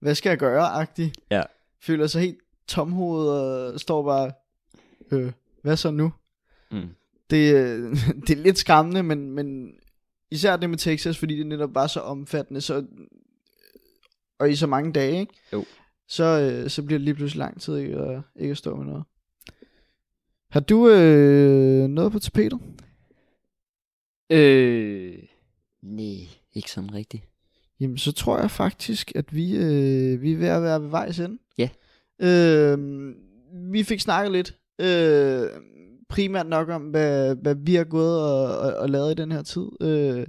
hvad 0.00 0.14
skal 0.14 0.30
jeg 0.30 0.38
gøre, 0.38 0.66
agtig. 0.66 1.12
Ja. 1.30 1.42
Føler 1.82 2.06
sig 2.06 2.22
helt 2.22 2.38
tomhovedet 2.66 3.72
og 3.72 3.80
står 3.80 4.02
bare, 4.02 4.32
øh, 5.10 5.32
hvad 5.62 5.76
så 5.76 5.90
nu? 5.90 6.12
Mm. 6.70 6.88
Det, 7.30 7.54
det 8.26 8.30
er 8.30 8.42
lidt 8.42 8.58
skræmmende, 8.58 9.02
men, 9.02 9.30
men 9.30 9.74
især 10.30 10.56
det 10.56 10.70
med 10.70 10.78
Texas, 10.78 11.18
fordi 11.18 11.38
det 11.38 11.46
netop 11.46 11.74
var 11.74 11.86
så 11.86 12.00
omfattende, 12.00 12.60
så, 12.60 12.86
og 14.38 14.50
i 14.50 14.56
så 14.56 14.66
mange 14.66 14.92
dage, 14.92 15.20
ikke? 15.20 15.34
Jo. 15.52 15.64
Så, 16.08 16.24
øh, 16.24 16.70
så 16.70 16.82
bliver 16.82 16.98
det 16.98 17.04
lige 17.04 17.14
pludselig 17.14 17.38
lang 17.38 17.60
tid 17.60 17.76
ikke 17.76 17.96
at, 17.96 18.22
ikke 18.36 18.50
at 18.50 18.58
stå 18.58 18.76
med 18.76 18.86
noget. 18.86 19.04
Har 20.50 20.60
du 20.60 20.88
øh, 20.88 21.88
noget 21.88 22.12
på 22.12 22.18
tapetet? 22.18 22.60
øh, 24.32 25.18
nej, 25.82 26.28
ikke 26.52 26.70
sådan 26.70 26.94
rigtigt. 26.94 27.22
Jamen, 27.80 27.98
så 27.98 28.12
tror 28.12 28.38
jeg 28.38 28.50
faktisk, 28.50 29.12
at 29.14 29.34
vi, 29.34 29.56
øh, 29.56 30.22
vi 30.22 30.32
er 30.32 30.36
ved 30.36 30.48
at 30.48 30.62
være 30.62 30.82
ved 30.82 30.88
vejs 30.88 31.18
ende. 31.18 31.38
Ja. 31.58 31.68
Øh, 32.22 32.78
vi 33.72 33.82
fik 33.82 34.00
snakket 34.00 34.32
lidt, 34.32 34.54
øh, 34.80 35.48
primært 36.08 36.46
nok 36.46 36.68
om, 36.68 36.82
hvad, 36.82 37.36
hvad 37.42 37.54
vi 37.54 37.74
har 37.74 37.84
gået 37.84 38.20
og, 38.20 38.58
og, 38.58 38.74
og 38.74 38.90
lavet 38.90 39.10
i 39.10 39.22
den 39.22 39.32
her 39.32 39.42
tid. 39.42 39.66
Øh, 39.80 40.26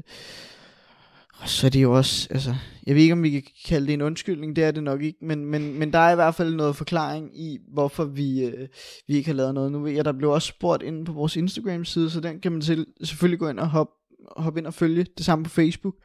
og 1.41 1.49
så 1.49 1.67
er 1.67 1.71
det 1.71 1.81
jo 1.81 1.97
også, 1.97 2.27
altså, 2.31 2.55
jeg 2.87 2.95
ved 2.95 3.01
ikke, 3.01 3.13
om 3.13 3.23
vi 3.23 3.29
kan 3.29 3.43
kalde 3.65 3.87
det 3.87 3.93
en 3.93 4.01
undskyldning, 4.01 4.55
det 4.55 4.63
er 4.63 4.71
det 4.71 4.83
nok 4.83 5.01
ikke, 5.01 5.25
men, 5.25 5.45
men, 5.45 5.79
men 5.79 5.93
der 5.93 5.99
er 5.99 6.11
i 6.11 6.15
hvert 6.15 6.35
fald 6.35 6.55
noget 6.55 6.75
forklaring 6.75 7.39
i, 7.39 7.59
hvorfor 7.73 8.03
vi, 8.03 8.45
øh, 8.45 8.67
vi 9.07 9.15
ikke 9.15 9.29
har 9.29 9.35
lavet 9.35 9.53
noget. 9.53 9.71
Nu 9.71 9.79
ved 9.79 9.91
jeg, 9.91 10.05
der 10.05 10.11
blev 10.11 10.29
også 10.29 10.47
spurgt 10.47 10.83
inde 10.83 11.05
på 11.05 11.13
vores 11.13 11.35
Instagram-side, 11.35 12.09
så 12.09 12.19
den 12.19 12.39
kan 12.39 12.51
man 12.51 12.61
til, 12.61 12.85
selvfølgelig 13.03 13.39
gå 13.39 13.49
ind 13.49 13.59
og 13.59 13.69
hoppe, 13.69 13.93
hop 14.37 14.57
ind 14.57 14.67
og 14.67 14.73
følge. 14.73 15.05
Det 15.17 15.25
samme 15.25 15.43
på 15.43 15.49
Facebook. 15.49 15.95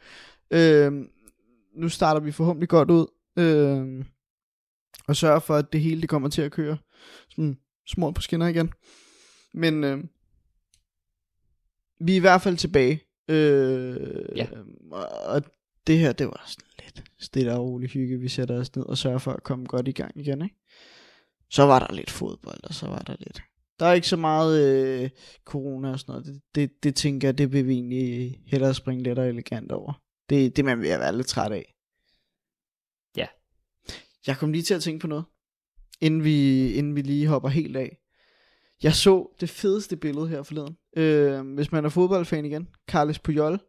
Øh, 0.51 0.93
nu 1.77 1.89
starter 1.89 2.21
vi 2.21 2.33
forhåbentlig 2.33 2.69
godt 2.69 2.91
ud. 2.91 3.07
Øh, 3.39 4.05
og 5.09 5.17
sørger 5.17 5.41
for, 5.41 5.55
at 5.55 5.73
det 5.73 5.81
hele 5.81 6.01
det 6.01 6.09
kommer 6.09 6.29
til 6.29 6.43
at 6.43 6.53
køre 6.53 6.79
sådan 7.31 7.59
små 7.87 8.11
på 8.11 8.21
skinner 8.23 8.47
igen. 8.47 8.73
Men 9.55 9.85
øh, 9.85 10.05
vi 12.01 12.13
er 12.13 12.17
i 12.17 12.21
hvert 12.21 12.43
fald 12.43 12.57
tilbage. 12.57 13.03
Øh, 13.29 13.97
Ja. 14.37 14.47
og, 15.27 15.43
det 15.87 15.99
her, 15.99 16.13
det 16.13 16.27
var 16.27 16.45
sådan 16.47 16.71
lidt 16.85 17.05
stille 17.19 17.53
og 17.55 17.65
rolig 17.65 17.91
hygge. 17.91 18.19
Vi 18.19 18.29
sætter 18.29 18.61
os 18.61 18.77
ned 18.77 18.85
og 18.87 18.99
sørger 18.99 19.19
for 19.19 19.33
at 19.33 19.43
komme 19.43 19.67
godt 19.67 19.89
i 19.89 19.93
gang 19.93 20.21
igen. 20.21 20.43
Ikke? 20.43 20.57
Så 21.51 21.63
var 21.63 21.79
der 21.79 21.95
lidt 21.95 22.11
fodbold, 22.11 22.61
og 22.65 22.75
så 22.75 22.87
var 22.87 22.99
der 22.99 23.17
lidt. 23.19 23.43
Der 23.81 23.87
er 23.87 23.93
ikke 23.93 24.09
så 24.09 24.17
meget 24.17 24.63
øh, 24.65 25.11
corona 25.45 25.91
og 25.91 26.01
sådan 26.01 26.13
noget. 26.13 26.27
Det, 26.27 26.43
det, 26.55 26.83
det 26.83 26.95
tænker 26.95 27.29
jeg, 27.29 27.39
det 27.39 27.53
vil 27.53 27.67
vi 27.67 27.73
egentlig 27.73 28.41
hellere 28.47 28.75
springe 28.75 29.03
lidt 29.03 29.19
og 29.19 29.29
elegant 29.29 29.73
over. 29.73 30.03
Det, 30.31 30.57
det 30.57 30.65
man 30.65 30.79
at 30.85 31.01
være 31.01 31.17
lidt 31.17 31.27
træt 31.27 31.53
af. 31.53 31.75
Jeg 34.27 34.37
kom 34.37 34.53
lige 34.53 34.63
til 34.63 34.75
at 34.75 34.83
tænke 34.83 35.01
på 35.01 35.07
noget, 35.07 35.25
inden 36.01 36.25
vi, 36.25 36.73
inden 36.73 36.97
vi 36.97 37.03
lige 37.03 37.27
hopper 37.27 37.49
helt 37.49 37.77
af. 37.77 37.99
Jeg 38.83 38.95
så 38.95 39.37
det 39.41 39.51
fedeste 39.51 39.97
billede 39.97 40.29
her 40.29 40.43
forleden. 40.43 40.77
Øh, 40.97 41.55
hvis 41.55 41.73
man 41.73 41.85
er 41.85 41.89
fodboldfan 41.89 42.45
igen. 42.45 42.69
Carles 42.89 43.19
Puyol. 43.19 43.61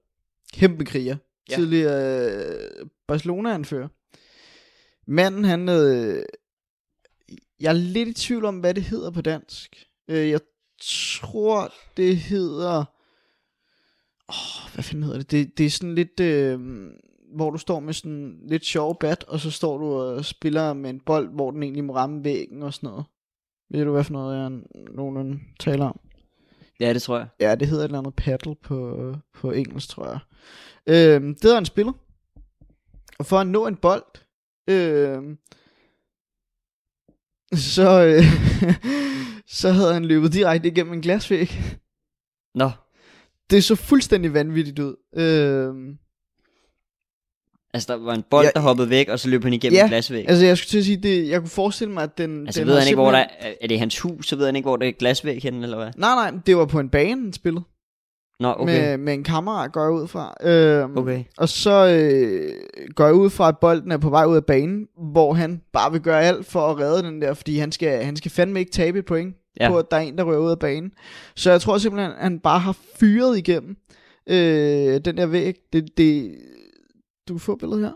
Kæmpe 0.54 0.86
kriger. 0.86 1.18
Ja. 1.50 1.56
Tidligere 1.56 2.32
øh, 2.32 2.88
Barcelona-anfører. 3.08 3.88
Manden, 5.08 5.44
han... 5.44 5.70
Øh, 5.70 6.24
jeg 7.60 7.70
er 7.70 7.74
lidt 7.74 8.10
i 8.10 8.14
tvivl 8.14 8.46
om, 8.46 8.60
hvad 8.60 8.74
det 8.74 8.84
hedder 8.84 9.12
på 9.12 9.22
dansk. 9.22 9.86
Øh, 10.08 10.30
jeg 10.30 10.40
tror, 10.82 11.74
det 11.98 12.18
hedder... 12.18 12.86
Åh, 14.30 14.74
hvad 14.74 14.84
fanden 14.84 15.04
hedder 15.04 15.18
det? 15.18 15.32
Det, 15.32 15.58
det 15.58 15.66
er 15.66 15.70
sådan 15.70 15.96
lidt... 15.96 16.20
Øh, 16.20 16.60
hvor 17.36 17.50
du 17.52 17.58
står 17.58 17.80
med 17.80 17.94
sådan 17.94 18.40
lidt 18.48 18.66
sjov 18.66 19.00
bat, 19.00 19.24
og 19.24 19.40
så 19.40 19.52
står 19.52 19.78
du 19.78 19.86
og 19.86 20.26
spiller 20.26 20.74
med 20.74 20.90
en 20.90 21.00
bold, 21.00 21.30
hvor 21.30 21.52
den 21.52 21.64
egentlig 21.64 21.84
må 21.84 21.96
ramme 21.96 22.24
væggen 22.24 22.64
og 22.64 22.74
sådan 22.74 22.90
noget. 22.90 23.06
Ved 23.72 23.86
du, 23.86 23.92
hvad 23.92 24.04
for 24.04 24.14
noget 24.14 24.38
jeg 24.38 24.52
nogenlunde 24.96 25.40
taler 25.60 25.86
om? 25.86 26.00
Ja, 26.80 26.94
det 26.94 27.02
tror 27.02 27.18
jeg. 27.18 27.28
Ja, 27.40 27.56
det 27.56 27.68
hedder 27.68 27.84
et 27.84 27.88
eller 27.88 28.00
andet 28.00 28.16
paddle 28.16 28.56
på, 28.56 29.14
på 29.34 29.52
engelsk, 29.52 29.90
tror 29.90 30.06
jeg. 30.06 30.20
Øh, 30.88 31.22
det 31.22 31.44
hedder 31.44 31.58
en 31.58 31.66
spiller. 31.66 31.94
Og 33.20 33.26
for 33.26 33.38
at 33.38 33.48
nå 33.48 33.68
en 33.68 33.76
bold, 33.76 34.04
øh, 34.70 35.38
så, 37.54 38.06
øh, 38.06 38.24
så 39.60 39.72
havde 39.72 39.94
han 39.94 40.06
løbet 40.06 40.34
direkte 40.34 40.68
igennem 40.68 40.94
en 40.94 41.02
glasvæg. 41.02 41.50
Nå, 42.56 42.72
Det 43.50 43.64
så 43.64 43.76
fuldstændig 43.76 44.34
vanvittigt 44.34 44.80
ud. 44.80 44.96
Øh, 45.16 45.96
altså 47.74 47.94
der 47.94 48.04
var 48.04 48.14
en 48.14 48.24
bold, 48.30 48.46
Ja, 48.46 48.52
der 48.56 48.60
hoppede 48.60 48.90
væk, 48.90 49.10
og 49.10 49.20
så 49.20 49.30
løb 49.30 49.44
han 49.44 49.54
igennem 49.54 49.76
ja, 49.76 49.84
en 49.84 49.90
glasvæg. 49.90 50.26
altså 50.30 50.46
jeg 50.46 50.58
skulle 50.58 50.70
til 50.70 50.78
at 50.78 50.86
sige, 50.86 50.98
det, 50.98 51.30
jeg 51.30 51.40
kunne 51.40 51.50
forestille 51.50 51.94
mig, 51.94 52.04
at 52.04 52.18
den... 52.18 52.46
Altså 52.48 52.60
den 52.62 52.68
ved 52.68 52.80
han 52.80 52.88
ikke, 52.88 52.96
hvor 52.96 53.12
der 53.12 53.18
er, 53.18 53.54
er 53.62 53.68
det 53.68 53.80
hans 53.80 54.00
hus, 54.00 54.28
så 54.28 54.36
ved 54.36 54.46
han 54.46 54.56
ikke, 54.56 54.68
hvor 54.70 54.78
der 54.78 54.88
er 54.88 54.92
glasvæg 54.92 55.40
henne, 55.44 55.64
eller 55.64 55.78
hvad? 55.78 55.88
Nej, 55.98 56.32
nej, 56.32 56.40
det 56.46 56.58
var 56.58 56.66
på 56.66 56.80
en 56.80 56.90
bane, 56.90 57.22
han 57.22 57.34
spillede. 57.34 57.64
Nå, 58.40 58.54
okay. 58.58 58.80
Med, 58.90 58.98
med 58.98 59.14
en 59.14 59.24
kammerat, 59.24 59.72
går 59.72 59.82
jeg 59.84 59.92
ud 59.92 60.08
fra. 60.08 60.34
Øh, 60.44 60.90
Okay. 60.96 61.24
Og 61.38 61.50
så 61.50 61.88
øh, 61.88 62.52
går 62.96 63.06
jeg 63.06 63.14
ud 63.14 63.30
fra, 63.30 63.48
at 63.48 63.58
bolden 63.58 63.92
er 63.92 63.98
på 63.98 64.10
vej 64.10 64.26
ud 64.26 64.36
af 64.36 64.46
banen, 64.46 64.88
hvor 65.12 65.34
han 65.34 65.62
bare 65.74 65.92
vil 65.92 66.02
gøre 66.02 66.22
alt 66.24 66.46
for 66.46 66.62
at 66.62 66.80
redde 66.80 67.04
den 67.04 67.22
der, 67.22 67.34
fordi 67.34 67.58
han 67.58 67.72
skal, 67.72 68.04
han 68.04 68.16
skal 68.16 68.32
fandme 68.32 68.60
ikke 68.60 68.72
tabe 68.72 69.00
et 69.00 69.06
point 69.06 69.36
ja. 69.60 69.70
på, 69.70 69.78
at 69.78 69.86
der 69.92 69.98
er 69.98 70.02
en, 70.02 70.18
der 70.18 70.24
rører 70.24 70.40
ud 70.40 70.52
af 70.52 70.60
banen. 70.60 70.92
Så 71.36 71.52
jeg 71.52 71.62
tror 71.62 71.78
simpelthen, 71.78 72.12
at 72.12 72.18
han 72.24 72.40
bare 72.40 72.60
har 72.60 72.78
fyret 73.00 73.38
igennem 73.38 73.76
øh, 74.30 75.00
den 75.06 75.18
der 75.18 75.26
væg. 75.26 75.56
Det, 75.74 75.98
det, 75.98 76.36
du 77.30 77.34
kan 77.34 77.40
få 77.40 77.56
billedet 77.56 77.82
her. 77.84 77.94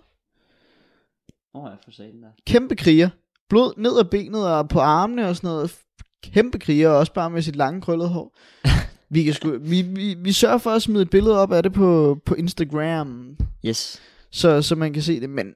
Åh, 1.56 1.64
oh, 1.64 1.70
jeg 1.70 1.78
får 1.86 1.92
sagen 1.92 2.22
der. 2.24 2.28
Kæmpe 2.48 2.76
kriger. 2.76 3.10
Blod 3.50 3.74
ned 3.78 4.00
ad 4.00 4.06
benet 4.06 4.48
og 4.48 4.70
på 4.70 4.80
armene 4.80 5.28
og 5.30 5.36
sådan 5.36 5.48
noget. 5.48 5.76
Kæmpe 6.24 6.60
kriger, 6.60 6.90
også 6.90 7.14
bare 7.14 7.30
med 7.30 7.42
sit 7.42 7.56
lange 7.56 7.82
krøllede 7.82 8.10
hår. 8.10 8.38
Vi, 9.10 9.24
kan 9.24 9.34
sgu, 9.34 9.58
vi, 9.62 9.82
vi, 9.82 10.14
vi 10.14 10.32
sørger 10.32 10.58
for 10.58 10.70
at 10.72 10.82
smide 10.82 11.02
et 11.02 11.10
billede 11.10 11.38
op 11.40 11.52
af 11.52 11.64
det 11.64 11.74
på, 11.74 12.18
på 12.26 12.36
Instagram. 12.36 13.38
Yes. 13.66 14.02
så, 14.32 14.62
så 14.62 14.76
man 14.76 14.94
kan 14.94 15.02
se 15.04 15.20
det, 15.20 15.30
men 15.30 15.54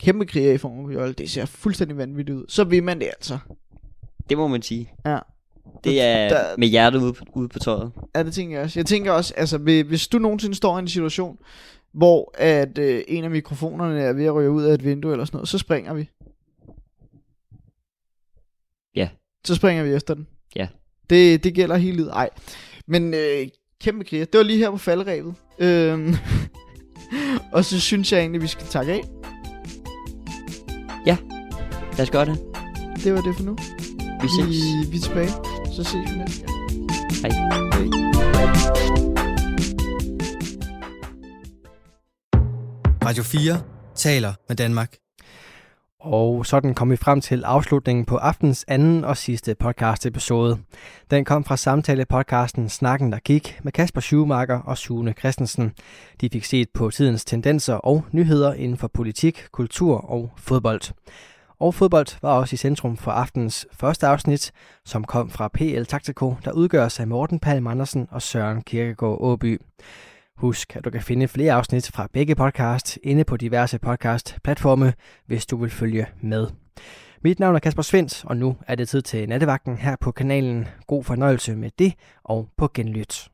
kæmpe 0.00 0.26
kriger 0.26 0.52
i 0.52 0.58
form 0.58 0.78
af 0.78 0.84
Puyol, 0.84 1.12
det 1.12 1.30
ser 1.30 1.44
fuldstændig 1.44 1.96
vanvittigt 1.96 2.38
ud. 2.38 2.44
Så 2.48 2.64
vil 2.64 2.82
man 2.82 2.98
det 3.00 3.06
altså. 3.06 3.38
Det 4.28 4.38
må 4.38 4.48
man 4.48 4.62
sige. 4.62 4.92
Ja. 5.06 5.18
Det 5.84 6.00
er 6.02 6.28
Der- 6.28 6.56
med 6.58 6.68
hjertet 6.68 7.02
ude 7.02 7.12
på, 7.12 7.24
ude 7.34 7.48
på 7.48 7.58
tøjet. 7.58 7.92
Ja, 8.14 8.22
det 8.22 8.32
tænker 8.34 8.56
jeg 8.56 8.64
også. 8.64 8.78
Jeg 8.78 8.86
tænker 8.86 9.12
også, 9.12 9.34
altså 9.36 9.58
hvis- 9.58 9.86
hvis 9.86 10.08
du 10.08 10.18
nogensinde 10.18 10.54
står 10.54 10.76
i 10.76 10.80
en 10.80 10.88
situation, 10.88 11.38
hvor 11.98 12.34
at 12.34 12.78
øh, 12.78 13.02
en 13.08 13.24
af 13.24 13.30
mikrofonerne 13.30 14.00
er 14.00 14.12
ved 14.12 14.24
at 14.24 14.34
ryge 14.34 14.50
ud 14.50 14.62
af 14.62 14.74
et 14.74 14.84
vindue 14.84 15.12
eller 15.12 15.24
sådan 15.24 15.36
noget, 15.36 15.48
så 15.48 15.58
springer 15.58 15.94
vi. 15.94 16.10
Ja. 18.94 19.08
Så 19.46 19.54
springer 19.54 19.84
vi 19.84 19.94
efter 19.94 20.14
den. 20.14 20.26
Ja. 20.56 20.68
Det, 21.10 21.44
det 21.44 21.54
gælder 21.54 21.76
hele 21.76 21.96
livet. 21.96 22.10
Ej. 22.10 22.30
Men 22.86 23.14
øh, 23.14 23.48
kæmpe 23.80 24.04
kriger. 24.04 24.24
Det 24.24 24.38
var 24.38 24.44
lige 24.44 24.58
her 24.58 24.70
på 24.70 24.76
falderæbet. 24.76 25.34
Øhm, 25.58 26.14
og 27.54 27.64
så 27.64 27.80
synes 27.80 28.12
jeg 28.12 28.20
egentlig, 28.20 28.42
vi 28.42 28.46
skal 28.46 28.66
takke 28.66 28.92
af. 28.92 29.00
Lad 31.98 32.06
os 32.06 32.10
gøre 32.10 32.24
det. 32.24 32.38
Det 33.04 33.14
var 33.14 33.20
det 33.20 33.36
for 33.36 33.42
nu. 33.42 33.56
Vi 34.22 34.28
ses. 34.28 34.46
Vi, 34.46 34.90
vi 34.90 34.96
er 34.96 35.00
tilbage. 35.00 35.28
Så 35.76 35.84
ses 35.84 35.94
vi 35.94 36.18
næste 36.18 36.46
gang. 36.46 36.58
Hej. 37.22 39.07
Radio 43.08 43.22
4 43.22 43.60
taler 43.94 44.32
med 44.48 44.56
Danmark. 44.56 44.96
Og 46.00 46.46
sådan 46.46 46.74
kom 46.74 46.90
vi 46.90 46.96
frem 46.96 47.20
til 47.20 47.44
afslutningen 47.44 48.04
på 48.04 48.16
aftens 48.16 48.64
anden 48.68 49.04
og 49.04 49.16
sidste 49.16 49.54
podcast 49.54 50.06
episode. 50.06 50.58
Den 51.10 51.24
kom 51.24 51.44
fra 51.44 51.56
samtale-podcasten 51.56 52.68
Snakken, 52.68 53.12
der 53.12 53.18
gik 53.18 53.60
med 53.62 53.72
Kasper 53.72 54.00
Schumacher 54.00 54.58
og 54.58 54.78
Sune 54.78 55.12
Christensen. 55.12 55.72
De 56.20 56.28
fik 56.32 56.44
set 56.44 56.68
på 56.74 56.90
tidens 56.90 57.24
tendenser 57.24 57.74
og 57.74 58.04
nyheder 58.12 58.54
inden 58.54 58.78
for 58.78 58.88
politik, 58.88 59.46
kultur 59.52 59.96
og 60.10 60.30
fodbold. 60.36 60.80
Og 61.58 61.74
fodbold 61.74 62.06
var 62.22 62.32
også 62.32 62.54
i 62.54 62.56
centrum 62.56 62.96
for 62.96 63.10
aftens 63.10 63.66
første 63.72 64.06
afsnit, 64.06 64.52
som 64.84 65.04
kom 65.04 65.30
fra 65.30 65.48
PL 65.48 65.82
Taktiko, 65.82 66.34
der 66.44 66.52
udgøres 66.52 67.00
af 67.00 67.06
Morten 67.06 67.40
Palm 67.40 67.66
Andersen 67.66 68.08
og 68.10 68.22
Søren 68.22 68.62
Kirkegaard 68.62 69.18
Åby. 69.20 69.60
Husk, 70.38 70.76
at 70.76 70.84
du 70.84 70.90
kan 70.90 71.02
finde 71.02 71.28
flere 71.28 71.52
afsnit 71.52 71.90
fra 71.94 72.08
begge 72.12 72.34
podcast 72.34 72.98
inde 73.02 73.24
på 73.24 73.36
diverse 73.36 73.78
podcast-platforme, 73.78 74.92
hvis 75.26 75.46
du 75.46 75.56
vil 75.56 75.70
følge 75.70 76.06
med. 76.20 76.46
Mit 77.22 77.40
navn 77.40 77.54
er 77.54 77.58
Kasper 77.58 77.82
Svens, 77.82 78.24
og 78.24 78.36
nu 78.36 78.56
er 78.66 78.74
det 78.74 78.88
tid 78.88 79.02
til 79.02 79.28
nattevagten 79.28 79.76
her 79.76 79.96
på 80.00 80.10
kanalen. 80.10 80.66
God 80.86 81.04
fornøjelse 81.04 81.56
med 81.56 81.70
det, 81.78 81.94
og 82.24 82.48
på 82.56 82.70
genlyt. 82.74 83.28